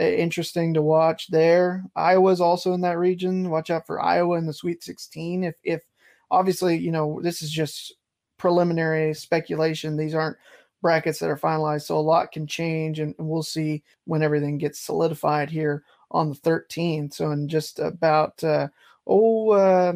uh, 0.01 0.05
interesting 0.05 0.75
to 0.75 0.83
watch 0.83 1.29
there. 1.29 1.85
Iowa's 1.97 2.41
also 2.41 2.73
in 2.75 2.83
that 2.83 2.99
region. 2.99 3.51
Watch 3.51 3.71
out 3.71 3.87
for 3.87 4.01
Iowa 4.01 4.37
in 4.37 4.47
the 4.47 4.53
Sweet 4.53 4.83
16. 4.83 5.45
If 5.45 5.55
if 5.65 5.83
obviously 6.31 6.77
you 6.77 6.93
know 6.93 7.21
this 7.23 7.43
is 7.43 7.51
just 7.51 7.95
preliminary 8.39 9.15
speculation. 9.15 9.97
These 9.97 10.15
aren't 10.15 10.37
brackets 10.83 11.19
that 11.21 11.31
are 11.31 11.39
finalized, 11.39 11.83
so 11.83 11.97
a 11.97 12.01
lot 12.01 12.33
can 12.33 12.47
change, 12.47 12.99
and 13.01 13.15
we'll 13.19 13.43
see 13.43 13.83
when 14.05 14.23
everything 14.23 14.59
gets 14.59 14.81
solidified 14.81 15.49
here 15.49 15.85
on 16.11 16.29
the 16.29 16.37
13th. 16.37 17.15
So 17.15 17.31
in 17.31 17.49
just 17.49 17.79
about 17.79 18.43
uh, 18.45 18.69
oh. 19.07 19.53
Uh, 19.53 19.93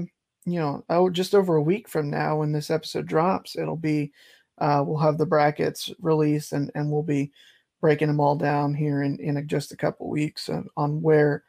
you 0.47 0.61
know, 0.61 0.85
oh, 0.89 1.11
just 1.11 1.35
over 1.35 1.57
a 1.57 1.63
week 1.63 1.89
from 1.89 2.09
now 2.09 2.39
when 2.39 2.53
this 2.53 2.71
episode 2.71 3.07
drops, 3.07 3.57
it'll 3.57 3.77
be 3.77 4.13
uh, 4.59 4.83
we'll 4.87 4.97
have 4.97 5.19
the 5.19 5.27
brackets 5.27 5.91
released 6.01 6.53
and 6.53 6.71
and 6.75 6.91
we'll 6.91 7.03
be 7.03 7.33
breaking 7.81 8.09
them 8.09 8.21
all 8.21 8.37
down 8.37 8.73
here 8.73 9.03
in 9.03 9.19
in 9.19 9.47
just 9.49 9.73
a 9.73 9.77
couple 9.77 10.09
weeks 10.09 10.49
on, 10.49 10.69
on 10.77 11.03
where 11.03 11.45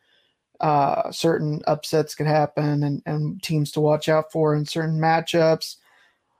uh, 0.60 1.12
certain 1.12 1.62
upsets 1.68 2.16
could 2.16 2.28
happen 2.28 2.84
and 2.84 3.02
and 3.06 3.42
teams 3.44 3.72
to 3.72 3.80
watch 3.80 4.10
out 4.10 4.32
for 4.32 4.56
in 4.56 4.66
certain 4.66 5.00
matchups. 5.00 5.78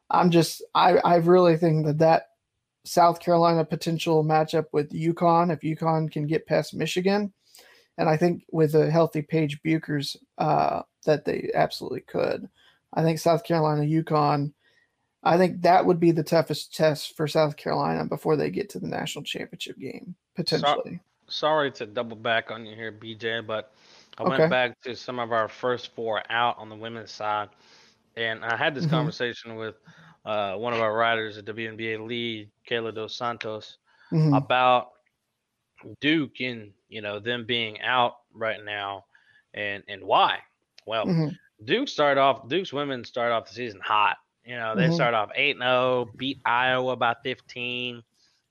I'm 0.10 0.32
just 0.32 0.64
I 0.74 0.98
I 0.98 1.16
really 1.18 1.58
think 1.58 1.86
that 1.86 2.00
that 2.00 2.30
South 2.86 3.20
Carolina 3.20 3.64
potential 3.66 4.24
matchup 4.24 4.66
with 4.72 4.92
UConn 4.92 5.54
if 5.54 5.60
UConn 5.60 6.12
can 6.12 6.26
get 6.26 6.48
past 6.48 6.74
Michigan, 6.74 7.32
and 8.00 8.10
I 8.10 8.18
think 8.18 8.46
with 8.52 8.74
a 8.74 8.90
healthy 8.90 9.22
Paige 9.22 9.62
Bueckers 9.62 10.18
uh, 10.38 10.82
that 11.08 11.26
they 11.26 11.50
absolutely 11.56 12.02
could. 12.02 12.48
I 12.94 13.02
think 13.02 13.18
South 13.20 13.44
Carolina, 13.44 13.82
UConn, 13.82 14.54
I 15.24 15.38
think 15.38 15.62
that 15.64 15.86
would 15.86 16.00
be 16.00 16.12
the 16.12 16.24
toughest 16.24 16.76
test 16.76 17.18
for 17.18 17.28
South 17.28 17.58
Carolina 17.58 18.06
before 18.06 18.36
they 18.38 18.52
get 18.52 18.70
to 18.70 18.80
the 18.80 18.88
national 18.88 19.24
championship 19.24 19.78
game, 19.80 20.16
potentially. 20.36 21.02
sorry 21.30 21.70
to 21.72 21.86
double 21.86 22.16
back 22.16 22.52
on 22.52 22.66
you 22.66 22.74
here, 22.76 22.92
BJ, 22.92 23.46
but 23.46 23.74
I 24.18 24.22
Okay. 24.24 24.30
went 24.30 24.50
back 24.50 24.80
to 24.84 24.96
some 24.96 25.20
of 25.20 25.32
our 25.34 25.50
first 25.50 25.94
four 25.96 26.24
out 26.30 26.58
on 26.58 26.70
the 26.70 26.76
women's 26.76 27.12
side, 27.12 27.50
and 28.16 28.46
I 28.46 28.56
had 28.56 28.74
this 28.76 28.86
Mhm. 28.86 28.92
conversation 28.92 29.56
with 29.56 29.76
uh, 30.26 30.56
one 30.58 30.74
of 30.74 30.80
our 30.82 30.94
writers 30.94 31.38
at 31.38 31.46
WNBA 31.46 31.98
lead, 32.06 32.50
Kayla 32.70 32.94
Dos 32.94 33.16
Santos, 33.16 33.78
Mhm. 34.12 34.36
about 34.38 34.92
Duke 36.02 36.42
and 36.42 36.74
you 36.90 37.02
know 37.02 37.20
them 37.20 37.46
being 37.46 37.80
out 37.82 38.18
right 38.34 38.64
now, 38.64 39.06
and 39.54 39.84
and 39.88 40.04
why. 40.04 40.40
Well, 40.88 41.06
Mhm. 41.06 41.38
Duke 41.66 41.88
started 41.90 42.20
off. 42.20 42.48
Duke's 42.48 42.74
women 42.74 43.04
started 43.04 43.36
off 43.36 43.48
the 43.48 43.54
season 43.54 43.82
hot. 43.82 44.18
You 44.46 44.56
know, 44.56 44.76
they 44.76 44.88
Mhm. 44.88 44.94
started 44.94 45.18
off 45.18 45.32
eight 45.36 45.58
0 45.58 46.06
beat 46.16 46.40
Iowa 46.46 46.96
by 46.96 47.14
fifteen. 47.24 47.96
You 47.98 48.04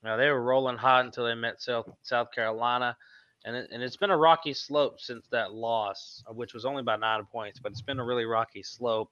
know, 0.04 0.16
they 0.18 0.30
were 0.30 0.42
rolling 0.42 0.76
hot 0.76 1.06
until 1.06 1.24
they 1.24 1.34
met 1.34 1.60
South 1.62 1.88
South 2.02 2.30
Carolina, 2.30 2.96
and 3.44 3.56
it, 3.56 3.70
and 3.72 3.82
it's 3.82 3.96
been 3.96 4.10
a 4.10 4.16
rocky 4.16 4.52
slope 4.52 5.00
since 5.00 5.26
that 5.28 5.52
loss, 5.52 6.22
uh, 6.28 6.34
which 6.34 6.52
was 6.52 6.64
only 6.66 6.82
by 6.82 6.96
nine 6.96 7.24
points, 7.26 7.58
but 7.58 7.72
it's 7.72 7.80
been 7.80 7.98
a 7.98 8.04
really 8.04 8.26
rocky 8.26 8.62
slope. 8.62 9.10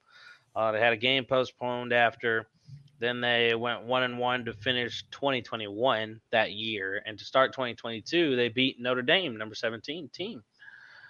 Uh, 0.54 0.70
they 0.70 0.78
had 0.78 0.92
a 0.92 0.96
game 0.96 1.24
postponed 1.24 1.92
after. 1.92 2.46
Then 3.00 3.20
they 3.20 3.54
went 3.54 3.82
one 3.84 4.02
and 4.04 4.18
one 4.18 4.44
to 4.44 4.52
finish 4.52 5.02
2021 5.10 6.20
that 6.30 6.52
year, 6.52 7.02
and 7.06 7.18
to 7.18 7.24
start 7.24 7.52
2022, 7.52 8.36
they 8.36 8.48
beat 8.48 8.78
Notre 8.78 9.02
Dame, 9.02 9.36
number 9.36 9.54
17 9.54 10.08
team. 10.10 10.44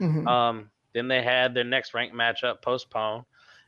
Mhm. 0.01 0.27
Um, 0.27 0.71
then 0.95 1.09
they 1.09 1.23
had 1.23 1.55
their 1.55 1.65
next 1.65 1.93
ranked 1.93 2.15
matchup 2.15 2.63
postponed. 2.63 3.25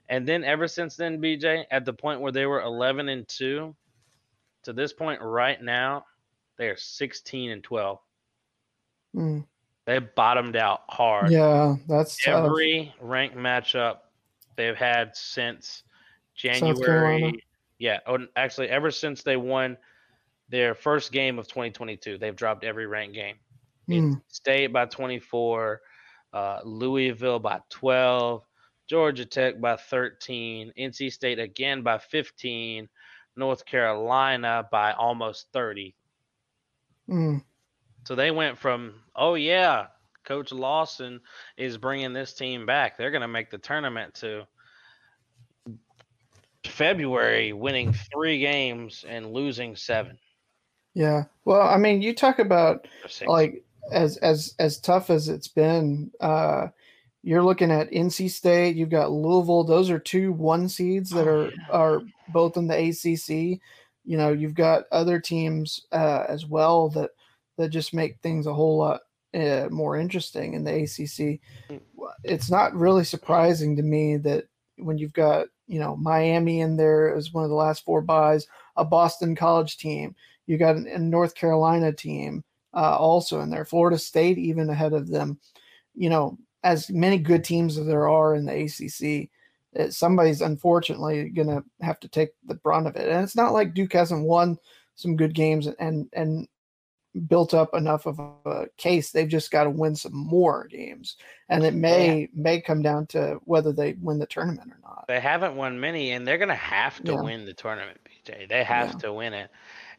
And 0.08 0.26
then 0.26 0.44
ever 0.44 0.68
since 0.68 0.96
then, 0.96 1.20
BJ, 1.20 1.64
at 1.70 1.84
the 1.84 1.92
point 1.92 2.20
where 2.20 2.32
they 2.32 2.46
were 2.46 2.62
11 2.62 3.08
and 3.08 3.26
2, 3.26 3.74
to 4.62 4.72
this 4.72 4.92
point 4.92 5.20
right 5.20 5.60
now, 5.60 6.06
they 6.56 6.68
are 6.68 6.76
16 6.76 7.50
and 7.50 7.62
12. 7.62 7.98
Mm. 9.14 9.44
They 9.84 9.98
bottomed 9.98 10.56
out 10.56 10.82
hard. 10.88 11.30
Yeah, 11.30 11.76
that's 11.88 12.22
tough. 12.22 12.46
Every 12.46 12.94
ranked 13.00 13.36
matchup 13.36 13.98
they've 14.56 14.76
had 14.76 15.16
since 15.16 15.82
January. 16.34 17.42
Yeah, 17.78 18.00
oh, 18.06 18.18
actually, 18.36 18.68
ever 18.68 18.90
since 18.90 19.22
they 19.22 19.36
won 19.36 19.76
their 20.48 20.74
first 20.74 21.12
game 21.12 21.38
of 21.38 21.46
2022, 21.46 22.18
they've 22.18 22.34
dropped 22.34 22.64
every 22.64 22.86
ranked 22.86 23.14
game. 23.14 23.36
Mm. 23.88 24.20
State 24.28 24.72
by 24.72 24.86
24, 24.86 25.80
uh, 26.36 26.60
Louisville 26.64 27.38
by 27.38 27.60
12, 27.70 28.44
Georgia 28.90 29.24
Tech 29.24 29.58
by 29.58 29.76
13, 29.76 30.70
NC 30.78 31.10
State 31.10 31.38
again 31.38 31.82
by 31.82 31.96
15, 31.96 32.90
North 33.36 33.64
Carolina 33.64 34.68
by 34.70 34.92
almost 34.92 35.46
30. 35.54 35.94
Mm. 37.08 37.42
So 38.06 38.14
they 38.14 38.30
went 38.30 38.58
from, 38.58 38.96
oh 39.16 39.34
yeah, 39.34 39.86
Coach 40.24 40.52
Lawson 40.52 41.20
is 41.56 41.78
bringing 41.78 42.12
this 42.12 42.34
team 42.34 42.66
back. 42.66 42.98
They're 42.98 43.10
going 43.10 43.22
to 43.22 43.28
make 43.28 43.50
the 43.50 43.56
tournament 43.56 44.12
to 44.16 44.46
February, 46.66 47.54
winning 47.54 47.94
three 48.12 48.40
games 48.40 49.06
and 49.08 49.32
losing 49.32 49.74
seven 49.74 50.18
Yeah. 50.92 51.24
Well, 51.46 51.62
I 51.62 51.78
mean, 51.78 52.02
you 52.02 52.14
talk 52.14 52.40
about 52.40 52.86
like 53.26 53.64
as 53.90 54.16
as 54.18 54.54
as 54.58 54.78
tough 54.80 55.10
as 55.10 55.28
it's 55.28 55.48
been. 55.48 56.10
Uh, 56.20 56.68
you're 57.22 57.42
looking 57.42 57.72
at 57.72 57.90
NC 57.90 58.30
State. 58.30 58.76
You've 58.76 58.90
got 58.90 59.10
Louisville. 59.10 59.64
Those 59.64 59.90
are 59.90 59.98
two 59.98 60.32
one 60.32 60.68
seeds 60.68 61.10
that 61.10 61.26
Oh, 61.26 61.50
are 61.72 61.96
are 61.96 62.02
both 62.28 62.56
in 62.56 62.68
the 62.68 62.76
ACC. 62.76 63.60
You 64.04 64.16
know, 64.16 64.32
you've 64.32 64.54
got 64.54 64.84
other 64.92 65.18
teams 65.18 65.84
uh, 65.90 66.24
as 66.28 66.46
well 66.46 66.88
that 66.90 67.10
that 67.58 67.70
just 67.70 67.94
make 67.94 68.20
things 68.20 68.46
a 68.46 68.54
whole 68.54 68.78
lot 68.78 69.00
uh, 69.34 69.68
more 69.70 69.96
interesting 69.96 70.54
in 70.54 70.64
the 70.64 70.72
ACC. 70.72 71.40
Mm. 71.68 71.80
It's 72.22 72.50
not 72.50 72.74
really 72.74 73.04
surprising 73.04 73.76
to 73.76 73.82
me 73.82 74.16
that 74.18 74.44
when 74.76 74.98
you've 74.98 75.12
got 75.12 75.48
you 75.66 75.80
know 75.80 75.96
Miami 75.96 76.60
in 76.60 76.76
there 76.76 77.14
as 77.14 77.32
one 77.32 77.44
of 77.44 77.50
the 77.50 77.56
last 77.56 77.84
four 77.84 78.02
buys, 78.02 78.46
a 78.76 78.84
Boston 78.84 79.34
College 79.34 79.78
team, 79.78 80.14
you 80.46 80.58
got 80.58 80.76
a 80.76 80.98
North 80.98 81.34
Carolina 81.34 81.92
team 81.92 82.44
uh, 82.76 82.96
also 82.96 83.40
in 83.40 83.50
there, 83.50 83.64
Florida 83.64 83.98
State 83.98 84.38
even 84.38 84.70
ahead 84.70 84.92
of 84.92 85.08
them. 85.08 85.40
You 85.94 86.10
know, 86.10 86.38
as 86.62 86.90
many 86.90 87.18
good 87.18 87.42
teams 87.42 87.78
as 87.78 87.86
there 87.86 88.08
are 88.08 88.34
in 88.34 88.44
the 88.44 88.64
ACC, 88.64 89.30
uh, 89.80 89.90
somebody's 89.90 90.42
unfortunately 90.42 91.30
going 91.30 91.48
to 91.48 91.64
have 91.80 91.98
to 92.00 92.08
take 92.08 92.30
the 92.44 92.54
brunt 92.54 92.86
of 92.86 92.96
it. 92.96 93.08
And 93.08 93.24
it's 93.24 93.36
not 93.36 93.52
like 93.52 93.74
Duke 93.74 93.94
hasn't 93.94 94.26
won 94.26 94.58
some 94.94 95.16
good 95.16 95.34
games 95.34 95.66
and 95.66 96.08
and 96.12 96.46
built 97.28 97.54
up 97.54 97.74
enough 97.74 98.06
of 98.06 98.18
a 98.44 98.66
case. 98.76 99.10
They've 99.10 99.28
just 99.28 99.50
got 99.50 99.64
to 99.64 99.70
win 99.70 99.96
some 99.96 100.14
more 100.14 100.66
games, 100.66 101.16
and 101.48 101.64
it 101.64 101.74
may 101.74 102.28
may 102.34 102.60
come 102.60 102.82
down 102.82 103.06
to 103.08 103.40
whether 103.44 103.72
they 103.72 103.94
win 103.94 104.18
the 104.18 104.26
tournament 104.26 104.70
or 104.70 104.78
not. 104.82 105.04
They 105.08 105.20
haven't 105.20 105.56
won 105.56 105.80
many, 105.80 106.10
and 106.12 106.26
they're 106.26 106.38
going 106.38 106.48
to 106.48 106.54
have 106.54 107.02
to 107.04 107.12
Yeah. 107.12 107.22
win 107.22 107.46
the 107.46 107.54
tournament, 107.54 107.98
BJ. 108.04 108.46
They 108.46 108.64
have 108.64 108.88
Yeah. 108.88 108.98
to 108.98 109.12
win 109.14 109.32
it. 109.32 109.50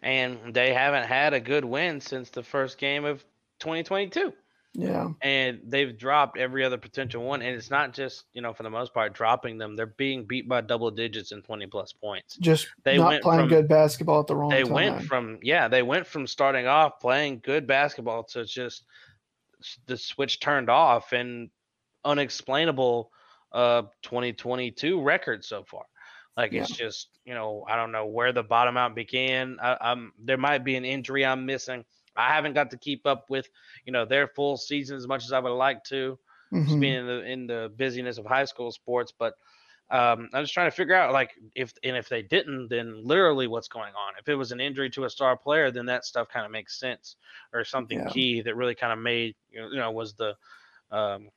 And 0.03 0.53
they 0.53 0.73
haven't 0.73 1.05
had 1.07 1.33
a 1.33 1.39
good 1.39 1.65
win 1.65 1.99
since 2.01 2.29
the 2.29 2.43
first 2.43 2.77
game 2.77 3.03
of 3.05 3.23
2022. 3.59 4.33
Yeah, 4.73 5.09
And 5.23 5.59
they've 5.65 5.97
dropped 5.97 6.37
every 6.37 6.63
other 6.63 6.77
potential 6.77 7.23
one. 7.23 7.41
And 7.41 7.55
it's 7.55 7.71
not 7.71 7.93
just, 7.95 8.25
you 8.33 8.43
know, 8.43 8.53
for 8.53 8.61
the 8.61 8.69
most 8.69 8.93
part, 8.93 9.13
dropping 9.13 9.57
them. 9.57 9.75
They're 9.75 9.87
being 9.87 10.25
beat 10.25 10.47
by 10.47 10.61
double 10.61 10.91
digits 10.91 11.31
and 11.31 11.43
20 11.43 11.65
plus 11.65 11.93
points. 11.93 12.37
just 12.37 12.67
They 12.83 12.97
not 12.97 13.07
went 13.09 13.23
playing 13.23 13.39
from- 13.41 13.49
good 13.49 13.67
basketball 13.67 14.19
at 14.19 14.27
the 14.27 14.35
wrong 14.35 14.49
They 14.51 14.61
time. 14.63 14.71
went 14.73 15.03
from, 15.05 15.39
yeah, 15.41 15.67
they 15.67 15.81
went 15.81 16.05
from 16.05 16.27
starting 16.27 16.67
off 16.67 16.99
playing 16.99 17.41
good 17.43 17.65
basketball 17.65 18.23
to 18.25 18.45
just 18.45 18.83
the 19.87 19.97
switch 19.97 20.39
turned 20.39 20.69
off 20.69 21.11
and 21.11 21.49
unexplainable 22.05 23.11
uh 23.53 23.81
2022 24.03 25.01
record 25.01 25.43
so 25.43 25.63
far. 25.63 25.85
Like 26.37 26.53
it's 26.53 26.71
just, 26.71 27.09
you 27.25 27.33
know, 27.33 27.65
I 27.67 27.75
don't 27.75 27.91
know 27.91 28.05
where 28.05 28.31
the 28.31 28.43
bottom 28.43 28.77
out 28.77 28.95
began. 28.95 29.59
I, 29.61 29.77
I'm 29.81 30.13
there 30.19 30.37
might 30.37 30.63
be 30.63 30.75
an 30.75 30.85
injury 30.85 31.25
I'm 31.25 31.45
missing. 31.45 31.85
I 32.15 32.33
haven't 32.33 32.53
got 32.53 32.71
to 32.71 32.77
keep 32.77 33.05
up 33.05 33.29
with, 33.29 33.49
you 33.85 33.91
know, 33.93 34.05
their 34.05 34.27
full 34.27 34.57
season 34.57 34.97
as 34.97 35.07
much 35.07 35.23
as 35.25 35.31
I 35.33 35.39
would 35.39 35.49
like 35.51 35.83
to, 35.85 36.19
just 36.65 36.79
Mhm. 36.79 36.79
being 36.79 36.99
in 36.99 37.07
the 37.07 37.21
in 37.23 37.47
the 37.47 37.73
busyness 37.75 38.17
of 38.19 38.25
high 38.25 38.45
school 38.45 38.71
sports. 38.71 39.13
But 39.17 39.33
um, 39.89 40.29
I'm 40.33 40.43
just 40.43 40.53
trying 40.53 40.69
to 40.69 40.75
figure 40.75 40.95
out 40.95 41.13
like 41.13 41.31
if 41.55 41.73
and 41.83 41.95
if 41.95 42.09
they 42.09 42.21
didn't, 42.21 42.67
then 42.69 43.03
literally 43.03 43.47
what's 43.47 43.69
going 43.69 43.93
on. 43.95 44.13
If 44.19 44.27
it 44.27 44.35
was 44.35 44.51
an 44.51 44.59
injury 44.59 44.89
to 44.91 45.05
a 45.05 45.09
star 45.09 45.37
player, 45.37 45.71
then 45.71 45.85
that 45.87 46.05
stuff 46.05 46.27
kind 46.29 46.45
of 46.45 46.51
makes 46.51 46.79
sense, 46.79 47.15
or 47.53 47.63
something 47.63 48.03
Yeah. 48.03 48.07
key 48.07 48.41
that 48.41 48.55
really 48.55 48.75
kind 48.75 48.91
of 48.93 48.99
made 48.99 49.35
you 49.49 49.61
know, 49.61 49.69
you 49.69 49.77
know 49.77 49.91
was 49.91 50.13
the 50.15 50.35
um, 50.91 51.29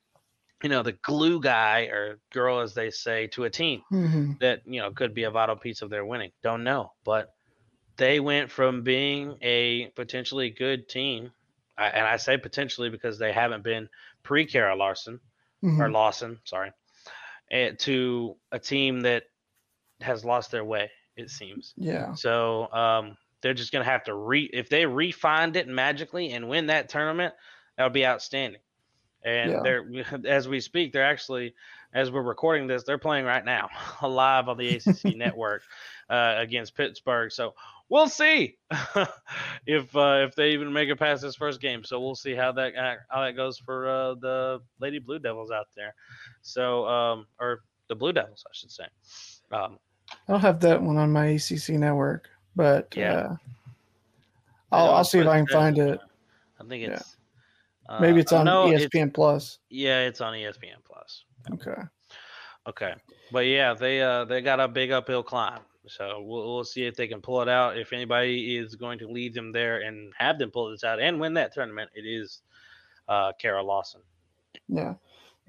you 0.63 0.69
know 0.69 0.83
the 0.83 0.93
glue 0.93 1.41
guy 1.41 1.83
or 1.85 2.19
girl 2.33 2.61
as 2.61 2.75
they 2.75 2.91
say 2.91 3.27
to 3.29 3.45
a 3.45 3.51
team 3.51 3.83
Mhm. 3.91 4.39
that 4.41 4.63
you 4.67 4.81
know 4.81 4.91
could 4.91 5.15
be 5.15 5.25
a 5.25 5.31
vital 5.31 5.57
piece 5.57 5.83
of 5.83 5.91
their 5.91 6.05
winning. 6.05 6.33
Don't 6.43 6.65
know, 6.65 6.93
but 7.05 7.35
they 7.97 8.21
went 8.21 8.51
from 8.51 8.83
being 8.83 9.37
a 9.43 9.89
potentially 9.97 10.51
good 10.51 10.89
team, 10.89 11.33
and 11.79 12.07
I 12.07 12.17
say 12.17 12.37
potentially 12.39 12.89
because 12.91 13.19
they 13.19 13.33
haven't 13.33 13.63
been 13.63 13.89
pre 14.23 14.47
Kara 14.47 14.75
Larson, 14.77 15.21
Mhm. 15.63 15.79
or 15.81 15.91
Lawson, 15.91 16.41
sorry, 16.45 16.73
eh, 17.51 17.73
to 17.81 18.37
a 18.53 18.59
team 18.59 19.01
that 19.03 19.25
has 20.01 20.25
lost 20.25 20.51
their 20.51 20.65
way. 20.65 20.91
It 21.17 21.29
seems. 21.31 21.75
Yeah. 21.77 22.15
So 22.15 22.73
um, 22.73 23.17
they're 23.43 23.55
just 23.55 23.73
gonna 23.73 23.85
have 23.85 24.05
to 24.05 24.15
re 24.15 24.49
if 24.53 24.69
they 24.69 24.85
refind 24.85 25.57
it 25.57 25.69
magically 25.69 26.33
and 26.33 26.49
win 26.49 26.67
that 26.67 26.89
tournament, 26.89 27.35
that 27.77 27.85
would 27.85 27.93
be 27.93 28.07
outstanding. 28.07 28.61
And 29.25 29.53
Yeah. 29.53 29.63
they're 29.63 29.85
as 30.27 30.49
we 30.49 30.61
speak, 30.61 30.93
they're 30.93 31.05
actually 31.05 31.55
as 31.93 32.11
we're 32.11 32.23
recording 32.23 32.67
this, 32.67 32.85
they're 32.85 32.99
playing 32.99 33.25
right 33.25 33.45
now 33.45 33.69
live 34.03 34.49
on 34.49 34.57
the 34.57 34.77
ACC 34.77 35.05
network 35.17 35.63
uh, 36.09 36.35
against 36.39 36.77
Pittsburgh. 36.77 37.33
So 37.33 37.55
we'll 37.89 38.09
see 38.09 38.57
if 39.67 39.97
uh, 39.97 40.25
if 40.27 40.35
they 40.35 40.53
even 40.53 40.73
make 40.73 40.89
it 40.89 40.99
past 40.99 41.23
this 41.23 41.37
first 41.37 41.61
game. 41.61 41.85
So 41.85 42.01
we'll 42.01 42.15
see 42.15 42.35
how 42.35 42.53
that 42.53 42.77
uh, 42.77 42.97
how 43.09 43.23
that 43.25 43.37
goes 43.37 43.59
for 43.59 43.89
uh, 43.89 44.15
the 44.15 44.61
Lady 44.79 44.99
Blue 44.99 45.19
Devils 45.19 45.51
out 45.51 45.69
there. 45.75 45.95
So 46.43 46.87
um, 46.87 47.27
or 47.41 47.63
the 47.89 47.95
Blue 47.97 48.13
Devils, 48.13 48.45
I 48.47 48.51
should 48.53 48.71
say. 48.71 48.85
Um, 49.53 49.79
I 50.29 50.33
don't 50.33 50.41
have 50.41 50.61
that 50.61 50.81
one 50.81 50.97
on 50.97 51.13
my 51.13 51.27
ACC 51.27 51.71
network, 51.71 52.29
but 52.55 52.97
Yeah. 52.97 53.13
uh, 53.13 53.37
I'll, 54.73 54.91
I'll 54.91 55.05
see 55.05 55.19
if 55.19 55.27
I 55.27 55.39
can 55.39 55.47
find 55.47 55.79
it. 55.79 56.01
I 56.61 56.65
think 56.65 56.85
it's 56.85 57.03
uh, 57.03 57.20
Maybe 57.99 58.21
it's 58.21 58.33
on 58.33 58.43
E 58.43 58.51
know 58.51 58.69
it's- 58.69 58.87
ESPN 58.87 59.13
Plus. 59.13 59.59
yeah, 59.69 60.01
it's 60.01 60.21
on 60.21 60.35
ESPN 60.35 60.77
Plus. 60.85 61.25
Okay. 61.55 61.81
Okay, 62.69 62.95
but 63.33 63.47
yeah, 63.47 63.73
they 63.73 64.03
uh 64.03 64.27
they 64.27 64.43
got 64.43 64.61
a 64.61 64.69
big 64.69 64.91
uphill 64.91 65.23
climb. 65.23 65.61
So 65.89 66.23
we'll, 66.23 66.55
we'll 66.55 66.65
see 66.65 66.85
if 66.85 66.95
they 66.95 67.09
can 67.09 67.21
pull 67.23 67.41
it 67.41 67.49
out. 67.49 67.79
If 67.79 67.93
anybody 67.95 68.57
is 68.59 68.75
going 68.77 68.99
to 68.99 69.09
lead 69.09 69.33
them 69.33 69.51
there 69.51 69.81
and 69.81 70.13
have 70.19 70.39
them 70.39 70.51
pull 70.51 70.71
this 70.71 70.85
out 70.85 71.01
and 71.01 71.19
win 71.19 71.33
that 71.35 71.55
tournament, 71.55 71.91
it 71.95 72.03
is 72.03 72.43
uh 73.09 73.33
Kara 73.41 73.63
Lawson. 73.63 74.03
Yeah. 74.69 74.95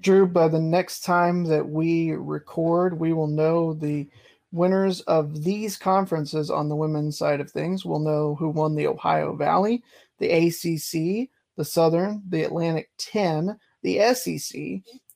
Drew, 0.00 0.26
by 0.26 0.48
the 0.48 0.58
next 0.58 1.00
time 1.04 1.44
that 1.44 1.68
we 1.68 2.12
record, 2.12 2.98
we 2.98 3.12
will 3.12 3.28
know 3.28 3.72
the 3.74 4.08
winners 4.50 5.00
of 5.02 5.44
these 5.44 5.76
conferences 5.76 6.50
on 6.50 6.68
the 6.68 6.74
women's 6.76 7.16
side 7.18 7.40
of 7.40 7.50
things. 7.50 7.84
We'll 7.84 8.00
know 8.00 8.34
who 8.34 8.48
won 8.48 8.74
the 8.74 8.88
Ohio 8.88 9.36
Valley, 9.36 9.84
the 10.18 10.30
ACC, 10.30 11.28
the 11.56 11.64
Southern, 11.64 12.22
the 12.28 12.44
Atlantic 12.44 12.90
10, 12.98 13.58
the 13.82 14.14
SEC, 14.14 14.60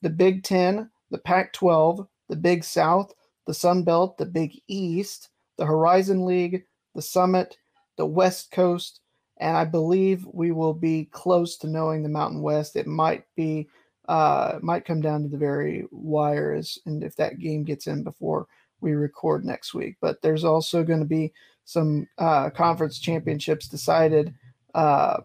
the 0.01 0.09
Big 0.09 0.43
10, 0.43 0.89
the 1.11 1.17
Pac 1.17 1.53
12, 1.53 2.07
the 2.29 2.35
Big 2.35 2.63
South, 2.63 3.13
the 3.45 3.53
Sun 3.53 3.83
Belt, 3.83 4.17
the 4.17 4.25
Big 4.25 4.61
East, 4.67 5.29
the 5.57 5.65
Horizon 5.65 6.25
League, 6.25 6.65
the 6.95 7.01
Summit, 7.01 7.57
the 7.95 8.05
West 8.05 8.51
Coast, 8.51 9.01
and 9.39 9.55
I 9.55 9.65
believe 9.65 10.25
we 10.31 10.51
will 10.51 10.73
be 10.73 11.05
close 11.11 11.57
to 11.57 11.67
knowing 11.67 12.03
the 12.03 12.09
Mountain 12.09 12.41
West. 12.41 12.75
It 12.75 12.87
might 12.87 13.23
be 13.35 13.67
uh 14.07 14.57
might 14.61 14.85
come 14.85 15.01
down 15.01 15.21
to 15.21 15.27
the 15.27 15.37
very 15.37 15.85
wires 15.91 16.79
and 16.85 17.03
if 17.03 17.15
that 17.17 17.39
game 17.39 17.65
gets 17.65 17.87
in 17.87 18.03
before 18.03 18.47
we 18.79 18.93
record 18.93 19.43
next 19.43 19.73
week. 19.73 19.97
But 19.99 20.21
there's 20.21 20.45
also 20.45 20.83
going 20.83 20.99
to 20.99 21.05
be 21.05 21.33
some 21.65 22.07
uh 22.17 22.49
conference 22.51 22.99
championships 22.99 23.67
decided 23.67 24.33
uh 24.73 25.17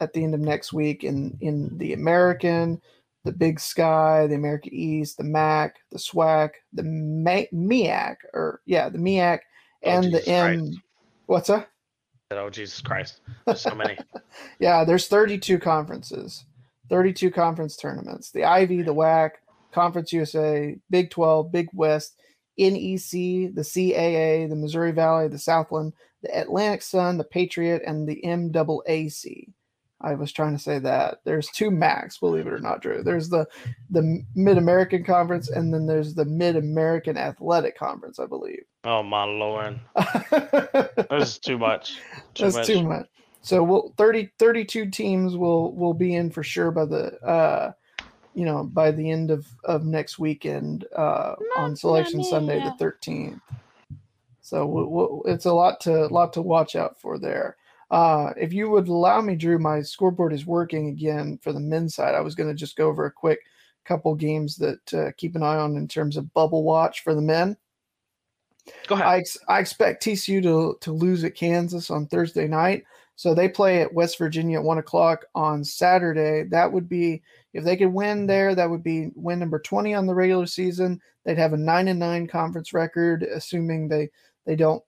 at 0.00 0.12
the 0.12 0.22
end 0.22 0.34
of 0.34 0.40
next 0.40 0.72
week 0.72 1.04
in 1.04 1.36
in 1.40 1.76
the 1.78 1.92
American, 1.92 2.80
the 3.24 3.32
Big 3.32 3.58
Sky, 3.60 4.26
the 4.26 4.34
America 4.34 4.68
East, 4.72 5.18
the 5.18 5.24
MAC, 5.24 5.76
the 5.90 5.98
SWAC, 5.98 6.50
the 6.72 6.82
Ma- 6.82 7.50
MEAC, 7.52 8.16
or 8.34 8.60
yeah, 8.66 8.88
the 8.88 8.98
MEAC, 8.98 9.40
Oh, 9.84 9.90
and 9.90 10.04
Jesus 10.04 10.24
the 10.24 10.30
M. 10.32 10.58
Christ. 10.58 10.80
What's 11.26 11.48
that? 11.48 11.68
Oh 12.30 12.50
Jesus 12.50 12.80
Christ! 12.80 13.20
There's 13.46 13.60
so 13.60 13.74
many. 13.74 13.98
Yeah, 14.58 14.84
there's 14.84 15.08
32 15.08 15.58
conferences, 15.58 16.44
32 16.90 17.30
conference 17.30 17.76
tournaments. 17.76 18.30
The 18.32 18.44
Ivy, 18.44 18.82
the 18.82 18.94
WAC, 18.94 19.30
Conference 19.72 20.12
USA, 20.12 20.76
Big 20.90 21.10
12, 21.10 21.50
Big 21.52 21.68
West, 21.72 22.16
NEC, 22.58 23.10
the 23.54 23.62
CAA, 23.62 24.48
the 24.48 24.56
Missouri 24.56 24.92
Valley, 24.92 25.28
the 25.28 25.38
Southland, 25.38 25.92
the 26.22 26.38
Atlantic 26.38 26.82
Sun, 26.82 27.18
the 27.18 27.24
Patriot, 27.24 27.82
and 27.86 28.08
the 28.08 28.20
MAAC. 28.24 29.48
I 30.00 30.14
was 30.14 30.30
trying 30.30 30.52
to 30.52 30.62
say 30.62 30.78
that. 30.80 31.20
There's 31.24 31.48
two 31.48 31.70
MACs, 31.70 32.20
believe 32.20 32.46
it 32.46 32.52
or 32.52 32.58
not, 32.58 32.82
Drew. 32.82 33.02
There's 33.02 33.28
the 33.28 33.46
the 33.90 34.22
Mid 34.34 34.58
American 34.58 35.04
Conference, 35.04 35.48
and 35.48 35.72
then 35.72 35.86
there's 35.86 36.14
the 36.14 36.26
Mid 36.26 36.56
American 36.56 37.16
Athletic 37.16 37.78
Conference, 37.78 38.18
I 38.18 38.26
believe. 38.26 38.64
Oh 38.84 39.02
my 39.02 39.24
lord, 39.24 39.80
that's 41.10 41.38
too 41.38 41.58
much. 41.58 41.98
Too 42.34 42.44
That's 42.44 42.56
much. 42.56 42.66
too 42.66 42.82
much. 42.82 43.06
So 43.40 43.62
we'll 43.62 43.94
30 43.96 44.32
32 44.38 44.90
teams 44.90 45.36
will 45.36 45.72
will 45.74 45.94
be 45.94 46.14
in 46.14 46.30
for 46.30 46.42
sure 46.42 46.70
by 46.72 46.84
the 46.84 47.14
uh 47.22 47.72
you 48.34 48.44
know 48.44 48.64
by 48.64 48.90
the 48.90 49.10
end 49.10 49.30
of 49.30 49.46
of 49.64 49.84
next 49.84 50.18
weekend 50.18 50.84
uh 50.94 51.36
on 51.56 51.76
selection 51.76 52.22
Sunday 52.24 52.58
the 52.58 52.84
13th. 52.84 53.40
So 54.42 54.66
we'll, 54.66 54.86
we'll, 54.86 55.22
it's 55.26 55.44
a 55.44 55.52
lot 55.52 55.80
to 55.82 56.06
lot 56.06 56.32
to 56.34 56.42
watch 56.42 56.76
out 56.76 57.00
for 57.00 57.18
there. 57.18 57.56
Uh 57.90 58.30
if 58.36 58.52
you 58.52 58.70
would 58.70 58.88
allow 58.88 59.20
me 59.20 59.36
Drew 59.36 59.58
my 59.58 59.80
scoreboard 59.82 60.32
is 60.32 60.46
working 60.46 60.88
again 60.88 61.38
for 61.42 61.52
the 61.52 61.60
men's 61.60 61.94
side. 61.94 62.14
I 62.14 62.20
was 62.20 62.34
going 62.34 62.48
to 62.48 62.54
just 62.54 62.76
go 62.76 62.88
over 62.88 63.06
a 63.06 63.12
quick 63.12 63.40
couple 63.86 64.14
games 64.14 64.56
that 64.56 64.94
uh, 64.94 65.12
keep 65.16 65.36
an 65.36 65.42
eye 65.42 65.56
on 65.56 65.76
in 65.76 65.88
terms 65.88 66.16
of 66.16 66.32
bubble 66.34 66.64
watch 66.64 67.02
for 67.02 67.14
the 67.14 67.22
men. 67.22 67.56
Go 68.88 68.96
ahead. 68.96 69.06
I, 69.06 69.18
ex- 69.18 69.38
I 69.48 69.60
expect 69.60 70.04
TCU 70.04 70.42
to, 70.42 70.76
to 70.80 70.92
lose 70.92 71.24
at 71.24 71.36
Kansas 71.36 71.90
on 71.90 72.06
Thursday 72.06 72.48
night. 72.48 72.84
So 73.14 73.32
they 73.32 73.48
play 73.48 73.80
at 73.80 73.94
West 73.94 74.18
Virginia 74.18 74.58
at 74.58 74.64
one 74.64 74.78
o'clock 74.78 75.24
on 75.34 75.64
Saturday. 75.64 76.42
That 76.50 76.70
would 76.70 76.88
be 76.88 77.22
if 77.54 77.64
they 77.64 77.76
could 77.76 77.92
win 77.92 78.26
there, 78.26 78.54
that 78.54 78.68
would 78.68 78.82
be 78.82 79.08
win 79.14 79.38
number 79.38 79.58
20 79.58 79.94
on 79.94 80.06
the 80.06 80.14
regular 80.14 80.46
season. 80.46 81.00
They'd 81.24 81.38
have 81.38 81.54
a 81.54 81.58
nine 81.58 81.88
and 81.88 81.98
nine 81.98 82.26
conference 82.26 82.74
record, 82.74 83.22
assuming 83.22 83.88
they 83.88 84.10
they 84.44 84.54
don't 84.54 84.82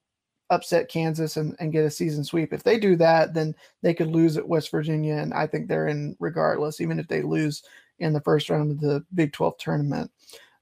upset 0.50 0.88
Kansas 0.88 1.36
and, 1.36 1.54
and 1.60 1.72
get 1.72 1.84
a 1.84 1.90
season 1.90 2.24
sweep. 2.24 2.52
If 2.52 2.62
they 2.62 2.78
do 2.78 2.96
that, 2.96 3.34
then 3.34 3.54
they 3.82 3.94
could 3.94 4.08
lose 4.08 4.36
at 4.36 4.48
West 4.48 4.70
Virginia, 4.70 5.16
and 5.16 5.34
I 5.34 5.46
think 5.46 5.68
they're 5.68 5.88
in 5.88 6.16
regardless, 6.18 6.80
even 6.80 6.98
if 6.98 7.08
they 7.08 7.22
lose 7.22 7.62
in 7.98 8.12
the 8.12 8.20
first 8.20 8.48
round 8.50 8.70
of 8.70 8.80
the 8.80 9.04
Big 9.14 9.32
12 9.32 9.58
tournament. 9.58 10.10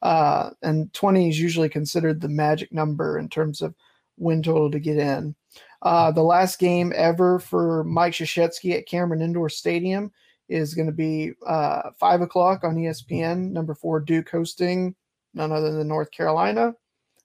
Uh, 0.03 0.51
and 0.63 0.93
20 0.93 1.29
is 1.29 1.41
usually 1.41 1.69
considered 1.69 2.21
the 2.21 2.29
magic 2.29 2.73
number 2.73 3.19
in 3.19 3.29
terms 3.29 3.61
of 3.61 3.75
win 4.19 4.43
total 4.43 4.71
to 4.71 4.79
get 4.79 4.99
in. 4.99 5.35
Uh, 5.83 6.11
the 6.11 6.23
last 6.23 6.59
game 6.59 6.93
ever 6.97 7.39
for 7.39 7.85
Mike 7.85 8.13
Krzyzewski 8.13 8.77
at 8.77 8.87
Cameron 8.87 9.23
Indoor 9.23 9.49
Stadium 9.49 10.13
is 10.49 10.75
going 10.75 10.87
to 10.87 10.93
be 10.93 11.33
uh, 11.47 11.91
five 11.99 12.21
o'clock 12.21 12.65
on 12.65 12.77
ESPN. 12.77 13.51
Number 13.51 13.75
four, 13.75 14.01
Duke 14.01 14.29
hosting 14.29 14.95
none 15.35 15.53
other 15.53 15.73
than 15.73 15.89
North 15.89 16.11
Carolina. 16.11 16.75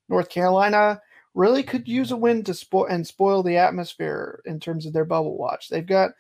North 0.10 0.30
Carolina 0.30 1.02
really 1.34 1.64
could 1.64 1.88
use 1.88 2.12
a 2.12 2.18
win 2.18 2.44
to 2.44 2.54
spoil 2.54 2.86
and 2.86 3.06
spoil 3.06 3.44
the 3.44 3.58
atmosphere 3.58 4.42
in 4.46 4.60
terms 4.60 4.86
of 4.86 4.94
their 4.94 5.06
bubble 5.06 5.38
watch. 5.38 5.70
They've 5.70 5.86
got 5.86 6.12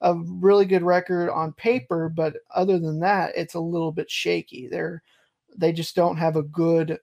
a 0.00 0.14
really 0.14 0.66
good 0.66 0.82
record 0.82 1.30
on 1.30 1.52
paper, 1.54 2.08
but 2.08 2.36
other 2.54 2.78
than 2.78 3.00
that, 3.00 3.32
it's 3.36 3.54
a 3.54 3.60
little 3.60 3.92
bit 3.92 4.10
shaky. 4.10 4.68
They're 4.68 5.02
they 5.56 5.72
just 5.72 5.96
don't 5.96 6.16
have 6.16 6.36
a 6.36 6.42
good 6.42 6.98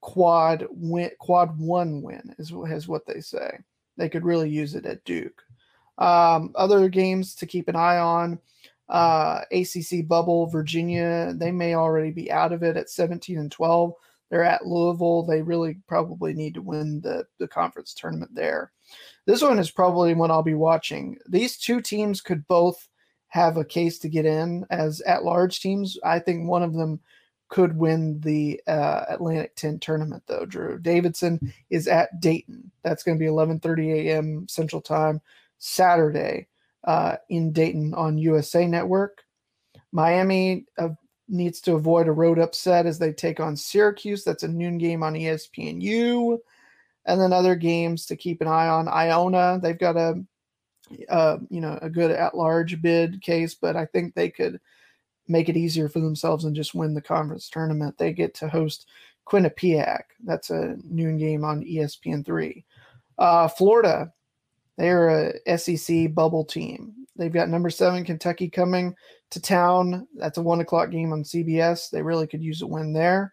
quad 0.00 0.66
win 0.70 1.10
quad 1.18 1.58
one 1.58 2.02
win 2.02 2.34
is, 2.38 2.52
is 2.68 2.88
what 2.88 3.06
they 3.06 3.20
say 3.20 3.58
they 3.96 4.08
could 4.08 4.24
really 4.24 4.48
use 4.48 4.74
it 4.74 4.86
at 4.86 5.04
duke 5.04 5.42
um, 5.98 6.52
other 6.54 6.88
games 6.88 7.34
to 7.34 7.46
keep 7.46 7.68
an 7.68 7.76
eye 7.76 7.98
on 7.98 8.38
uh, 8.88 9.40
acc 9.52 10.06
bubble 10.06 10.46
virginia 10.46 11.32
they 11.36 11.50
may 11.50 11.74
already 11.74 12.10
be 12.10 12.30
out 12.30 12.52
of 12.52 12.62
it 12.62 12.76
at 12.76 12.90
17 12.90 13.38
and 13.38 13.50
12 13.50 13.92
they're 14.30 14.44
at 14.44 14.66
louisville 14.66 15.24
they 15.24 15.42
really 15.42 15.78
probably 15.86 16.32
need 16.32 16.54
to 16.54 16.62
win 16.62 17.00
the, 17.00 17.24
the 17.38 17.48
conference 17.48 17.94
tournament 17.94 18.34
there 18.34 18.72
this 19.26 19.42
one 19.42 19.58
is 19.58 19.70
probably 19.70 20.14
one 20.14 20.30
i'll 20.30 20.42
be 20.42 20.54
watching 20.54 21.16
these 21.28 21.56
two 21.56 21.80
teams 21.80 22.20
could 22.20 22.46
both 22.46 22.88
have 23.28 23.56
a 23.56 23.64
case 23.64 23.98
to 23.98 24.08
get 24.08 24.24
in 24.24 24.64
as 24.70 25.00
at 25.02 25.24
large 25.24 25.60
teams 25.60 25.98
i 26.04 26.18
think 26.18 26.48
one 26.48 26.62
of 26.62 26.74
them 26.74 27.00
could 27.48 27.76
win 27.76 28.20
the 28.20 28.60
uh, 28.66 29.04
Atlantic 29.08 29.54
10 29.56 29.78
tournament 29.78 30.22
though. 30.26 30.44
Drew 30.44 30.78
Davidson 30.78 31.52
is 31.70 31.86
at 31.86 32.20
Dayton. 32.20 32.70
That's 32.82 33.02
going 33.02 33.18
to 33.18 33.22
be 33.22 33.30
11:30 33.30 34.06
a.m. 34.06 34.46
Central 34.48 34.82
Time 34.82 35.20
Saturday 35.58 36.48
uh, 36.84 37.16
in 37.28 37.52
Dayton 37.52 37.94
on 37.94 38.18
USA 38.18 38.66
Network. 38.66 39.22
Miami 39.92 40.66
uh, 40.78 40.88
needs 41.28 41.60
to 41.62 41.74
avoid 41.74 42.08
a 42.08 42.12
road 42.12 42.38
upset 42.38 42.86
as 42.86 42.98
they 42.98 43.12
take 43.12 43.40
on 43.40 43.56
Syracuse. 43.56 44.24
That's 44.24 44.42
a 44.42 44.48
noon 44.48 44.78
game 44.78 45.02
on 45.02 45.14
ESPNU. 45.14 46.38
And 47.06 47.20
then 47.20 47.32
other 47.32 47.54
games 47.54 48.06
to 48.06 48.16
keep 48.16 48.40
an 48.40 48.48
eye 48.48 48.68
on. 48.68 48.88
Iona, 48.88 49.60
they've 49.62 49.78
got 49.78 49.96
a 49.96 50.24
uh, 51.08 51.38
you 51.50 51.60
know 51.60 51.78
a 51.82 51.90
good 51.90 52.10
at-large 52.10 52.80
bid 52.80 53.20
case, 53.22 53.54
but 53.54 53.76
I 53.76 53.86
think 53.86 54.14
they 54.14 54.30
could 54.30 54.60
make 55.28 55.48
it 55.48 55.56
easier 55.56 55.88
for 55.88 56.00
themselves 56.00 56.44
and 56.44 56.54
just 56.54 56.74
win 56.74 56.94
the 56.94 57.00
conference 57.00 57.48
tournament. 57.48 57.98
They 57.98 58.12
get 58.12 58.34
to 58.36 58.48
host 58.48 58.86
Quinnipiac. 59.26 60.02
That's 60.24 60.50
a 60.50 60.76
noon 60.84 61.18
game 61.18 61.44
on 61.44 61.64
ESPN 61.64 62.24
three. 62.24 62.64
Uh, 63.18 63.48
Florida, 63.48 64.12
they're 64.76 65.32
a 65.46 65.58
SEC 65.58 66.14
bubble 66.14 66.44
team. 66.44 67.05
They've 67.16 67.32
got 67.32 67.48
number 67.48 67.70
seven 67.70 68.04
Kentucky 68.04 68.48
coming 68.48 68.94
to 69.30 69.40
town. 69.40 70.06
That's 70.14 70.38
a 70.38 70.42
one 70.42 70.60
o'clock 70.60 70.90
game 70.90 71.12
on 71.12 71.22
CBS. 71.22 71.90
They 71.90 72.02
really 72.02 72.26
could 72.26 72.42
use 72.42 72.62
a 72.62 72.66
win 72.66 72.92
there. 72.92 73.32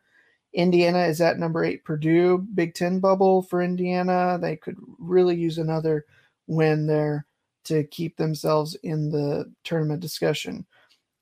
Indiana 0.54 1.06
is 1.06 1.20
at 1.20 1.40
number 1.40 1.64
eight 1.64 1.84
Purdue. 1.84 2.38
Big 2.54 2.76
Ten 2.76 3.00
bubble 3.00 3.42
for 3.42 3.62
Indiana. 3.62 4.38
They 4.42 4.56
could 4.56 4.78
really 5.00 5.36
use 5.36 5.58
another 5.58 6.06
win 6.48 6.86
there 6.86 7.26
to 7.66 7.84
keep 7.86 8.18
themselves 8.18 8.76
in 8.84 9.10
the 9.10 9.52
tournament 9.64 10.02
discussion. 10.02 10.66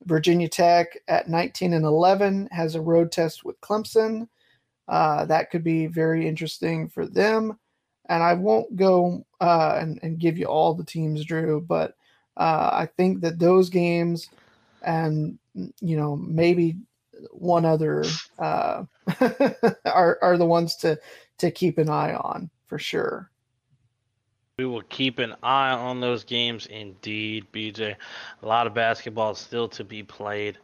Virginia 0.05 0.49
Tech 0.49 0.97
at 1.07 1.29
19 1.29 1.73
and 1.73 1.85
11 1.85 2.49
has 2.51 2.75
a 2.75 2.81
road 2.81 3.11
test 3.11 3.45
with 3.45 3.61
Clemson. 3.61 4.27
Uh, 4.87 5.25
that 5.25 5.51
could 5.51 5.63
be 5.63 5.85
very 5.85 6.27
interesting 6.27 6.89
for 6.89 7.05
them. 7.05 7.57
And 8.09 8.23
I 8.23 8.33
won't 8.33 8.75
go 8.75 9.25
uh, 9.39 9.77
and, 9.79 9.99
and 10.01 10.19
give 10.19 10.37
you 10.37 10.45
all 10.45 10.73
the 10.73 10.83
teams, 10.83 11.23
Drew, 11.23 11.61
but 11.61 11.95
uh, 12.37 12.69
I 12.73 12.89
think 12.97 13.21
that 13.21 13.39
those 13.39 13.69
games 13.69 14.29
and, 14.81 15.37
you 15.53 15.97
know, 15.97 16.15
maybe 16.15 16.77
one 17.31 17.65
other 17.65 18.03
uh, 18.39 18.83
are, 19.85 20.17
are 20.21 20.37
the 20.37 20.45
ones 20.45 20.75
to, 20.77 20.99
to 21.39 21.51
keep 21.51 21.77
an 21.77 21.89
eye 21.89 22.13
on 22.13 22.49
for 22.67 22.79
sure. 22.79 23.29
We 24.57 24.65
will 24.65 24.83
keep 24.83 25.19
an 25.19 25.35
eye 25.41 25.71
on 25.71 26.01
those 26.01 26.23
games 26.23 26.67
indeed, 26.67 27.47
BJ. 27.51 27.95
A 28.41 28.45
lot 28.45 28.67
of 28.67 28.73
basketball 28.73 29.33
still 29.33 29.67
to 29.69 29.83
be 29.83 30.03
played 30.03 30.57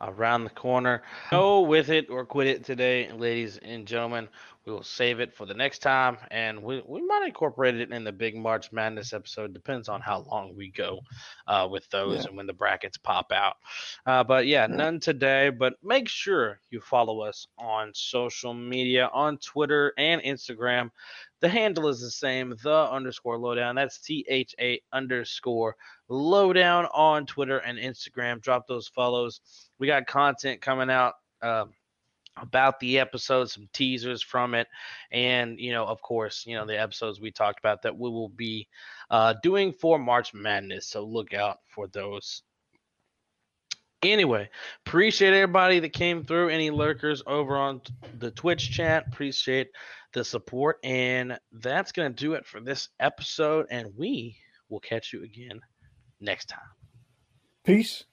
around 0.00 0.44
the 0.44 0.50
corner. 0.50 1.02
Go 1.30 1.60
with 1.60 1.88
it 1.88 2.10
or 2.10 2.24
quit 2.24 2.46
it 2.46 2.64
today, 2.64 3.10
ladies 3.12 3.58
and 3.58 3.86
gentlemen. 3.86 4.28
We 4.64 4.72
will 4.72 4.84
save 4.84 5.18
it 5.18 5.34
for 5.34 5.44
the 5.44 5.54
next 5.54 5.80
time, 5.80 6.18
and 6.30 6.62
we, 6.62 6.80
we 6.86 7.02
might 7.04 7.24
incorporate 7.26 7.74
it 7.80 7.90
in 7.90 8.04
the 8.04 8.12
big 8.12 8.36
March 8.36 8.70
Madness 8.70 9.12
episode. 9.12 9.52
Depends 9.52 9.88
on 9.88 10.00
how 10.00 10.20
long 10.30 10.54
we 10.54 10.70
go 10.70 11.00
uh, 11.48 11.66
with 11.68 11.88
those 11.90 12.18
Yeah. 12.22 12.28
and 12.28 12.36
when 12.36 12.46
the 12.46 12.52
brackets 12.52 12.96
pop 12.96 13.32
out. 13.32 13.56
Uh, 14.06 14.22
but 14.22 14.46
yeah, 14.46 14.68
none 14.68 15.00
today. 15.00 15.50
But 15.50 15.74
make 15.82 16.08
sure 16.08 16.60
you 16.70 16.80
follow 16.80 17.22
us 17.22 17.48
on 17.58 17.90
social 17.92 18.54
media 18.54 19.10
on 19.12 19.38
Twitter 19.38 19.92
and 19.98 20.22
Instagram. 20.22 20.90
The 21.40 21.48
handle 21.48 21.88
is 21.88 22.00
the 22.00 22.10
same, 22.10 22.54
the 22.62 22.88
underscore 22.88 23.38
lowdown. 23.38 23.74
That's 23.74 23.98
T 23.98 24.24
H 24.28 24.54
A 24.60 24.80
underscore 24.92 25.74
lowdown 26.08 26.86
on 26.94 27.26
Twitter 27.26 27.58
and 27.58 27.78
Instagram. 27.78 28.40
Drop 28.40 28.68
those 28.68 28.86
follows. 28.86 29.40
We 29.80 29.88
got 29.88 30.06
content 30.06 30.60
coming 30.60 30.88
out 30.88 31.14
um, 31.42 31.72
about 32.40 32.80
the 32.80 32.98
episode, 32.98 33.50
some 33.50 33.68
teasers 33.72 34.22
from 34.22 34.54
it, 34.54 34.68
and 35.10 35.58
you 35.58 35.72
know, 35.72 35.84
of 35.84 36.00
course, 36.02 36.44
you 36.46 36.54
know 36.54 36.66
the 36.66 36.80
episodes 36.80 37.20
we 37.20 37.30
talked 37.30 37.58
about 37.58 37.82
that 37.82 37.96
we 37.96 38.08
will 38.08 38.30
be 38.30 38.68
uh, 39.10 39.34
doing 39.42 39.72
for 39.72 39.98
March 39.98 40.32
Madness. 40.34 40.86
So 40.86 41.04
look 41.04 41.34
out 41.34 41.58
for 41.66 41.88
those. 41.88 42.42
Anyway, 44.02 44.50
appreciate 44.84 45.32
everybody 45.32 45.78
that 45.78 45.92
came 45.92 46.24
through. 46.24 46.48
Any 46.48 46.70
lurkers 46.70 47.22
over 47.26 47.56
on 47.56 47.80
the 48.18 48.32
Twitch 48.32 48.72
chat, 48.72 49.06
appreciate 49.06 49.70
the 50.12 50.24
support. 50.24 50.78
And 50.82 51.38
that's 51.52 51.92
going 51.92 52.12
to 52.12 52.24
do 52.24 52.34
it 52.34 52.44
for 52.44 52.60
this 52.60 52.88
episode. 52.98 53.66
And 53.70 53.92
we 53.96 54.36
will 54.68 54.80
catch 54.80 55.12
you 55.12 55.22
again 55.22 55.60
next 56.20 56.46
time. 56.46 56.60
Peace. 57.64 58.04